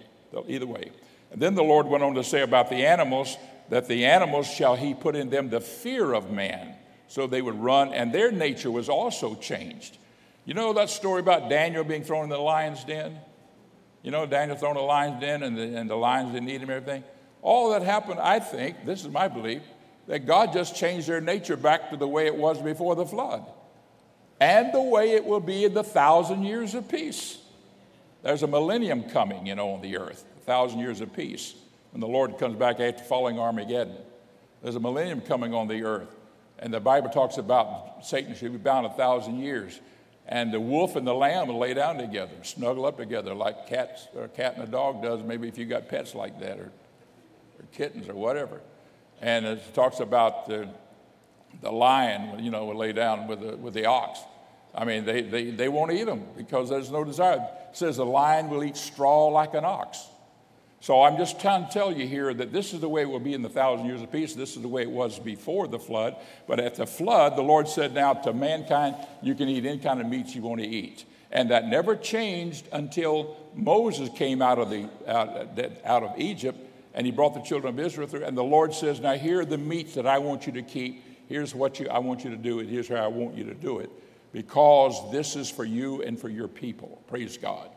Either 0.48 0.66
way. 0.66 0.92
And 1.32 1.42
then 1.42 1.56
the 1.56 1.64
Lord 1.64 1.88
went 1.88 2.04
on 2.04 2.16
to 2.16 2.24
say 2.24 2.42
about 2.42 2.70
the 2.70 2.86
animals 2.86 3.38
that 3.70 3.90
the 3.90 4.06
animals 4.06 4.48
shall 4.48 4.78
he 4.78 4.94
put 4.94 5.16
in 5.16 5.30
them 5.30 5.50
the 5.50 5.60
fear 5.60 6.14
of 6.14 6.32
man, 6.32 6.74
so 7.10 7.28
they 7.28 7.42
would 7.42 7.60
run, 7.60 7.94
and 7.94 8.14
their 8.14 8.32
nature 8.32 8.72
was 8.72 8.88
also 8.88 9.36
changed. 9.36 9.98
You 10.46 10.54
know 10.54 10.72
that 10.74 10.90
story 10.90 11.20
about 11.20 11.50
Daniel 11.50 11.84
being 11.84 12.04
thrown 12.04 12.24
in 12.24 12.30
the 12.30 12.38
lion's 12.38 12.84
den? 12.86 13.20
You 14.04 14.12
know, 14.12 14.26
Daniel 14.26 14.58
thrown 14.58 14.78
in 14.78 14.82
the 14.82 14.84
lion's 14.84 15.20
den, 15.20 15.44
and 15.44 15.58
the, 15.58 15.78
and 15.78 15.90
the 15.90 15.96
lions 15.96 16.32
didn't 16.32 16.50
eat 16.50 16.62
him 16.62 16.70
everything? 16.70 17.04
All 17.42 17.72
that 17.72 17.82
happened, 17.82 18.22
I 18.22 18.40
think, 18.40 18.86
this 18.86 19.02
is 19.02 19.10
my 19.10 19.28
belief, 19.28 19.64
that 20.08 20.26
God 20.26 20.54
just 20.54 20.76
changed 20.76 21.08
their 21.08 21.22
nature 21.22 21.58
back 21.58 21.90
to 21.92 21.98
the 21.98 22.08
way 22.08 22.26
it 22.26 22.36
was 22.36 22.62
before 22.62 22.96
the 22.96 23.06
flood 23.06 23.46
and 24.40 24.74
the 24.74 24.82
way 24.82 25.12
it 25.12 25.24
will 25.24 25.40
be 25.40 25.64
in 25.64 25.74
the 25.74 25.84
thousand 25.84 26.44
years 26.44 26.76
of 26.76 26.90
peace. 26.90 27.38
There's 28.24 28.44
a 28.44 28.48
millennium 28.48 29.04
coming, 29.04 29.46
you 29.46 29.56
know, 29.56 29.72
on 29.72 29.82
the 29.82 29.98
earth, 29.98 30.26
a 30.38 30.40
thousand 30.42 30.80
years 30.80 31.02
of 31.02 31.14
peace, 31.14 31.54
when 31.92 32.02
the 32.02 32.08
Lord 32.08 32.38
comes 32.38 32.58
back 32.58 32.80
after 32.80 33.04
falling 33.04 33.40
Armageddon. 33.40 33.96
There's 34.62 34.76
a 34.76 34.80
millennium 34.80 35.22
coming 35.22 35.54
on 35.54 35.68
the 35.68 35.84
earth. 35.84 36.16
And 36.60 36.74
the 36.74 36.80
Bible 36.80 37.10
talks 37.10 37.38
about 37.38 38.06
Satan 38.06 38.36
should 38.36 38.54
be 38.54 38.58
bound 38.58 38.86
a 38.86 38.90
thousand 38.90 39.40
years. 39.40 39.80
And 40.28 40.54
the 40.54 40.60
wolf 40.60 40.96
and 40.96 41.06
the 41.06 41.14
lamb 41.14 41.48
will 41.48 41.60
lay 41.60 41.74
down 41.74 41.98
together, 41.98 42.36
snuggle 42.44 42.86
up 42.86 42.98
together 42.98 43.34
like 43.34 43.68
cats 43.68 44.08
or 44.16 44.24
a 44.24 44.30
cat 44.30 44.56
and 44.56 44.64
a 44.64 44.72
dog 44.72 45.02
does, 45.02 45.22
maybe 45.22 45.50
if 45.50 45.58
you 45.58 45.66
got 45.66 45.90
pets 45.90 46.16
like 46.16 46.40
that, 46.40 46.60
or, 46.60 46.72
or 47.60 47.66
kittens 47.74 48.08
or 48.08 48.14
whatever. 48.14 48.62
And 49.22 49.46
it 49.46 49.74
talks 49.74 50.00
about 50.00 50.48
the, 50.48 50.68
the 51.62 51.72
lion, 51.72 52.44
you 52.44 52.52
know, 52.52 52.66
will 52.66 52.78
lay 52.78 52.94
down 52.94 53.28
with 53.28 53.42
the, 53.42 53.56
with 53.58 53.74
the 53.74 53.86
ox. 53.86 54.20
I 54.76 54.86
mean, 54.86 55.06
they, 55.06 55.22
they, 55.22 55.52
they 55.52 55.70
won't 55.70 55.92
eat 55.92 56.06
them 56.06 56.26
because 56.36 56.70
there's 56.70 56.92
no 56.92 57.04
desire. 57.04 57.38
It 57.70 57.78
says 57.78 57.98
the 57.98 58.06
lion 58.06 58.50
will 58.50 58.64
eat 58.64 58.76
straw 58.76 59.28
like 59.28 59.54
an 59.54 59.66
ox. 59.66 60.08
So 60.84 61.02
I'm 61.02 61.16
just 61.16 61.40
trying 61.40 61.66
to 61.66 61.72
tell 61.72 61.94
you 61.94 62.06
here 62.06 62.34
that 62.34 62.52
this 62.52 62.74
is 62.74 62.82
the 62.82 62.90
way 62.90 63.04
it 63.04 63.10
will 63.10 63.22
be 63.22 63.34
in 63.34 63.42
the 63.42 63.48
thousand 63.48 63.86
years 63.86 64.02
of 64.02 64.12
peace. 64.12 64.34
This 64.34 64.58
is 64.58 64.62
the 64.62 64.68
way 64.68 64.82
it 64.82 64.92
was 64.92 65.18
before 65.18 65.68
the 65.68 65.80
flood. 65.80 66.18
But 66.46 66.60
at 66.60 66.76
the 66.76 66.86
flood, 66.86 67.38
the 67.38 67.42
Lord 67.42 67.70
said, 67.70 67.94
Now 67.94 68.14
to 68.14 68.34
mankind, 68.34 68.98
you 69.22 69.34
can 69.34 69.48
eat 69.48 69.66
any 69.66 69.78
kind 69.78 70.02
of 70.02 70.08
meat 70.08 70.36
you 70.36 70.42
want 70.42 70.60
to 70.60 70.68
eat. 70.68 71.06
And 71.32 71.52
that 71.52 71.70
never 71.70 71.96
changed 71.96 72.68
until 72.74 73.38
Moses 73.56 74.10
came 74.18 74.42
out 74.42 74.60
of, 74.60 74.70
the, 74.70 74.90
out, 75.08 75.58
out 75.86 76.04
of 76.04 76.20
Egypt 76.20 76.60
and 76.94 77.06
he 77.06 77.12
brought 77.12 77.34
the 77.34 77.42
children 77.42 77.74
of 77.74 77.80
Israel 77.80 78.08
through. 78.08 78.24
And 78.24 78.38
the 78.38 78.44
Lord 78.44 78.74
says, 78.74 79.00
Now 79.00 79.14
here 79.14 79.42
are 79.42 79.46
the 79.46 79.58
meats 79.58 79.96
that 79.96 80.06
I 80.06 80.20
want 80.20 80.46
you 80.46 80.54
to 80.54 80.62
keep. 80.62 81.04
Here's 81.28 81.56
what 81.56 81.80
you, 81.80 81.88
I 81.90 82.00
want 82.00 82.24
you 82.24 82.30
to 82.30 82.38
do 82.38 82.60
and 82.60 82.70
Here's 82.70 82.88
how 82.88 82.96
I 82.96 83.08
want 83.08 83.36
you 83.36 83.46
to 83.46 83.54
do 83.54 83.80
it. 83.80 83.90
Because 84.32 85.12
this 85.12 85.36
is 85.36 85.50
for 85.50 85.64
you 85.64 86.02
and 86.02 86.20
for 86.20 86.30
your 86.30 86.48
people. 86.48 87.04
Praise 87.08 87.38
God. 87.38 87.70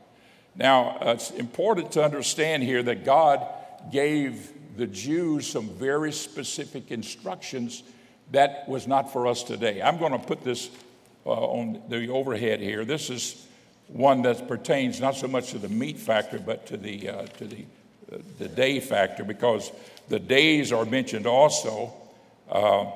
Now, 0.54 0.96
uh, 1.00 1.12
it's 1.12 1.30
important 1.32 1.92
to 1.92 2.04
understand 2.04 2.62
here 2.62 2.82
that 2.82 3.04
God 3.04 3.46
gave 3.92 4.52
the 4.76 4.86
Jews 4.86 5.46
some 5.46 5.68
very 5.68 6.12
specific 6.12 6.90
instructions 6.90 7.82
that 8.32 8.68
was 8.68 8.86
not 8.86 9.12
for 9.12 9.26
us 9.26 9.42
today. 9.42 9.82
I'm 9.82 9.98
going 9.98 10.12
to 10.12 10.18
put 10.18 10.42
this 10.42 10.70
uh, 11.24 11.30
on 11.30 11.82
the 11.88 12.08
overhead 12.08 12.60
here. 12.60 12.84
This 12.84 13.10
is 13.10 13.46
one 13.88 14.22
that 14.22 14.48
pertains 14.48 15.00
not 15.00 15.14
so 15.14 15.28
much 15.28 15.50
to 15.50 15.58
the 15.58 15.68
meat 15.68 15.98
factor, 15.98 16.38
but 16.38 16.66
to 16.66 16.76
the, 16.76 17.08
uh, 17.08 17.26
to 17.26 17.46
the 17.46 17.64
the 18.38 18.48
day 18.48 18.80
factor 18.80 19.24
because 19.24 19.70
the 20.08 20.18
days 20.18 20.72
are 20.72 20.84
mentioned 20.84 21.26
also. 21.26 21.92
Uh, 22.50 22.86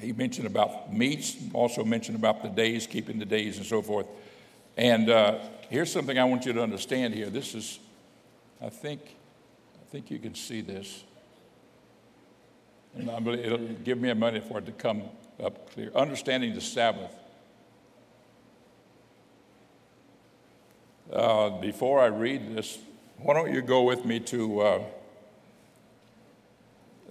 he 0.00 0.12
mentioned 0.12 0.46
about 0.46 0.92
meats, 0.92 1.36
also 1.52 1.84
mentioned 1.84 2.16
about 2.16 2.42
the 2.42 2.48
days, 2.48 2.86
keeping 2.86 3.18
the 3.18 3.24
days, 3.24 3.56
and 3.56 3.66
so 3.66 3.80
forth. 3.80 4.06
And 4.76 5.08
uh, 5.08 5.38
here's 5.70 5.90
something 5.90 6.18
I 6.18 6.24
want 6.24 6.44
you 6.44 6.52
to 6.52 6.62
understand 6.62 7.14
here. 7.14 7.30
This 7.30 7.54
is, 7.54 7.78
I 8.60 8.68
think, 8.68 9.00
I 9.80 9.90
think 9.90 10.10
you 10.10 10.18
can 10.18 10.34
see 10.34 10.60
this. 10.60 11.04
And 12.96 13.08
it'll 13.28 13.58
give 13.58 13.98
me 13.98 14.10
a 14.10 14.14
minute 14.14 14.44
for 14.44 14.58
it 14.58 14.66
to 14.66 14.72
come 14.72 15.02
up 15.42 15.72
clear. 15.72 15.90
Understanding 15.94 16.54
the 16.54 16.60
Sabbath. 16.60 17.12
Uh, 21.12 21.50
before 21.60 22.00
I 22.00 22.06
read 22.06 22.56
this, 22.56 22.78
why 23.18 23.34
don't 23.34 23.52
you 23.52 23.62
go 23.62 23.82
with 23.82 24.04
me 24.04 24.20
to, 24.20 24.60
uh, 24.60 24.82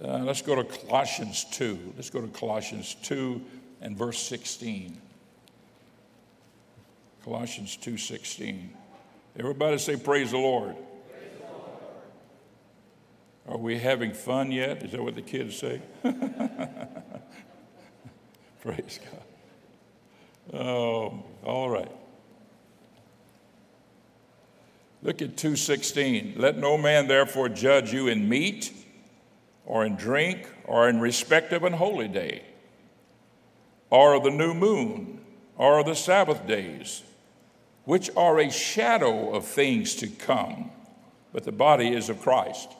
uh, 0.02 0.18
let's 0.18 0.42
go 0.42 0.54
to 0.54 0.64
Colossians 0.64 1.44
2. 1.52 1.94
Let's 1.96 2.10
go 2.10 2.20
to 2.20 2.28
Colossians 2.28 2.96
2 3.02 3.40
and 3.80 3.96
verse 3.96 4.18
16. 4.18 5.00
Colossians 7.24 7.76
2:16. 7.76 8.68
Everybody 9.38 9.78
say 9.78 9.96
praise 9.96 10.32
the 10.32 10.38
Lord. 10.38 10.76
Praise 10.76 11.30
the 11.38 11.46
Lord. 11.46 11.70
Are 13.48 13.56
we 13.56 13.78
having 13.78 14.12
fun 14.12 14.52
yet? 14.52 14.82
Is 14.82 14.92
that 14.92 15.02
what 15.02 15.14
the 15.14 15.22
kids 15.22 15.56
say? 15.56 15.80
praise 18.60 19.00
God. 19.02 20.60
Oh, 20.60 21.24
all 21.42 21.70
right. 21.70 21.90
Look 25.04 25.20
at 25.20 25.36
2:16. 25.36 26.34
Let 26.36 26.56
no 26.56 26.78
man 26.78 27.06
therefore 27.06 27.50
judge 27.50 27.92
you 27.92 28.08
in 28.08 28.28
meat 28.28 28.72
or 29.66 29.84
in 29.84 29.96
drink 29.96 30.48
or 30.64 30.88
in 30.88 30.98
respect 30.98 31.52
of 31.52 31.62
an 31.62 31.74
holy 31.74 32.08
day 32.08 32.42
or 33.90 34.14
of 34.14 34.24
the 34.24 34.30
new 34.30 34.54
moon 34.54 35.20
or 35.56 35.78
of 35.78 35.86
the 35.86 35.94
Sabbath 35.94 36.46
days, 36.46 37.02
which 37.84 38.10
are 38.16 38.40
a 38.40 38.50
shadow 38.50 39.34
of 39.34 39.46
things 39.46 39.94
to 39.96 40.08
come, 40.08 40.70
but 41.32 41.44
the 41.44 41.52
body 41.52 41.94
is 41.94 42.08
of 42.08 42.20
Christ. 42.20 42.70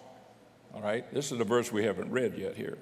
All 0.74 0.80
right, 0.80 1.04
this 1.12 1.30
is 1.30 1.38
the 1.38 1.44
verse 1.44 1.70
we 1.70 1.84
haven't 1.84 2.10
read 2.10 2.36
yet 2.36 2.56
here. 2.56 2.78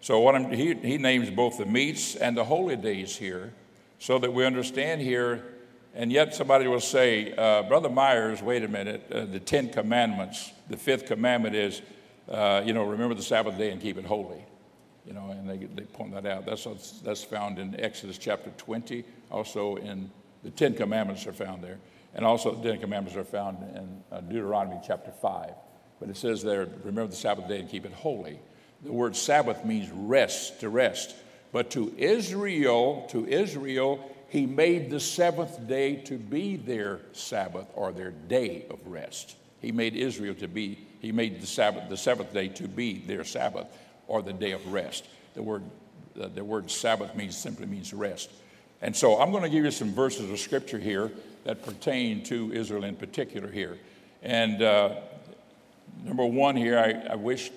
So 0.00 0.20
what 0.20 0.36
I'm, 0.36 0.50
he, 0.52 0.72
he 0.74 0.98
names 0.98 1.30
both 1.30 1.58
the 1.58 1.66
meats 1.66 2.14
and 2.14 2.36
the 2.36 2.44
holy 2.44 2.76
days 2.76 3.16
here, 3.16 3.52
so 3.98 4.18
that 4.20 4.32
we 4.32 4.46
understand 4.46 5.00
here 5.00 5.44
and 5.94 6.10
yet 6.10 6.34
somebody 6.34 6.66
will 6.66 6.80
say, 6.80 7.32
uh, 7.36 7.62
Brother 7.62 7.88
Myers, 7.88 8.42
wait 8.42 8.64
a 8.64 8.68
minute, 8.68 9.10
uh, 9.12 9.24
the 9.24 9.38
Ten 9.38 9.68
Commandments, 9.68 10.52
the 10.68 10.76
fifth 10.76 11.06
commandment 11.06 11.54
is, 11.54 11.82
uh, 12.28 12.62
you 12.64 12.72
know, 12.72 12.84
remember 12.84 13.14
the 13.14 13.22
Sabbath 13.22 13.56
day 13.56 13.70
and 13.70 13.80
keep 13.80 13.96
it 13.96 14.04
holy. 14.04 14.44
You 15.06 15.12
know, 15.12 15.30
and 15.30 15.48
they, 15.48 15.58
they 15.58 15.82
point 15.82 16.14
that 16.14 16.26
out. 16.26 16.46
That's, 16.46 17.00
that's 17.04 17.22
found 17.22 17.58
in 17.58 17.78
Exodus 17.78 18.18
chapter 18.18 18.50
20. 18.56 19.04
Also 19.30 19.76
in 19.76 20.10
the 20.42 20.50
Ten 20.50 20.74
Commandments 20.74 21.26
are 21.26 21.32
found 21.32 21.62
there. 21.62 21.78
And 22.14 22.24
also 22.24 22.54
the 22.54 22.70
Ten 22.70 22.80
Commandments 22.80 23.16
are 23.16 23.24
found 23.24 23.58
in 23.76 24.02
uh, 24.10 24.20
Deuteronomy 24.20 24.80
chapter 24.84 25.12
5. 25.12 25.50
But 26.00 26.08
it 26.08 26.16
says 26.16 26.42
there, 26.42 26.66
remember 26.82 27.08
the 27.08 27.16
Sabbath 27.16 27.48
day 27.48 27.60
and 27.60 27.68
keep 27.68 27.84
it 27.84 27.92
holy. 27.92 28.40
The 28.82 28.92
word 28.92 29.14
Sabbath 29.14 29.64
means 29.64 29.90
rest, 29.90 30.60
to 30.60 30.68
rest. 30.68 31.14
But 31.52 31.70
to 31.72 31.94
Israel, 31.96 33.06
to 33.10 33.26
Israel, 33.26 34.10
he 34.34 34.46
made 34.46 34.90
the 34.90 34.98
seventh 34.98 35.68
day 35.68 35.94
to 35.94 36.18
be 36.18 36.56
their 36.56 36.98
Sabbath 37.12 37.68
or 37.72 37.92
their 37.92 38.10
day 38.10 38.66
of 38.68 38.84
rest. 38.84 39.36
He 39.60 39.70
made 39.70 39.94
Israel 39.94 40.34
to 40.34 40.48
be, 40.48 40.76
he 41.00 41.12
made 41.12 41.40
the 41.40 41.46
Sabbath, 41.46 41.88
the 41.88 41.96
seventh 41.96 42.34
day 42.34 42.48
to 42.48 42.66
be 42.66 42.98
their 42.98 43.22
Sabbath 43.22 43.68
or 44.08 44.22
the 44.22 44.32
day 44.32 44.50
of 44.50 44.72
rest. 44.72 45.06
The 45.34 45.42
word, 45.44 45.62
the 46.16 46.44
word 46.44 46.68
Sabbath 46.68 47.14
means 47.14 47.36
simply 47.36 47.66
means 47.66 47.94
rest. 47.94 48.28
And 48.82 48.96
so 48.96 49.20
I'm 49.20 49.30
going 49.30 49.44
to 49.44 49.48
give 49.48 49.64
you 49.64 49.70
some 49.70 49.94
verses 49.94 50.28
of 50.28 50.36
scripture 50.40 50.80
here 50.80 51.12
that 51.44 51.62
pertain 51.62 52.24
to 52.24 52.52
Israel 52.52 52.82
in 52.82 52.96
particular 52.96 53.48
here. 53.48 53.78
And 54.20 54.60
uh, 54.60 54.96
number 56.02 56.26
one 56.26 56.56
here, 56.56 56.76
I, 56.76 57.12
I 57.12 57.14
wish, 57.14 57.52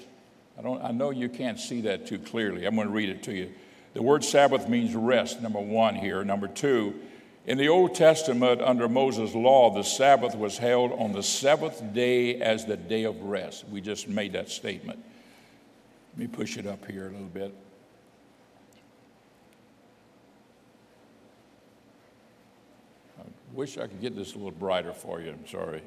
I, 0.59 0.61
don't, 0.61 0.83
I 0.83 0.91
know 0.91 1.09
you 1.09 1.27
can't 1.27 1.59
see 1.59 1.81
that 1.81 2.05
too 2.05 2.19
clearly. 2.19 2.67
I'm 2.67 2.75
going 2.75 2.87
to 2.87 2.93
read 2.93 3.09
it 3.09 3.23
to 3.23 3.33
you. 3.33 3.51
The 3.97 4.03
word 4.03 4.23
Sabbath 4.23 4.69
means 4.69 4.93
rest, 4.93 5.41
number 5.41 5.59
one 5.59 5.95
here. 5.95 6.23
Number 6.23 6.47
two, 6.47 6.93
in 7.47 7.57
the 7.57 7.69
Old 7.69 7.95
Testament, 7.95 8.61
under 8.61 8.87
Moses' 8.87 9.33
law, 9.33 9.73
the 9.73 9.81
Sabbath 9.81 10.35
was 10.35 10.59
held 10.59 10.91
on 10.91 11.13
the 11.13 11.23
seventh 11.23 11.95
day 11.95 12.39
as 12.39 12.63
the 12.65 12.77
day 12.77 13.05
of 13.05 13.19
rest. 13.23 13.67
We 13.67 13.81
just 13.81 14.07
made 14.07 14.33
that 14.33 14.49
statement. 14.49 15.03
Let 16.13 16.19
me 16.19 16.27
push 16.27 16.57
it 16.57 16.67
up 16.67 16.85
here 16.85 17.07
a 17.07 17.09
little 17.09 17.25
bit. 17.25 17.55
I 23.19 23.23
wish 23.51 23.79
I 23.79 23.87
could 23.87 23.99
get 23.99 24.15
this 24.15 24.35
a 24.35 24.37
little 24.37 24.51
brighter 24.51 24.93
for 24.93 25.21
you. 25.21 25.31
I'm 25.31 25.47
sorry. 25.47 25.81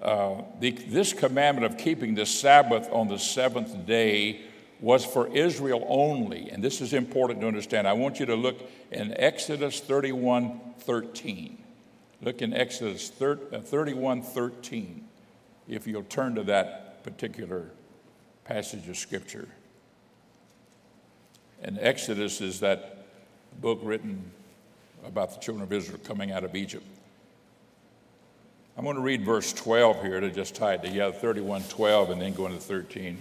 Uh, 0.00 0.42
the, 0.60 0.70
this 0.70 1.12
commandment 1.12 1.66
of 1.72 1.78
keeping 1.80 2.14
the 2.14 2.26
Sabbath 2.26 2.88
on 2.92 3.08
the 3.08 3.18
seventh 3.18 3.86
day 3.86 4.42
was 4.80 5.04
for 5.04 5.28
Israel 5.28 5.84
only. 5.88 6.50
And 6.50 6.64
this 6.64 6.80
is 6.80 6.92
important 6.92 7.40
to 7.42 7.46
understand. 7.46 7.86
I 7.86 7.92
want 7.92 8.18
you 8.18 8.26
to 8.26 8.34
look 8.34 8.58
in 8.90 9.14
Exodus 9.18 9.80
31 9.80 10.60
13. 10.80 11.58
Look 12.22 12.42
in 12.42 12.52
Exodus 12.52 13.10
uh, 13.20 13.36
31 13.62 14.22
13, 14.22 15.08
if 15.68 15.86
you'll 15.86 16.02
turn 16.04 16.34
to 16.34 16.42
that 16.44 17.02
particular 17.02 17.70
passage 18.44 18.88
of 18.88 18.96
Scripture. 18.96 19.48
And 21.62 21.78
Exodus 21.80 22.40
is 22.40 22.60
that 22.60 23.06
book 23.60 23.80
written 23.82 24.30
about 25.04 25.32
the 25.32 25.40
children 25.40 25.62
of 25.62 25.72
Israel 25.72 25.98
coming 26.04 26.30
out 26.30 26.44
of 26.44 26.54
Egypt. 26.54 26.84
I'm 28.76 28.84
going 28.84 28.96
to 28.96 29.02
read 29.02 29.24
verse 29.24 29.52
12 29.52 30.02
here 30.02 30.20
to 30.20 30.30
just 30.30 30.54
tie 30.54 30.74
it 30.74 30.82
together 30.82 31.12
31 31.12 31.62
12, 31.64 32.10
and 32.10 32.20
then 32.20 32.34
go 32.34 32.46
into 32.46 32.58
13. 32.58 33.20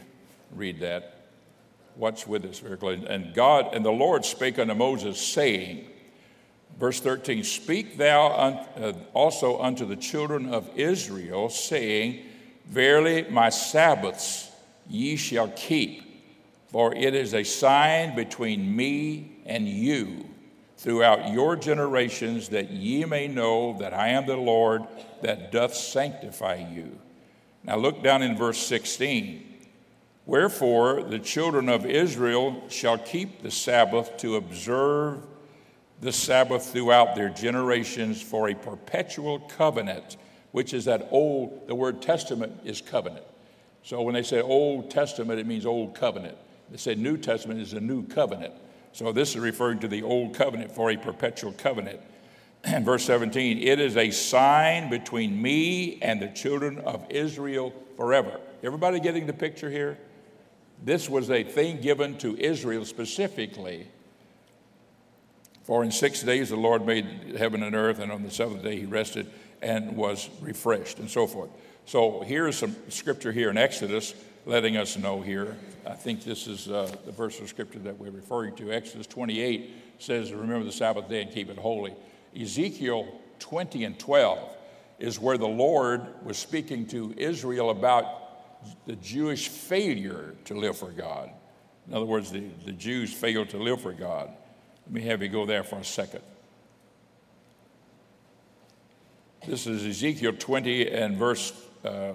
Read 0.56 0.80
that. 0.80 1.19
Watch 2.00 2.26
with 2.26 2.46
us 2.46 2.60
very 2.60 2.78
closely. 2.78 3.06
And 3.08 3.34
God, 3.34 3.76
and 3.76 3.84
the 3.84 3.92
Lord 3.92 4.24
spake 4.24 4.58
unto 4.58 4.74
Moses, 4.74 5.20
saying, 5.20 5.86
Verse 6.80 7.02
13, 7.02 7.44
Speak 7.44 7.98
thou 7.98 8.28
uh, 8.28 8.94
also 9.14 9.60
unto 9.60 9.86
the 9.86 9.98
children 9.98 10.54
of 10.54 10.70
Israel, 10.78 11.50
saying, 11.50 12.26
Verily 12.68 13.30
my 13.30 13.50
Sabbaths 13.50 14.50
ye 14.88 15.18
shall 15.18 15.50
keep, 15.50 16.24
for 16.70 16.96
it 16.96 17.14
is 17.14 17.34
a 17.34 17.44
sign 17.44 18.16
between 18.16 18.74
me 18.74 19.42
and 19.46 19.68
you 19.68 20.26
throughout 20.78 21.34
your 21.34 21.58
generations, 21.58 22.48
that 22.48 22.72
ye 22.72 23.04
may 23.04 23.28
know 23.28 23.78
that 23.80 23.94
I 23.94 24.10
am 24.10 24.26
the 24.26 24.38
Lord 24.38 24.84
that 25.22 25.52
doth 25.52 25.76
sanctify 25.76 26.66
you. 26.74 26.98
Now 27.66 27.76
look 27.76 28.02
down 28.02 28.22
in 28.22 28.38
verse 28.38 28.58
16. 28.60 29.49
Wherefore 30.30 31.02
the 31.02 31.18
children 31.18 31.70
of 31.70 31.88
Israel 31.88 32.62
shall 32.70 33.00
keep 33.00 33.42
the 33.42 33.50
Sabbath 33.50 34.16
to 34.18 34.36
observe 34.36 35.26
the 36.02 36.12
Sabbath 36.12 36.72
throughout 36.72 37.16
their 37.16 37.30
generations 37.30 38.22
for 38.22 38.48
a 38.48 38.54
perpetual 38.54 39.40
covenant, 39.40 40.18
which 40.52 40.76
is 40.76 40.86
that 40.86 41.08
old, 41.10 41.68
the 41.68 41.74
word 41.74 42.04
testament 42.04 42.60
is 42.64 42.80
covenant. 42.80 43.26
So 43.82 44.04
when 44.04 44.14
they 44.14 44.22
say 44.22 44.40
Old 44.40 44.92
Testament, 44.92 45.40
it 45.40 45.48
means 45.48 45.66
Old 45.66 45.96
Covenant. 45.96 46.38
They 46.70 46.78
say 46.78 46.94
New 46.94 47.18
Testament 47.18 47.60
is 47.60 47.74
a 47.74 47.80
new 47.80 48.06
covenant. 48.06 48.54
So 48.92 49.12
this 49.12 49.32
is 49.32 49.40
referring 49.40 49.80
to 49.80 49.88
the 49.88 50.04
old 50.04 50.36
covenant 50.36 50.72
for 50.72 50.92
a 50.92 50.98
perpetual 50.98 51.54
covenant. 51.54 52.02
And 52.64 52.86
verse 52.86 53.06
17, 53.06 53.64
it 53.64 53.80
is 53.80 53.98
a 53.98 54.12
sign 54.12 54.92
between 54.92 55.42
me 55.42 55.98
and 56.04 56.22
the 56.22 56.28
children 56.28 56.78
of 56.80 57.04
Israel 57.10 57.74
forever. 57.96 58.40
Everybody 58.62 59.00
getting 59.00 59.26
the 59.26 59.34
picture 59.34 59.72
here? 59.72 59.98
This 60.84 61.10
was 61.10 61.30
a 61.30 61.44
thing 61.44 61.82
given 61.82 62.18
to 62.20 62.38
Israel 62.38 62.86
specifically. 62.86 63.88
For 65.64 65.84
in 65.84 65.92
six 65.92 66.24
days 66.24 66.50
the 66.50 66.56
Lord 66.56 66.86
made 66.86 67.36
heaven 67.38 67.64
and 67.64 67.76
earth, 67.76 68.00
and 68.00 68.12
on 68.12 68.24
the 68.24 68.32
seventh 68.32 68.64
day 68.64 68.80
he 68.80 68.86
rested 68.86 69.30
and 69.62 69.96
was 69.96 70.30
refreshed, 70.42 71.00
and 71.00 71.10
so 71.10 71.28
forth. 71.28 71.50
So 71.86 72.22
here's 72.22 72.58
some 72.58 72.76
scripture 72.90 73.32
here 73.32 73.50
in 73.50 73.58
Exodus 73.58 74.14
letting 74.46 74.78
us 74.78 74.98
know 74.98 75.22
here. 75.22 75.58
I 75.86 75.94
think 75.94 76.24
this 76.24 76.48
is 76.48 76.68
uh, 76.68 76.96
the 77.06 77.12
verse 77.12 77.40
of 77.40 77.50
scripture 77.50 77.80
that 77.80 77.98
we're 77.98 78.12
referring 78.12 78.56
to. 78.56 78.72
Exodus 78.72 79.06
28 79.08 79.72
says, 80.00 80.32
Remember 80.32 80.66
the 80.66 80.72
Sabbath 80.72 81.10
day 81.10 81.22
and 81.22 81.32
keep 81.32 81.50
it 81.50 81.58
holy. 81.58 81.94
Ezekiel 82.40 83.08
20 83.40 83.84
and 83.84 84.00
12 84.00 84.56
is 85.00 85.20
where 85.20 85.38
the 85.38 85.48
Lord 85.48 86.02
was 86.24 86.38
speaking 86.38 86.86
to 86.88 87.14
Israel 87.18 87.70
about 87.70 88.29
the 88.86 88.96
Jewish 88.96 89.48
failure 89.48 90.36
to 90.46 90.54
live 90.54 90.78
for 90.78 90.92
God. 90.92 91.32
In 91.88 91.94
other 91.94 92.06
words, 92.06 92.32
the, 92.32 92.44
the 92.66 92.72
Jews 92.72 93.14
failed 93.14 93.50
to 93.50 93.58
live 93.58 93.82
for 93.82 93.94
God. 93.94 94.30
Let 94.86 94.94
me 94.94 95.02
have 95.02 95.22
you 95.22 95.30
go 95.30 95.46
there 95.46 95.64
for 95.64 95.78
a 95.78 95.84
second. 95.84 96.22
This 99.48 99.66
is 99.66 99.86
Ezekiel 99.86 100.34
20 100.38 100.90
and 100.90 101.18
verse 101.18 101.54
uh, 101.84 102.14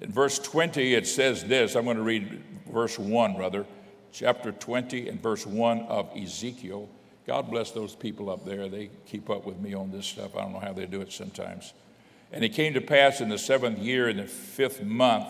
in 0.00 0.12
verse 0.12 0.38
20, 0.38 0.94
it 0.94 1.06
says 1.06 1.44
this. 1.44 1.74
I'm 1.74 1.84
going 1.84 1.96
to 1.96 2.02
read 2.02 2.42
verse 2.70 2.98
1, 2.98 3.36
rather, 3.36 3.64
chapter 4.12 4.52
20 4.52 5.08
and 5.08 5.22
verse 5.22 5.46
1 5.46 5.80
of 5.82 6.10
Ezekiel. 6.14 6.88
God 7.26 7.50
bless 7.50 7.70
those 7.70 7.94
people 7.94 8.28
up 8.30 8.44
there. 8.44 8.68
They 8.68 8.90
keep 9.06 9.30
up 9.30 9.46
with 9.46 9.58
me 9.58 9.74
on 9.74 9.90
this 9.90 10.06
stuff. 10.06 10.36
I 10.36 10.42
don't 10.42 10.52
know 10.52 10.60
how 10.60 10.74
they 10.74 10.86
do 10.86 11.00
it 11.00 11.12
sometimes. 11.12 11.72
And 12.30 12.44
it 12.44 12.50
came 12.50 12.74
to 12.74 12.80
pass 12.80 13.20
in 13.20 13.30
the 13.30 13.38
seventh 13.38 13.78
year, 13.78 14.08
in 14.08 14.18
the 14.18 14.26
fifth 14.26 14.82
month, 14.82 15.26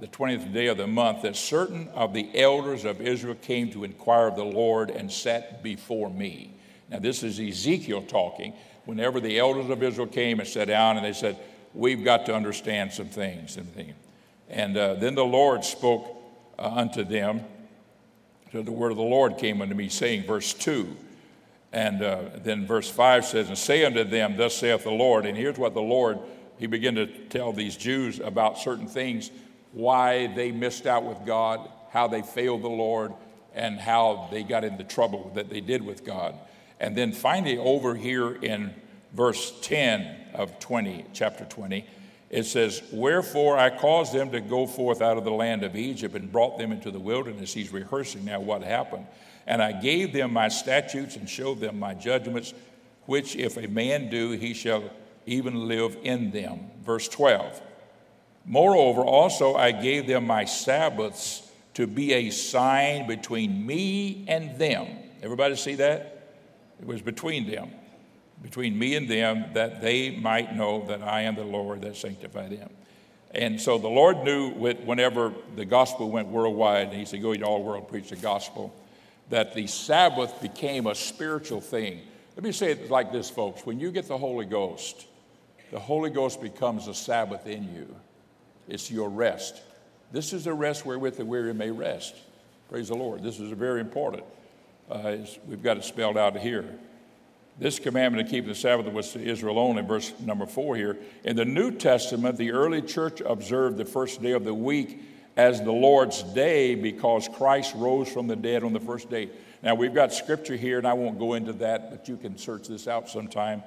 the 0.00 0.06
20th 0.06 0.52
day 0.52 0.66
of 0.68 0.76
the 0.76 0.86
month, 0.86 1.22
that 1.22 1.36
certain 1.36 1.88
of 1.88 2.14
the 2.14 2.30
elders 2.38 2.84
of 2.84 3.00
Israel 3.00 3.34
came 3.34 3.70
to 3.72 3.84
inquire 3.84 4.28
of 4.28 4.36
the 4.36 4.44
Lord 4.44 4.90
and 4.90 5.10
sat 5.10 5.62
before 5.62 6.10
me. 6.10 6.52
Now, 6.90 6.98
this 6.98 7.22
is 7.22 7.38
Ezekiel 7.40 8.02
talking. 8.02 8.54
Whenever 8.84 9.20
the 9.20 9.38
elders 9.38 9.68
of 9.70 9.82
Israel 9.82 10.06
came 10.06 10.40
and 10.40 10.48
sat 10.48 10.68
down, 10.68 10.96
and 10.96 11.04
they 11.04 11.12
said, 11.12 11.36
We've 11.74 12.02
got 12.02 12.26
to 12.26 12.34
understand 12.34 12.92
some 12.92 13.08
things. 13.08 13.58
And 14.48 14.76
uh, 14.76 14.94
then 14.94 15.14
the 15.14 15.24
Lord 15.24 15.64
spoke 15.64 16.16
uh, 16.58 16.68
unto 16.74 17.04
them. 17.04 17.42
So 18.52 18.62
the 18.62 18.72
word 18.72 18.90
of 18.90 18.96
the 18.96 19.02
Lord 19.02 19.36
came 19.36 19.60
unto 19.60 19.74
me, 19.74 19.88
saying, 19.88 20.24
verse 20.26 20.54
2. 20.54 20.96
And 21.72 22.02
uh, 22.02 22.22
then 22.36 22.66
verse 22.66 22.90
5 22.90 23.26
says, 23.26 23.48
And 23.48 23.58
say 23.58 23.84
unto 23.84 24.04
them, 24.04 24.36
Thus 24.36 24.56
saith 24.56 24.84
the 24.84 24.90
Lord. 24.90 25.26
And 25.26 25.36
here's 25.36 25.58
what 25.58 25.74
the 25.74 25.82
Lord, 25.82 26.18
he 26.58 26.66
began 26.66 26.94
to 26.94 27.06
tell 27.06 27.52
these 27.52 27.76
Jews 27.76 28.20
about 28.20 28.58
certain 28.58 28.88
things, 28.88 29.30
why 29.72 30.26
they 30.34 30.50
missed 30.50 30.86
out 30.86 31.04
with 31.04 31.24
God, 31.26 31.68
how 31.90 32.08
they 32.08 32.22
failed 32.22 32.62
the 32.62 32.68
Lord, 32.68 33.12
and 33.54 33.78
how 33.78 34.28
they 34.30 34.42
got 34.42 34.64
into 34.64 34.84
trouble 34.84 35.32
that 35.34 35.50
they 35.50 35.60
did 35.60 35.82
with 35.82 36.04
God. 36.04 36.34
And 36.80 36.96
then 36.96 37.12
finally, 37.12 37.58
over 37.58 37.94
here 37.94 38.34
in 38.34 38.74
verse 39.12 39.52
10 39.62 40.16
of 40.34 40.58
20, 40.60 41.06
chapter 41.12 41.44
20, 41.44 41.86
it 42.30 42.44
says, 42.44 42.82
Wherefore 42.92 43.58
I 43.58 43.70
caused 43.70 44.12
them 44.12 44.30
to 44.32 44.40
go 44.40 44.66
forth 44.66 45.00
out 45.00 45.16
of 45.16 45.24
the 45.24 45.30
land 45.30 45.64
of 45.64 45.76
Egypt 45.76 46.14
and 46.14 46.30
brought 46.30 46.58
them 46.58 46.72
into 46.72 46.90
the 46.90 47.00
wilderness. 47.00 47.52
He's 47.52 47.72
rehearsing 47.72 48.24
now 48.24 48.40
what 48.40 48.62
happened. 48.62 49.06
And 49.46 49.62
I 49.62 49.72
gave 49.72 50.12
them 50.12 50.32
my 50.32 50.48
statutes 50.48 51.16
and 51.16 51.28
showed 51.28 51.58
them 51.58 51.78
my 51.78 51.94
judgments, 51.94 52.52
which 53.06 53.34
if 53.34 53.56
a 53.56 53.66
man 53.66 54.10
do, 54.10 54.32
he 54.32 54.52
shall 54.52 54.84
even 55.24 55.66
live 55.68 55.96
in 56.02 56.30
them. 56.30 56.70
Verse 56.84 57.08
12. 57.08 57.62
Moreover, 58.48 59.02
also 59.02 59.54
I 59.54 59.70
gave 59.70 60.08
them 60.08 60.26
my 60.26 60.44
Sabbaths 60.44 61.48
to 61.74 61.86
be 61.86 62.12
a 62.14 62.30
sign 62.30 63.06
between 63.06 63.64
me 63.64 64.24
and 64.26 64.58
them. 64.58 64.88
Everybody 65.22 65.54
see 65.54 65.76
that? 65.76 66.34
It 66.80 66.86
was 66.86 67.00
between 67.02 67.48
them 67.48 67.70
between 68.42 68.78
me 68.78 68.94
and 68.94 69.08
them 69.08 69.46
that 69.54 69.80
they 69.80 70.10
might 70.10 70.54
know 70.54 70.86
that 70.86 71.02
I 71.02 71.22
am 71.22 71.34
the 71.34 71.44
Lord 71.44 71.82
that 71.82 71.96
sanctified 71.96 72.58
them. 72.58 72.70
And 73.32 73.60
so 73.60 73.78
the 73.78 73.88
Lord 73.88 74.24
knew 74.24 74.52
whenever 74.52 75.32
the 75.54 75.64
gospel 75.64 76.10
went 76.10 76.28
worldwide, 76.28 76.88
and 76.88 76.96
he 76.96 77.04
said, 77.04 77.20
Go 77.20 77.34
to 77.34 77.42
all 77.42 77.58
the 77.58 77.64
world, 77.64 77.88
preach 77.88 78.10
the 78.10 78.16
gospel, 78.16 78.74
that 79.28 79.54
the 79.54 79.66
Sabbath 79.66 80.40
became 80.40 80.86
a 80.86 80.94
spiritual 80.94 81.60
thing. 81.60 82.00
Let 82.36 82.44
me 82.44 82.52
say 82.52 82.70
it 82.72 82.90
like 82.90 83.12
this, 83.12 83.28
folks. 83.28 83.66
When 83.66 83.78
you 83.80 83.90
get 83.90 84.08
the 84.08 84.16
Holy 84.16 84.46
Ghost, 84.46 85.06
the 85.70 85.78
Holy 85.78 86.08
Ghost 86.08 86.40
becomes 86.40 86.88
a 86.88 86.94
Sabbath 86.94 87.46
in 87.46 87.74
you. 87.74 87.94
It's 88.68 88.90
your 88.90 89.08
rest. 89.08 89.62
This 90.12 90.32
is 90.32 90.44
the 90.44 90.52
rest 90.52 90.86
wherewith 90.86 91.16
the 91.16 91.24
weary 91.24 91.54
may 91.54 91.70
rest. 91.70 92.14
Praise 92.68 92.88
the 92.88 92.94
Lord. 92.94 93.22
This 93.22 93.40
is 93.40 93.50
very 93.52 93.80
important. 93.80 94.24
Uh, 94.90 95.16
we've 95.46 95.62
got 95.62 95.76
it 95.76 95.84
spelled 95.84 96.16
out 96.16 96.36
here. 96.36 96.78
This 97.58 97.78
commandment 97.78 98.26
to 98.26 98.30
keep 98.30 98.46
the 98.46 98.54
Sabbath 98.54 98.86
was 98.92 99.12
to 99.12 99.20
Israel 99.20 99.58
only, 99.58 99.82
verse 99.82 100.12
number 100.20 100.46
four 100.46 100.76
here. 100.76 100.96
In 101.24 101.34
the 101.34 101.44
New 101.44 101.72
Testament, 101.72 102.36
the 102.36 102.52
early 102.52 102.80
church 102.80 103.20
observed 103.20 103.78
the 103.78 103.84
first 103.84 104.22
day 104.22 104.32
of 104.32 104.44
the 104.44 104.54
week 104.54 105.02
as 105.36 105.60
the 105.60 105.72
Lord's 105.72 106.22
day 106.22 106.74
because 106.74 107.28
Christ 107.28 107.74
rose 107.74 108.08
from 108.08 108.28
the 108.28 108.36
dead 108.36 108.62
on 108.62 108.72
the 108.72 108.80
first 108.80 109.10
day. 109.10 109.30
Now, 109.62 109.74
we've 109.74 109.94
got 109.94 110.12
scripture 110.12 110.56
here, 110.56 110.78
and 110.78 110.86
I 110.86 110.92
won't 110.92 111.18
go 111.18 111.34
into 111.34 111.52
that, 111.54 111.90
but 111.90 112.08
you 112.08 112.16
can 112.16 112.38
search 112.38 112.68
this 112.68 112.86
out 112.86 113.08
sometime. 113.08 113.62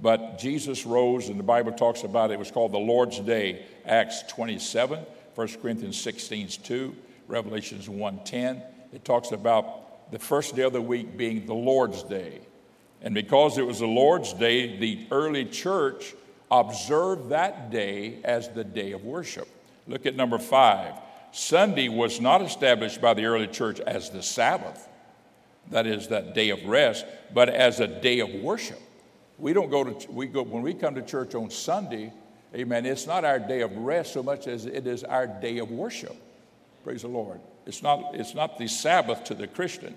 But 0.00 0.38
Jesus 0.38 0.86
rose, 0.86 1.28
and 1.28 1.38
the 1.38 1.44
Bible 1.44 1.72
talks 1.72 2.02
about 2.02 2.30
it. 2.30 2.34
It 2.34 2.38
was 2.38 2.50
called 2.50 2.72
the 2.72 2.78
Lord's 2.78 3.20
Day, 3.20 3.64
Acts 3.86 4.22
27, 4.28 5.00
1 5.34 5.48
Corinthians 5.60 6.00
16, 6.00 6.48
2, 6.62 6.94
Revelations 7.28 7.88
1:10. 7.88 8.62
It 8.92 9.04
talks 9.04 9.32
about 9.32 10.10
the 10.10 10.18
first 10.18 10.56
day 10.56 10.62
of 10.62 10.72
the 10.72 10.80
week 10.80 11.16
being 11.16 11.46
the 11.46 11.54
Lord's 11.54 12.02
Day. 12.02 12.40
And 13.02 13.14
because 13.14 13.58
it 13.58 13.66
was 13.66 13.80
the 13.80 13.86
Lord's 13.86 14.32
day, 14.32 14.78
the 14.78 15.06
early 15.10 15.44
church 15.44 16.14
observed 16.50 17.30
that 17.30 17.70
day 17.70 18.18
as 18.24 18.48
the 18.50 18.64
day 18.64 18.92
of 18.92 19.04
worship. 19.04 19.48
Look 19.86 20.06
at 20.06 20.16
number 20.16 20.38
five. 20.38 20.94
Sunday 21.32 21.88
was 21.88 22.20
not 22.20 22.42
established 22.42 23.00
by 23.00 23.12
the 23.12 23.24
early 23.24 23.48
church 23.48 23.80
as 23.80 24.10
the 24.10 24.22
Sabbath, 24.22 24.88
that 25.70 25.86
is, 25.86 26.08
that 26.08 26.34
day 26.34 26.50
of 26.50 26.64
rest, 26.64 27.04
but 27.32 27.48
as 27.48 27.80
a 27.80 27.88
day 27.88 28.20
of 28.20 28.32
worship. 28.34 28.80
We 29.38 29.52
don't 29.52 29.70
go 29.70 29.84
to, 29.84 30.12
we 30.12 30.26
go, 30.26 30.42
when 30.42 30.62
we 30.62 30.74
come 30.74 30.94
to 30.94 31.02
church 31.02 31.34
on 31.34 31.50
Sunday, 31.50 32.12
amen, 32.54 32.86
it's 32.86 33.06
not 33.06 33.24
our 33.24 33.38
day 33.38 33.62
of 33.62 33.76
rest 33.76 34.12
so 34.12 34.22
much 34.22 34.46
as 34.46 34.66
it 34.66 34.86
is 34.86 35.04
our 35.04 35.26
day 35.26 35.58
of 35.58 35.70
worship. 35.70 36.16
Praise 36.84 37.02
the 37.02 37.08
Lord. 37.08 37.40
It's 37.66 37.82
not, 37.82 38.14
it's 38.14 38.34
not 38.34 38.58
the 38.58 38.68
Sabbath 38.68 39.24
to 39.24 39.34
the 39.34 39.46
Christian, 39.46 39.94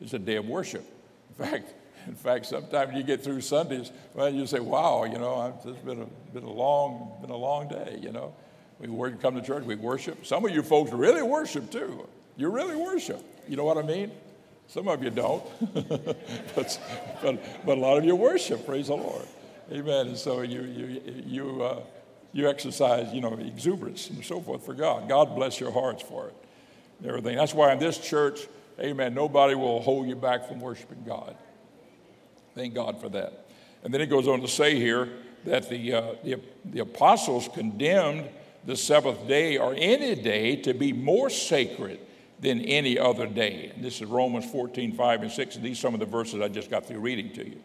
it's 0.00 0.14
a 0.14 0.18
day 0.18 0.36
of 0.36 0.46
worship. 0.46 0.84
In 1.30 1.46
fact, 1.46 1.74
in 2.06 2.14
fact, 2.14 2.46
sometimes 2.46 2.94
you 2.94 3.02
get 3.02 3.22
through 3.22 3.40
Sundays, 3.42 3.92
well, 4.14 4.32
you 4.32 4.46
say, 4.46 4.60
wow, 4.60 5.04
you 5.04 5.18
know, 5.18 5.58
it's 5.64 5.78
been 5.80 6.02
a, 6.02 6.06
been 6.32 6.44
a, 6.44 6.52
long, 6.52 7.12
been 7.20 7.30
a 7.30 7.36
long 7.36 7.68
day, 7.68 7.98
you 8.00 8.12
know. 8.12 8.34
We 8.78 9.12
come 9.12 9.36
to 9.36 9.42
church, 9.42 9.64
we 9.64 9.76
worship. 9.76 10.26
Some 10.26 10.44
of 10.44 10.50
you 10.50 10.62
folks 10.62 10.90
really 10.90 11.22
worship 11.22 11.70
too. 11.70 12.08
You 12.36 12.48
really 12.48 12.74
worship. 12.74 13.22
You 13.48 13.56
know 13.56 13.64
what 13.64 13.78
I 13.78 13.82
mean? 13.82 14.10
Some 14.66 14.88
of 14.88 15.04
you 15.04 15.10
don't, 15.10 15.44
but, 16.54 16.80
but, 17.22 17.66
but 17.66 17.78
a 17.78 17.80
lot 17.80 17.98
of 17.98 18.04
you 18.04 18.16
worship, 18.16 18.66
praise 18.66 18.88
the 18.88 18.96
Lord. 18.96 19.26
Amen. 19.70 20.08
And 20.08 20.18
so 20.18 20.42
you, 20.42 20.62
you, 20.62 21.22
you, 21.26 21.62
uh, 21.62 21.80
you 22.32 22.48
exercise, 22.48 23.12
you 23.12 23.20
know, 23.20 23.34
exuberance 23.34 24.10
and 24.10 24.24
so 24.24 24.40
forth 24.40 24.64
for 24.64 24.74
God. 24.74 25.08
God 25.08 25.34
bless 25.34 25.60
your 25.60 25.70
hearts 25.70 26.02
for 26.02 26.28
it. 26.28 26.34
Everything. 27.06 27.36
That's 27.36 27.54
why 27.54 27.72
in 27.72 27.78
this 27.78 27.98
church, 27.98 28.46
amen, 28.80 29.14
nobody 29.14 29.54
will 29.54 29.80
hold 29.80 30.08
you 30.08 30.16
back 30.16 30.46
from 30.48 30.60
worshiping 30.60 31.02
God. 31.06 31.36
Thank 32.54 32.74
God 32.74 33.00
for 33.00 33.08
that. 33.10 33.46
And 33.82 33.92
then 33.92 34.00
it 34.00 34.06
goes 34.06 34.28
on 34.28 34.40
to 34.40 34.48
say 34.48 34.76
here 34.76 35.08
that 35.44 35.68
the, 35.68 35.92
uh, 35.92 36.14
the, 36.22 36.40
the 36.64 36.80
apostles 36.80 37.48
condemned 37.52 38.28
the 38.64 38.76
seventh 38.76 39.26
day 39.26 39.58
or 39.58 39.74
any 39.76 40.14
day 40.14 40.56
to 40.56 40.72
be 40.72 40.92
more 40.92 41.28
sacred 41.30 41.98
than 42.40 42.60
any 42.60 42.98
other 42.98 43.26
day. 43.26 43.72
And 43.74 43.84
this 43.84 44.00
is 44.00 44.06
Romans 44.06 44.50
14, 44.50 44.92
5 44.92 45.22
and 45.22 45.30
6. 45.30 45.56
And 45.56 45.64
these 45.64 45.78
are 45.78 45.80
some 45.80 45.94
of 45.94 46.00
the 46.00 46.06
verses 46.06 46.40
I 46.40 46.48
just 46.48 46.70
got 46.70 46.86
through 46.86 47.00
reading 47.00 47.32
to 47.32 47.48
you. 47.48 47.60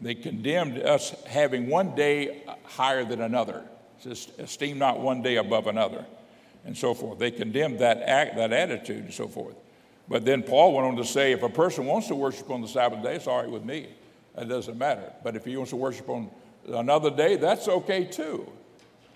They 0.00 0.14
condemned 0.14 0.78
us 0.78 1.10
having 1.26 1.68
one 1.68 1.94
day 1.94 2.42
higher 2.64 3.04
than 3.04 3.20
another. 3.20 3.62
Just 4.02 4.38
esteem 4.38 4.78
not 4.78 5.00
one 5.00 5.22
day 5.22 5.36
above 5.36 5.66
another, 5.66 6.04
and 6.64 6.76
so 6.76 6.94
forth. 6.94 7.18
They 7.18 7.30
condemned 7.30 7.78
that, 7.78 8.02
act, 8.02 8.36
that 8.36 8.52
attitude 8.52 9.04
and 9.04 9.14
so 9.14 9.28
forth. 9.28 9.54
But 10.08 10.24
then 10.24 10.42
Paul 10.42 10.74
went 10.74 10.86
on 10.86 10.96
to 10.96 11.04
say 11.04 11.32
if 11.32 11.42
a 11.42 11.48
person 11.48 11.86
wants 11.86 12.08
to 12.08 12.14
worship 12.14 12.50
on 12.50 12.60
the 12.60 12.68
Sabbath 12.68 13.02
day, 13.02 13.14
it's 13.14 13.26
all 13.26 13.40
right 13.40 13.50
with 13.50 13.64
me. 13.64 13.88
It 14.36 14.48
doesn't 14.48 14.76
matter. 14.76 15.12
But 15.22 15.36
if 15.36 15.44
he 15.44 15.56
wants 15.56 15.70
to 15.70 15.76
worship 15.76 16.08
on 16.08 16.28
another 16.68 17.10
day, 17.10 17.36
that's 17.36 17.68
okay 17.68 18.04
too. 18.04 18.50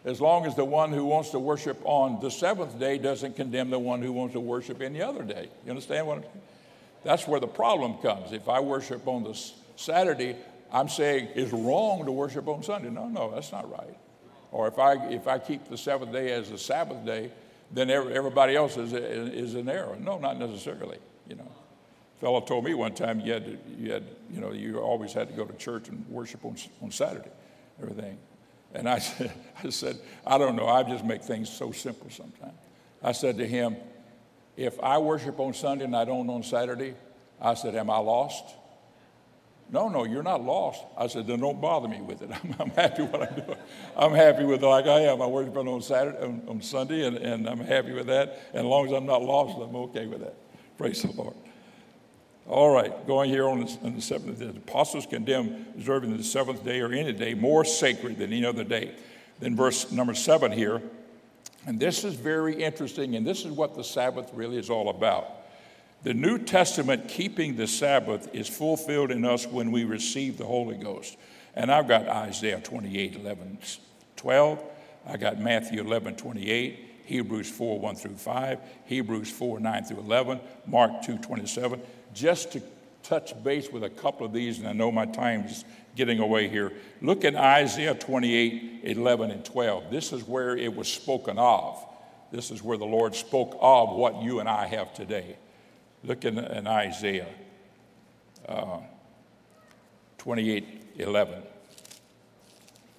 As 0.04 0.20
long 0.20 0.46
as 0.46 0.54
the 0.54 0.64
one 0.64 0.92
who 0.92 1.04
wants 1.04 1.30
to 1.30 1.38
worship 1.38 1.78
on 1.84 2.20
the 2.20 2.30
seventh 2.30 2.78
day 2.78 2.98
doesn't 2.98 3.36
condemn 3.36 3.68
the 3.68 3.78
one 3.78 4.00
who 4.00 4.12
wants 4.12 4.32
to 4.34 4.40
worship 4.40 4.80
any 4.80 5.02
other 5.02 5.22
day. 5.22 5.48
You 5.64 5.70
understand 5.70 6.06
what 6.06 6.18
I'm 6.18 6.22
saying? 6.22 6.40
That's 7.04 7.28
where 7.28 7.40
the 7.40 7.48
problem 7.48 7.94
comes. 7.98 8.32
If 8.32 8.48
I 8.48 8.60
worship 8.60 9.06
on 9.06 9.24
the 9.24 9.38
Saturday, 9.76 10.36
I'm 10.72 10.88
saying 10.88 11.28
it's 11.34 11.52
wrong 11.52 12.04
to 12.04 12.12
worship 12.12 12.48
on 12.48 12.62
Sunday. 12.62 12.90
No, 12.90 13.08
no, 13.08 13.30
that's 13.30 13.52
not 13.52 13.70
right. 13.70 13.96
Or 14.50 14.68
if 14.68 14.78
I, 14.78 14.94
if 15.08 15.26
I 15.26 15.38
keep 15.38 15.68
the 15.68 15.78
seventh 15.78 16.12
day 16.12 16.32
as 16.32 16.50
a 16.50 16.58
Sabbath 16.58 17.04
day, 17.04 17.30
then 17.70 17.90
everybody 17.90 18.56
else 18.56 18.76
is, 18.76 18.92
is 18.92 19.54
in 19.54 19.68
error. 19.68 19.96
No, 20.00 20.18
not 20.18 20.38
necessarily, 20.38 20.98
you 21.28 21.36
know. 21.36 21.50
A 22.16 22.20
fellow 22.20 22.40
told 22.40 22.64
me 22.64 22.74
one 22.74 22.94
time 22.94 23.20
you 23.20 23.32
had, 23.32 23.44
to, 23.44 23.58
you 23.78 23.92
had, 23.92 24.04
you 24.32 24.40
know, 24.40 24.52
you 24.52 24.78
always 24.78 25.12
had 25.12 25.28
to 25.28 25.34
go 25.34 25.44
to 25.44 25.52
church 25.56 25.88
and 25.88 26.04
worship 26.08 26.44
on, 26.44 26.56
on 26.82 26.90
Saturday, 26.90 27.30
everything. 27.80 28.18
And 28.74 28.88
I 28.88 28.98
said, 29.00 29.32
I 29.62 29.70
said, 29.70 29.98
I 30.26 30.38
don't 30.38 30.56
know, 30.56 30.66
I 30.66 30.82
just 30.82 31.04
make 31.04 31.22
things 31.22 31.50
so 31.50 31.72
simple 31.72 32.10
sometimes. 32.10 32.54
I 33.02 33.12
said 33.12 33.38
to 33.38 33.46
him, 33.46 33.76
if 34.56 34.80
I 34.80 34.98
worship 34.98 35.38
on 35.38 35.54
Sunday 35.54 35.84
and 35.84 35.94
I 35.94 36.04
don't 36.04 36.28
on 36.28 36.42
Saturday, 36.42 36.94
I 37.40 37.54
said, 37.54 37.76
am 37.76 37.90
I 37.90 37.98
lost? 37.98 38.44
No, 39.70 39.88
no, 39.88 40.04
you're 40.04 40.22
not 40.22 40.42
lost. 40.42 40.82
I 40.96 41.08
said, 41.08 41.26
then 41.26 41.40
don't 41.40 41.60
bother 41.60 41.88
me 41.88 42.00
with 42.00 42.22
it. 42.22 42.30
I'm, 42.42 42.54
I'm 42.58 42.70
happy 42.70 43.02
what 43.02 43.28
I'm 43.28 43.34
doing. 43.34 43.58
I'm 43.96 44.12
happy 44.12 44.44
with 44.44 44.62
it 44.62 44.66
like 44.66 44.86
I 44.86 45.00
am. 45.00 45.20
I 45.20 45.26
worship 45.26 45.56
on 45.56 45.82
Saturday, 45.82 46.18
on, 46.22 46.42
on 46.48 46.62
Sunday, 46.62 47.06
and, 47.06 47.16
and 47.18 47.48
I'm 47.48 47.60
happy 47.60 47.92
with 47.92 48.06
that. 48.06 48.48
And 48.52 48.60
as 48.60 48.64
long 48.64 48.86
as 48.86 48.92
I'm 48.92 49.06
not 49.06 49.22
lost, 49.22 49.58
I'm 49.58 49.76
okay 49.76 50.06
with 50.06 50.20
that. 50.20 50.36
Praise 50.78 51.02
the 51.02 51.12
Lord. 51.12 51.34
All 52.46 52.70
right, 52.70 53.06
going 53.06 53.28
here 53.28 53.46
on 53.46 53.60
the, 53.60 53.78
on 53.84 53.94
the 53.94 54.00
seventh, 54.00 54.38
the 54.38 54.48
apostles 54.48 55.04
condemn 55.04 55.66
observing 55.74 56.16
the 56.16 56.24
seventh 56.24 56.64
day 56.64 56.80
or 56.80 56.90
any 56.92 57.12
day 57.12 57.34
more 57.34 57.62
sacred 57.62 58.16
than 58.16 58.32
any 58.32 58.46
other 58.46 58.64
day. 58.64 58.94
Then 59.38 59.54
verse 59.54 59.92
number 59.92 60.14
seven 60.14 60.50
here, 60.50 60.80
and 61.66 61.78
this 61.78 62.04
is 62.04 62.14
very 62.14 62.54
interesting, 62.62 63.16
and 63.16 63.26
this 63.26 63.44
is 63.44 63.50
what 63.50 63.74
the 63.74 63.84
Sabbath 63.84 64.30
really 64.32 64.56
is 64.56 64.70
all 64.70 64.88
about. 64.88 65.30
The 66.04 66.14
New 66.14 66.38
Testament 66.38 67.08
keeping 67.08 67.56
the 67.56 67.66
Sabbath 67.66 68.32
is 68.32 68.48
fulfilled 68.48 69.10
in 69.10 69.24
us 69.24 69.46
when 69.46 69.72
we 69.72 69.82
receive 69.82 70.38
the 70.38 70.44
Holy 70.44 70.76
Ghost. 70.76 71.16
And 71.56 71.72
I've 71.72 71.88
got 71.88 72.06
Isaiah 72.06 72.60
28, 72.60 73.16
11, 73.16 73.58
12. 74.14 74.62
I 75.06 75.16
got 75.16 75.40
Matthew 75.40 75.80
11, 75.80 76.14
28, 76.14 76.78
Hebrews 77.04 77.50
4, 77.50 77.80
1 77.80 77.96
through 77.96 78.14
5, 78.14 78.58
Hebrews 78.84 79.30
4, 79.30 79.58
9 79.58 79.84
through 79.84 79.98
11, 79.98 80.40
Mark 80.66 81.02
2, 81.02 81.18
27. 81.18 81.82
Just 82.14 82.52
to 82.52 82.62
touch 83.02 83.42
base 83.42 83.72
with 83.72 83.82
a 83.82 83.90
couple 83.90 84.24
of 84.24 84.32
these, 84.32 84.60
and 84.60 84.68
I 84.68 84.72
know 84.72 84.92
my 84.92 85.06
time 85.06 85.46
is 85.46 85.64
getting 85.96 86.20
away 86.20 86.48
here. 86.48 86.74
Look 87.02 87.24
at 87.24 87.34
Isaiah 87.34 87.94
28, 87.94 88.82
11, 88.84 89.30
and 89.32 89.44
12. 89.44 89.90
This 89.90 90.12
is 90.12 90.22
where 90.28 90.56
it 90.56 90.76
was 90.76 90.86
spoken 90.86 91.38
of. 91.38 91.84
This 92.30 92.52
is 92.52 92.62
where 92.62 92.78
the 92.78 92.84
Lord 92.84 93.16
spoke 93.16 93.58
of 93.60 93.96
what 93.96 94.22
you 94.22 94.38
and 94.38 94.48
I 94.48 94.66
have 94.68 94.94
today. 94.94 95.38
Look 96.04 96.24
in, 96.24 96.38
in 96.38 96.66
Isaiah 96.66 97.28
uh, 98.48 98.78
28 100.18 100.94
11. 100.98 101.42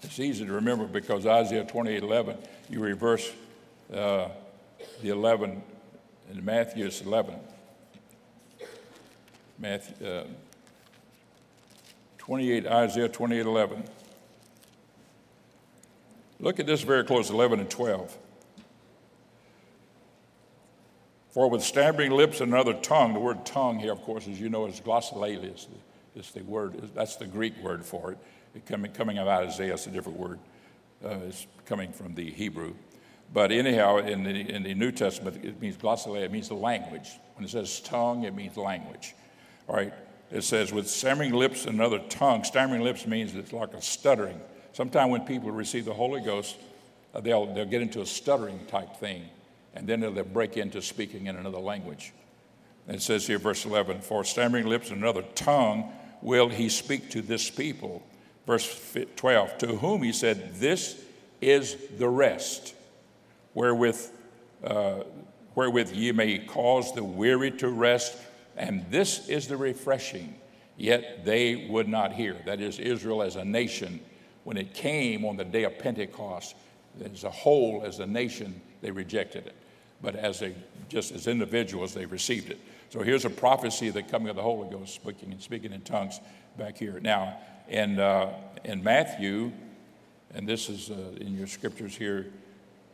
It's 0.02 0.20
easy 0.20 0.46
to 0.46 0.54
remember 0.54 0.86
because 0.86 1.26
Isaiah 1.26 1.66
28 1.66 2.04
11, 2.04 2.38
you 2.70 2.80
reverse 2.80 3.32
uh, 3.94 4.30
the 5.02 5.10
11 5.10 5.62
in 6.32 6.46
Matthew, 6.46 6.86
it's 6.86 7.02
11. 7.02 7.36
Matthew, 9.58 10.08
uh, 10.08 10.24
28, 12.18 12.68
Isaiah 12.68 13.10
28 13.10 13.46
11. 13.46 13.84
Look 16.40 16.60
at 16.60 16.66
this 16.66 16.82
very 16.82 17.04
close 17.04 17.30
11 17.30 17.60
and 17.60 17.70
12. 17.70 18.18
For 21.32 21.48
with 21.48 21.64
stammering 21.64 22.12
lips 22.12 22.42
and 22.42 22.52
another 22.52 22.74
tongue, 22.74 23.14
the 23.14 23.20
word 23.20 23.46
tongue 23.46 23.80
here, 23.80 23.92
of 23.92 24.02
course, 24.02 24.28
as 24.28 24.40
you 24.40 24.50
know, 24.50 24.66
is 24.66 24.80
glossolalia. 24.80 25.56
It's 26.16 26.32
the 26.32 26.42
word, 26.42 26.90
that's 26.96 27.18
the 27.18 27.28
Greek 27.28 27.56
word 27.62 27.86
for 27.86 28.14
it. 28.14 28.18
it 28.56 28.66
coming, 28.66 28.92
coming 28.92 29.20
out 29.20 29.28
of 29.28 29.50
Isaiah, 29.50 29.74
it's 29.74 29.86
a 29.86 29.92
different 29.92 30.18
word. 30.18 30.40
Uh, 31.04 31.18
it's 31.28 31.46
coming 31.66 31.92
from 31.92 32.16
the 32.16 32.32
Hebrew. 32.32 32.74
But 33.32 33.52
anyhow, 33.52 33.98
in 33.98 34.24
the, 34.24 34.32
in 34.32 34.64
the 34.64 34.74
New 34.74 34.92
Testament, 34.92 35.46
it 35.46 35.62
means 35.62 35.78
glossolalia, 35.78 36.24
it 36.24 36.32
means 36.32 36.48
the 36.48 36.56
language. 36.56 37.10
When 37.36 37.46
it 37.46 37.52
says 37.52 37.80
tongue, 37.82 38.24
it 38.24 38.34
means 38.34 38.58
language. 38.58 39.14
All 39.68 39.76
right, 39.76 39.94
it 40.32 40.44
says 40.44 40.74
with 40.74 40.90
stammering 40.90 41.34
lips 41.34 41.66
and 41.66 41.76
another 41.76 42.00
tongue. 42.10 42.44
Stammering 42.44 42.82
lips 42.82 43.06
means 43.06 43.36
it's 43.36 43.54
like 43.54 43.76
a 43.76 43.82
stuttering. 43.84 44.42
Sometimes 44.74 45.12
when 45.12 45.22
people 45.22 45.52
receive 45.52 45.86
the 45.86 45.94
Holy 45.94 46.22
Ghost, 46.22 46.58
uh, 47.14 47.22
they'll, 47.22 47.46
they'll 47.54 47.66
get 47.66 47.84
into 47.84 48.02
a 48.02 48.06
stuttering 48.06 48.66
type 48.66 48.98
thing 48.98 49.30
and 49.80 49.88
then 49.88 50.02
they'll 50.02 50.26
break 50.26 50.58
into 50.58 50.82
speaking 50.82 51.28
in 51.28 51.38
another 51.38 51.58
language. 51.58 52.12
It 52.90 53.02
says 53.02 53.26
here, 53.26 53.40
verse 53.40 53.64
11, 53.64 54.02
for 54.02 54.26
stammering 54.26 54.68
lips 54.68 54.90
and 54.90 55.02
another 55.02 55.22
tongue 55.36 55.90
will 56.22 56.50
he 56.50 56.68
speak 56.68 57.10
to 57.12 57.22
this 57.22 57.50
people. 57.50 58.04
Verse 58.46 58.94
12, 59.16 59.58
to 59.60 59.68
whom 59.78 60.04
he 60.04 60.12
said, 60.12 60.56
This 60.56 61.02
is 61.40 61.78
the 61.98 62.10
rest, 62.10 62.76
wherewith, 63.54 64.06
uh, 64.66 65.04
wherewith 65.56 65.94
ye 65.94 66.12
may 66.12 66.40
cause 66.40 66.94
the 66.94 67.04
weary 67.04 67.52
to 67.52 67.70
rest, 67.70 68.18
and 68.58 68.86
this 68.92 69.30
is 69.30 69.48
the 69.48 69.56
refreshing. 69.56 70.36
Yet 70.76 71.24
they 71.24 71.68
would 71.70 71.88
not 71.88 72.12
hear. 72.12 72.36
That 72.46 72.60
is, 72.60 72.80
Israel 72.80 73.22
as 73.22 73.38
a 73.38 73.46
nation, 73.46 74.02
when 74.44 74.58
it 74.58 74.74
came 74.74 75.24
on 75.24 75.38
the 75.38 75.46
day 75.46 75.64
of 75.64 75.80
Pentecost, 75.80 76.56
as 77.02 77.24
a 77.24 77.32
whole, 77.32 77.84
as 77.86 78.00
a 78.00 78.06
nation, 78.06 78.62
they 78.82 78.92
rejected 78.92 79.48
it. 79.48 79.56
But 80.02 80.16
as 80.16 80.40
they, 80.40 80.56
just 80.88 81.12
as 81.12 81.28
individuals, 81.28 81.94
they 81.94 82.06
received 82.06 82.50
it. 82.50 82.60
So 82.90 83.02
here's 83.02 83.26
a 83.26 83.30
prophecy 83.30 83.90
of 83.90 83.94
the 83.94 84.04
coming 84.04 84.30
of 84.30 84.36
the 84.36 84.42
Holy 84.42 84.70
Ghost, 84.70 84.96
speaking 84.96 85.32
and 85.32 85.42
speaking 85.42 85.74
in 85.74 85.82
tongues 85.82 86.20
back 86.58 86.78
here. 86.78 87.00
Now, 87.00 87.38
in, 87.68 88.00
uh, 88.00 88.34
in 88.64 88.84
Matthew, 88.84 89.52
and 90.34 90.48
this 90.48 90.70
is 90.70 90.90
uh, 90.90 90.96
in 91.20 91.38
your 91.38 91.48
scriptures 91.48 91.96
here, 91.96 92.28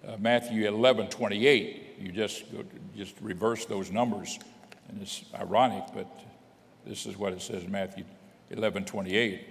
uh, 0.06 0.18
Matthew 0.20 0.68
11, 0.68 1.08
28, 1.08 1.96
you 2.00 2.12
just, 2.12 2.52
go, 2.52 2.64
just 2.96 3.16
reverse 3.22 3.66
those 3.66 3.92
numbers. 3.92 4.38
And 4.90 5.02
it's 5.02 5.24
ironic, 5.34 5.84
but 5.94 6.08
this 6.86 7.06
is 7.06 7.18
what 7.18 7.34
it 7.34 7.42
says 7.42 7.64
in 7.64 7.72
Matthew 7.72 8.04
11, 8.52 8.86
28. 8.86 9.48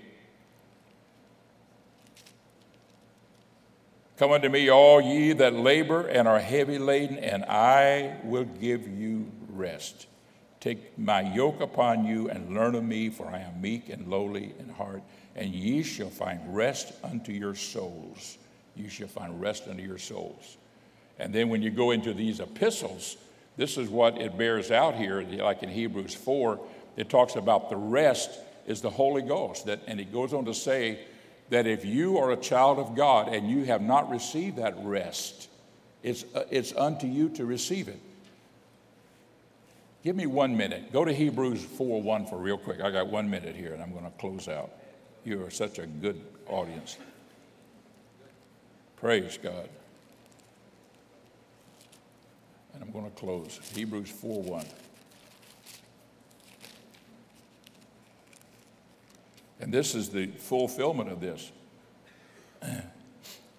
Come 4.25 4.33
unto 4.33 4.49
me, 4.49 4.71
all 4.71 5.03
ye 5.03 5.35
that 5.35 5.53
labor 5.53 6.07
and 6.07 6.27
are 6.27 6.39
heavy 6.39 6.79
laden, 6.79 7.19
and 7.19 7.45
I 7.45 8.17
will 8.25 8.47
give 8.47 8.89
you 8.89 9.31
rest. 9.51 10.07
Take 10.61 10.99
my 10.99 11.21
yoke 11.35 11.61
upon 11.61 12.07
you 12.07 12.31
and 12.31 12.55
learn 12.55 12.75
of 12.75 12.85
me, 12.85 13.11
for 13.11 13.27
I 13.27 13.41
am 13.41 13.61
meek 13.61 13.91
and 13.91 14.09
lowly 14.09 14.55
in 14.59 14.71
heart, 14.71 15.03
and 15.37 15.55
ye 15.55 15.83
shall 15.83 16.09
find 16.09 16.41
rest 16.57 16.95
unto 17.05 17.33
your 17.33 17.55
souls. 17.55 18.39
You 18.75 18.89
shall 18.89 19.09
find 19.09 19.43
rest 19.43 19.69
unto 19.69 19.83
your 19.83 19.99
souls. 19.99 20.57
And 21.19 21.31
then 21.31 21.51
when 21.51 21.61
you 21.61 21.69
go 21.69 21.91
into 21.91 22.15
these 22.15 22.41
epistles, 22.41 23.19
this 23.59 23.77
is 23.77 23.91
what 23.91 24.19
it 24.19 24.39
bears 24.39 24.71
out 24.71 24.95
here, 24.95 25.21
like 25.21 25.63
in 25.63 25.69
Hebrews 25.69 26.15
4, 26.15 26.59
it 26.97 27.11
talks 27.11 27.37
about 27.37 27.69
the 27.69 27.77
rest 27.77 28.31
is 28.67 28.81
the 28.81 28.89
Holy 28.89 29.21
Ghost. 29.21 29.67
That, 29.67 29.81
and 29.87 30.01
it 30.01 30.11
goes 30.11 30.33
on 30.33 30.47
to 30.47 30.55
say, 30.55 31.01
that 31.51 31.67
if 31.67 31.85
you 31.85 32.19
are 32.19 32.33
a 32.33 32.37
child 32.37 32.79
of 32.79 32.95
God 32.95 33.29
and 33.29 33.49
you 33.49 33.65
have 33.65 33.83
not 33.83 34.11
received 34.11 34.57
that 34.57 34.75
rest, 34.79 35.49
it's, 36.03 36.25
uh, 36.35 36.45
it's 36.51 36.73
unto 36.75 37.07
you 37.07 37.29
to 37.31 37.45
receive 37.45 37.89
it. 37.89 38.01
Give 40.03 40.15
me 40.15 40.27
one 40.27 40.57
minute. 40.57 40.93
Go 40.93 41.05
to 41.05 41.13
Hebrews 41.13 41.65
4 41.65 42.03
1 42.03 42.27
for 42.27 42.37
real 42.37 42.59
quick. 42.59 42.83
I 42.83 42.91
got 42.91 43.09
one 43.09 43.29
minute 43.31 43.57
here 43.57 43.73
and 43.73 43.83
I'm 43.83 43.93
going 43.93 44.05
to 44.05 44.11
close 44.19 44.49
out. 44.49 44.71
You 45.25 45.43
are 45.45 45.51
such 45.51 45.79
a 45.79 45.87
good 45.87 46.21
audience. 46.47 46.99
Praise 48.97 49.39
God. 49.43 49.69
And 52.75 52.83
I'm 52.83 52.91
going 52.91 53.07
to 53.07 53.11
close. 53.13 53.59
Hebrews 53.75 54.11
4 54.11 54.43
1. 54.43 54.67
And 59.61 59.73
this 59.73 59.95
is 59.95 60.11
the 60.11 60.27
fulfillment 60.27 61.11
of 61.11 61.21
this. 61.21 61.53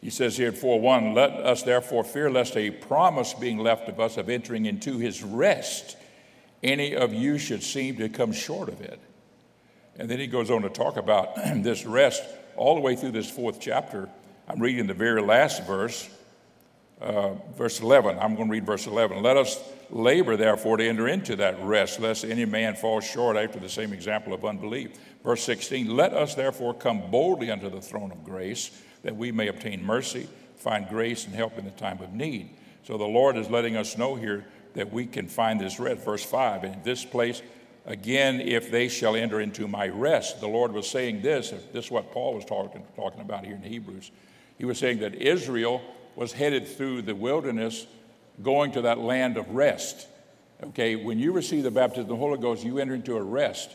He 0.02 0.10
says 0.12 0.38
here 0.38 0.50
at 0.50 0.58
4 0.58 0.80
1, 0.80 1.14
let 1.14 1.32
us 1.32 1.64
therefore 1.64 2.04
fear 2.04 2.30
lest 2.30 2.56
a 2.56 2.70
promise 2.70 3.34
being 3.34 3.58
left 3.58 3.90
of 3.90 4.00
us 4.00 4.18
of 4.18 4.30
entering 4.30 4.66
into 4.66 5.00
his 5.00 5.24
rest, 5.24 5.98
any 6.62 6.96
of 6.96 7.14
you 7.14 7.38
should 7.38 7.64
seem 7.64 7.98
to 7.98 8.10
come 8.10 8.32
short 8.32 8.70
of 8.70 8.82
it. 8.82 9.00
And 9.98 10.10
then 10.10 10.20
he 10.20 10.28
goes 10.28 10.52
on 10.52 10.62
to 10.62 10.70
talk 10.70 10.98
about 10.98 11.36
this 11.56 11.86
rest 11.86 12.24
all 12.56 12.76
the 12.76 12.82
way 12.82 12.96
through 12.96 13.12
this 13.12 13.30
fourth 13.30 13.60
chapter. 13.60 14.10
I'm 14.48 14.62
reading 14.62 14.86
the 14.88 14.94
very 14.94 15.22
last 15.22 15.66
verse, 15.66 16.08
uh, 17.02 17.34
verse 17.58 17.82
11. 17.82 18.18
I'm 18.20 18.36
going 18.36 18.48
to 18.48 18.52
read 18.52 18.66
verse 18.66 18.88
11. 18.88 19.22
Let 19.22 19.38
us 19.38 19.62
labor, 19.90 20.38
therefore, 20.38 20.78
to 20.78 20.88
enter 20.88 21.08
into 21.08 21.36
that 21.38 21.62
rest, 21.62 22.00
lest 22.00 22.24
any 22.24 22.46
man 22.46 22.76
fall 22.76 23.02
short 23.02 23.38
after 23.38 23.60
the 23.60 23.70
same 23.70 23.94
example 23.94 24.34
of 24.34 24.46
unbelief. 24.46 24.98
Verse 25.24 25.44
16 25.44 25.96
Let 25.96 26.14
us, 26.14 26.36
therefore, 26.36 26.74
come 26.74 27.10
boldly 27.12 27.52
unto 27.52 27.70
the 27.70 27.82
throne 27.82 28.12
of 28.12 28.24
grace, 28.24 28.82
that 29.04 29.16
we 29.16 29.32
may 29.32 29.48
obtain 29.48 29.84
mercy, 29.84 30.28
find 30.56 30.88
grace, 30.88 31.26
and 31.26 31.36
help 31.36 31.58
in 31.58 31.66
the 31.66 31.72
time 31.72 32.02
of 32.02 32.14
need. 32.14 32.50
So 32.84 32.98
the 32.98 33.06
Lord 33.06 33.36
is 33.38 33.50
letting 33.50 33.76
us 33.76 33.98
know 33.98 34.16
here 34.16 34.46
that 34.74 34.92
we 34.92 35.06
can 35.06 35.28
find 35.28 35.60
this 35.60 35.80
rest. 35.80 36.04
Verse 36.06 36.24
5 36.24 36.64
In 36.64 36.82
this 36.84 37.04
place, 37.04 37.42
again, 37.86 38.42
if 38.42 38.72
they 38.72 38.88
shall 38.88 39.16
enter 39.16 39.42
into 39.42 39.68
my 39.68 39.88
rest. 39.88 40.40
The 40.40 40.48
Lord 40.48 40.72
was 40.72 40.90
saying 40.90 41.22
this, 41.22 41.52
this 41.72 41.86
is 41.86 41.92
what 41.92 42.12
Paul 42.12 42.36
was 42.36 42.46
talking, 42.46 42.84
talking 42.96 43.22
about 43.22 43.46
here 43.46 43.56
in 43.56 43.64
Hebrews. 43.64 44.12
He 44.58 44.66
was 44.66 44.78
saying 44.78 45.00
that 45.00 45.16
Israel 45.16 45.82
was 46.16 46.32
headed 46.32 46.68
through 46.68 47.02
the 47.04 47.16
wilderness 47.16 47.86
going 48.42 48.72
to 48.74 48.82
that 48.82 48.98
land 48.98 49.38
of 49.38 49.50
rest. 49.50 50.08
Okay, 50.64 50.96
when 50.96 51.20
you 51.20 51.32
receive 51.32 51.64
the 51.64 51.72
baptism 51.72 52.04
of 52.04 52.10
the 52.10 52.16
Holy 52.16 52.38
Ghost, 52.40 52.64
you 52.64 52.80
enter 52.80 52.96
into 52.96 53.16
a 53.16 53.22
rest. 53.22 53.70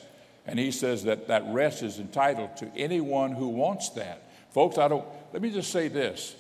And 0.47 0.59
he 0.59 0.71
says 0.71 1.05
that 1.05 1.29
that 1.29 1.45
rest 1.49 1.83
is 1.83 1.99
entitled 1.99 2.57
to 2.59 2.71
anyone 2.77 3.33
who 3.33 3.49
wants 3.49 3.91
that. 3.91 4.31
Folks, 4.51 4.79
I 4.79 4.89
don't, 4.89 5.07
let 5.33 5.43
me 5.43 5.51
just 5.51 5.71
say 5.71 5.89
this. 5.89 6.35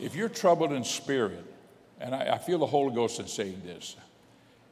If 0.00 0.14
you're 0.14 0.28
troubled 0.28 0.72
in 0.72 0.84
spirit, 0.84 1.44
and 2.00 2.14
I, 2.14 2.34
I 2.34 2.38
feel 2.38 2.58
the 2.58 2.66
Holy 2.66 2.94
Ghost 2.94 3.18
in 3.20 3.26
saying 3.26 3.62
this, 3.64 3.96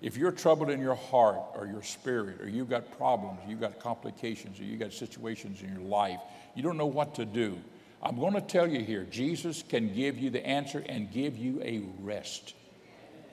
if 0.03 0.17
you're 0.17 0.33
troubled 0.33 0.69
in 0.69 0.81
your 0.81 0.97
heart 0.97 1.41
or 1.55 1.67
your 1.67 1.83
spirit, 1.83 2.41
or 2.41 2.49
you've 2.49 2.69
got 2.69 2.97
problems, 2.99 3.39
you've 3.49 3.61
got 3.61 3.79
complications, 3.79 4.61
or 4.61 4.65
you've 4.65 4.81
got 4.81 4.93
situations 4.93 5.63
in 5.63 5.73
your 5.73 5.83
life, 5.83 6.19
you 6.55 6.63
don't 6.63 6.77
know 6.77 6.87
what 6.87 7.15
to 7.15 7.25
do, 7.25 7.57
I'm 8.03 8.19
going 8.19 8.35
to 8.35 8.41
tell 8.41 8.67
you 8.67 8.81
here 8.81 9.05
Jesus 9.05 9.63
can 9.63 9.95
give 9.95 10.19
you 10.19 10.31
the 10.31 10.45
answer 10.45 10.83
and 10.89 11.11
give 11.13 11.37
you 11.37 11.63
a 11.63 11.83
rest. 12.01 12.55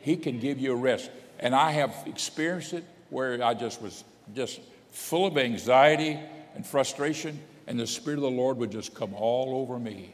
He 0.01 0.15
can 0.15 0.39
give 0.39 0.59
you 0.59 0.73
a 0.73 0.75
rest. 0.75 1.09
And 1.39 1.55
I 1.55 1.71
have 1.71 1.95
experienced 2.05 2.73
it 2.73 2.83
where 3.09 3.43
I 3.43 3.53
just 3.53 3.81
was 3.81 4.03
just 4.35 4.59
full 4.91 5.25
of 5.25 5.37
anxiety 5.37 6.19
and 6.55 6.65
frustration, 6.65 7.39
and 7.67 7.79
the 7.79 7.87
Spirit 7.87 8.17
of 8.17 8.23
the 8.23 8.29
Lord 8.29 8.57
would 8.57 8.71
just 8.71 8.93
come 8.93 9.13
all 9.13 9.61
over 9.61 9.79
me. 9.79 10.13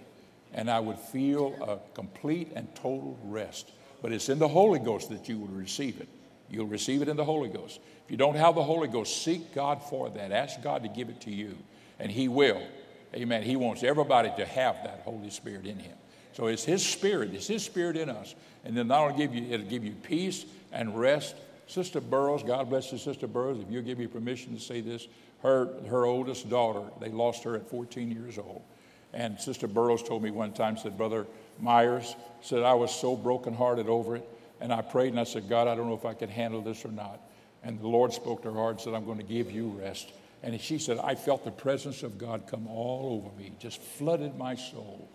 And 0.54 0.70
I 0.70 0.80
would 0.80 1.00
feel 1.00 1.56
a 1.62 1.96
complete 1.96 2.52
and 2.56 2.74
total 2.76 3.20
rest. 3.26 3.72
But 4.02 4.14
it's 4.14 4.30
in 4.30 4.40
the 4.40 4.48
Holy 4.48 4.80
Ghost 4.80 5.10
that 5.10 5.28
you 5.28 5.38
will 5.38 5.48
receive 5.48 6.00
it. 6.00 6.08
You'll 6.50 6.68
receive 6.68 7.02
it 7.02 7.10
in 7.10 7.18
the 7.18 7.26
Holy 7.26 7.50
Ghost. 7.50 7.80
If 8.06 8.12
you 8.12 8.18
don't 8.18 8.36
have 8.36 8.56
the 8.56 8.64
Holy 8.64 8.88
Ghost, 8.88 9.24
seek 9.24 9.54
God 9.54 9.82
for 9.82 10.10
that. 10.12 10.32
Ask 10.32 10.62
God 10.62 10.84
to 10.84 10.90
give 10.90 11.10
it 11.10 11.22
to 11.22 11.32
you, 11.32 11.58
and 12.00 12.12
He 12.12 12.28
will. 12.28 12.62
Amen. 13.16 13.44
He 13.44 13.56
wants 13.56 13.84
everybody 13.84 14.32
to 14.38 14.46
have 14.46 14.76
that 14.84 15.02
Holy 15.06 15.30
Spirit 15.30 15.66
in 15.66 15.80
him. 15.80 15.96
So 16.34 16.48
it's 16.48 16.66
His 16.66 16.86
Spirit, 16.86 17.34
it's 17.34 17.48
His 17.48 17.64
Spirit 17.64 17.96
in 17.96 18.10
us. 18.10 18.36
And 18.66 18.76
then 18.76 18.90
that'll 18.90 19.16
give 19.16 19.34
you, 19.34 19.48
it'll 19.50 19.68
give 19.68 19.86
you 19.86 19.94
peace 19.94 20.46
and 20.74 21.00
rest. 21.00 21.36
Sister 21.68 22.02
Burroughs, 22.02 22.44
God 22.44 22.70
bless 22.70 22.92
you, 22.92 22.98
Sister 22.98 23.28
Burroughs, 23.28 23.60
if 23.60 23.72
you'll 23.72 23.84
give 23.84 23.98
me 23.98 24.08
permission 24.08 24.54
to 24.54 24.62
say 24.62 24.82
this, 24.82 25.08
her, 25.42 25.70
her 25.90 26.06
oldest 26.06 26.50
daughter, 26.50 26.82
they 27.00 27.10
lost 27.10 27.44
her 27.44 27.56
at 27.56 27.70
14 27.70 28.12
years 28.12 28.38
old. 28.38 28.62
And 29.14 29.40
Sister 29.40 29.68
Burroughs 29.68 30.04
told 30.04 30.24
me 30.24 30.32
one 30.32 30.52
time, 30.52 30.78
said, 30.78 30.98
Brother 30.98 31.26
Myers, 31.60 32.16
said, 32.42 32.64
I 32.64 32.74
was 32.74 32.94
so 32.94 33.16
brokenhearted 33.16 33.88
over 33.88 34.18
it. 34.18 34.30
And 34.60 34.74
I 34.74 34.82
prayed 34.82 35.10
and 35.10 35.20
I 35.20 35.24
said, 35.24 35.48
God, 35.48 35.68
I 35.68 35.76
don't 35.76 35.88
know 35.88 35.96
if 35.96 36.06
I 36.06 36.14
can 36.14 36.30
handle 36.30 36.62
this 36.62 36.84
or 36.86 36.92
not. 36.92 37.20
And 37.64 37.80
the 37.80 37.88
Lord 37.88 38.14
spoke 38.14 38.44
to 38.44 38.52
her 38.52 38.58
heart 38.58 38.72
and 38.72 38.82
said, 38.82 38.94
I'm 38.94 39.06
going 39.06 39.18
to 39.18 39.24
give 39.24 39.52
you 39.52 39.68
rest. 39.68 40.12
And 40.44 40.60
she 40.62 40.78
said, 40.78 41.00
I 41.00 41.16
felt 41.16 41.44
the 41.44 41.52
presence 41.52 42.04
of 42.04 42.18
God 42.18 42.44
come 42.48 42.68
all 42.68 43.22
over 43.24 43.36
me, 43.42 43.54
just 43.60 43.82
flooded 43.82 44.38
my 44.38 44.56
soul. 44.56 45.10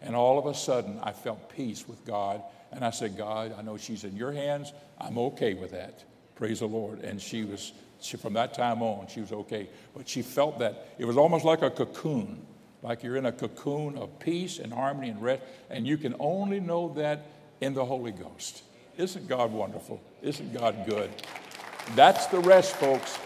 And 0.00 0.16
all 0.16 0.38
of 0.38 0.46
a 0.46 0.54
sudden, 0.54 0.98
I 1.02 1.12
felt 1.12 1.48
peace 1.54 1.86
with 1.86 2.04
God. 2.04 2.42
And 2.72 2.84
I 2.84 2.90
said, 2.90 3.16
God, 3.16 3.54
I 3.56 3.62
know 3.62 3.76
she's 3.76 4.04
in 4.04 4.16
your 4.16 4.32
hands. 4.32 4.72
I'm 4.98 5.18
okay 5.18 5.54
with 5.54 5.70
that. 5.70 6.02
Praise 6.34 6.60
the 6.60 6.66
Lord. 6.66 7.00
And 7.00 7.20
she 7.20 7.44
was, 7.44 7.72
she, 8.00 8.16
from 8.16 8.32
that 8.32 8.54
time 8.54 8.82
on, 8.82 9.06
she 9.06 9.20
was 9.20 9.30
okay. 9.30 9.68
But 9.94 10.08
she 10.08 10.22
felt 10.22 10.58
that 10.58 10.88
it 10.98 11.04
was 11.04 11.16
almost 11.16 11.44
like 11.44 11.62
a 11.62 11.70
cocoon, 11.70 12.44
like 12.82 13.04
you're 13.04 13.16
in 13.16 13.26
a 13.26 13.32
cocoon 13.32 13.96
of 13.96 14.18
peace 14.18 14.58
and 14.58 14.72
harmony 14.72 15.10
and 15.10 15.22
rest. 15.22 15.42
And 15.70 15.86
you 15.86 15.96
can 15.96 16.16
only 16.18 16.58
know 16.58 16.92
that 16.94 17.26
in 17.60 17.74
the 17.74 17.84
Holy 17.84 18.12
Ghost. 18.12 18.64
Isn't 18.96 19.28
God 19.28 19.52
wonderful? 19.52 20.02
Isn't 20.20 20.52
God 20.52 20.76
good? 20.86 21.10
That's 21.94 22.26
the 22.26 22.40
rest, 22.40 22.74
folks. 22.76 23.18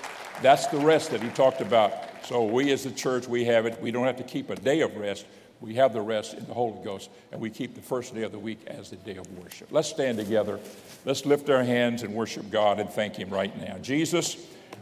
That's 0.42 0.66
the 0.66 0.78
rest 0.78 1.10
that 1.10 1.22
he 1.22 1.28
talked 1.30 1.60
about. 1.60 1.92
So 2.24 2.44
we 2.44 2.72
as 2.72 2.84
the 2.84 2.90
church, 2.90 3.28
we 3.28 3.44
have 3.44 3.66
it. 3.66 3.80
We 3.80 3.90
don't 3.90 4.06
have 4.06 4.16
to 4.16 4.24
keep 4.24 4.50
a 4.50 4.56
day 4.56 4.80
of 4.80 4.96
rest. 4.96 5.26
We 5.60 5.74
have 5.76 5.92
the 5.92 6.02
rest 6.02 6.34
in 6.34 6.44
the 6.46 6.52
Holy 6.52 6.84
Ghost, 6.84 7.08
and 7.32 7.40
we 7.40 7.48
keep 7.48 7.74
the 7.74 7.80
first 7.80 8.14
day 8.14 8.22
of 8.22 8.32
the 8.32 8.38
week 8.38 8.60
as 8.66 8.90
the 8.90 8.96
day 8.96 9.16
of 9.16 9.26
worship. 9.38 9.68
Let's 9.70 9.88
stand 9.88 10.18
together. 10.18 10.60
Let's 11.06 11.24
lift 11.24 11.48
our 11.48 11.64
hands 11.64 12.02
and 12.02 12.14
worship 12.14 12.50
God 12.50 12.78
and 12.78 12.90
thank 12.90 13.16
Him 13.16 13.30
right 13.30 13.56
now. 13.58 13.78
Jesus, 13.78 14.36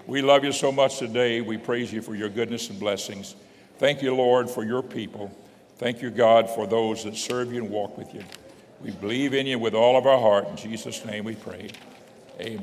we 0.07 0.21
love 0.21 0.43
you 0.45 0.51
so 0.51 0.73
much 0.73 0.99
today. 0.99 1.41
We 1.41 1.59
praise 1.59 1.93
you 1.93 2.03
for 2.03 2.17
your 2.17 2.29
goodness 2.29 2.71
and 2.71 2.81
blessings. 2.81 3.37
Thank 3.79 4.03
you, 4.03 4.15
Lord, 4.15 4.51
for 4.51 4.65
your 4.65 4.83
people. 4.83 5.31
Thank 5.77 6.03
you, 6.03 6.11
God, 6.11 6.51
for 6.51 6.67
those 6.67 7.05
that 7.05 7.17
serve 7.17 7.53
you 7.53 7.63
and 7.63 7.71
walk 7.71 7.97
with 7.97 8.13
you. 8.13 8.25
We 8.81 8.91
believe 8.91 9.33
in 9.33 9.47
you 9.47 9.59
with 9.59 9.75
all 9.75 9.97
of 9.97 10.07
our 10.07 10.19
heart. 10.19 10.49
In 10.49 10.57
Jesus' 10.57 11.05
name 11.05 11.25
we 11.25 11.37
pray. 11.37 11.71
Amen. 12.41 12.61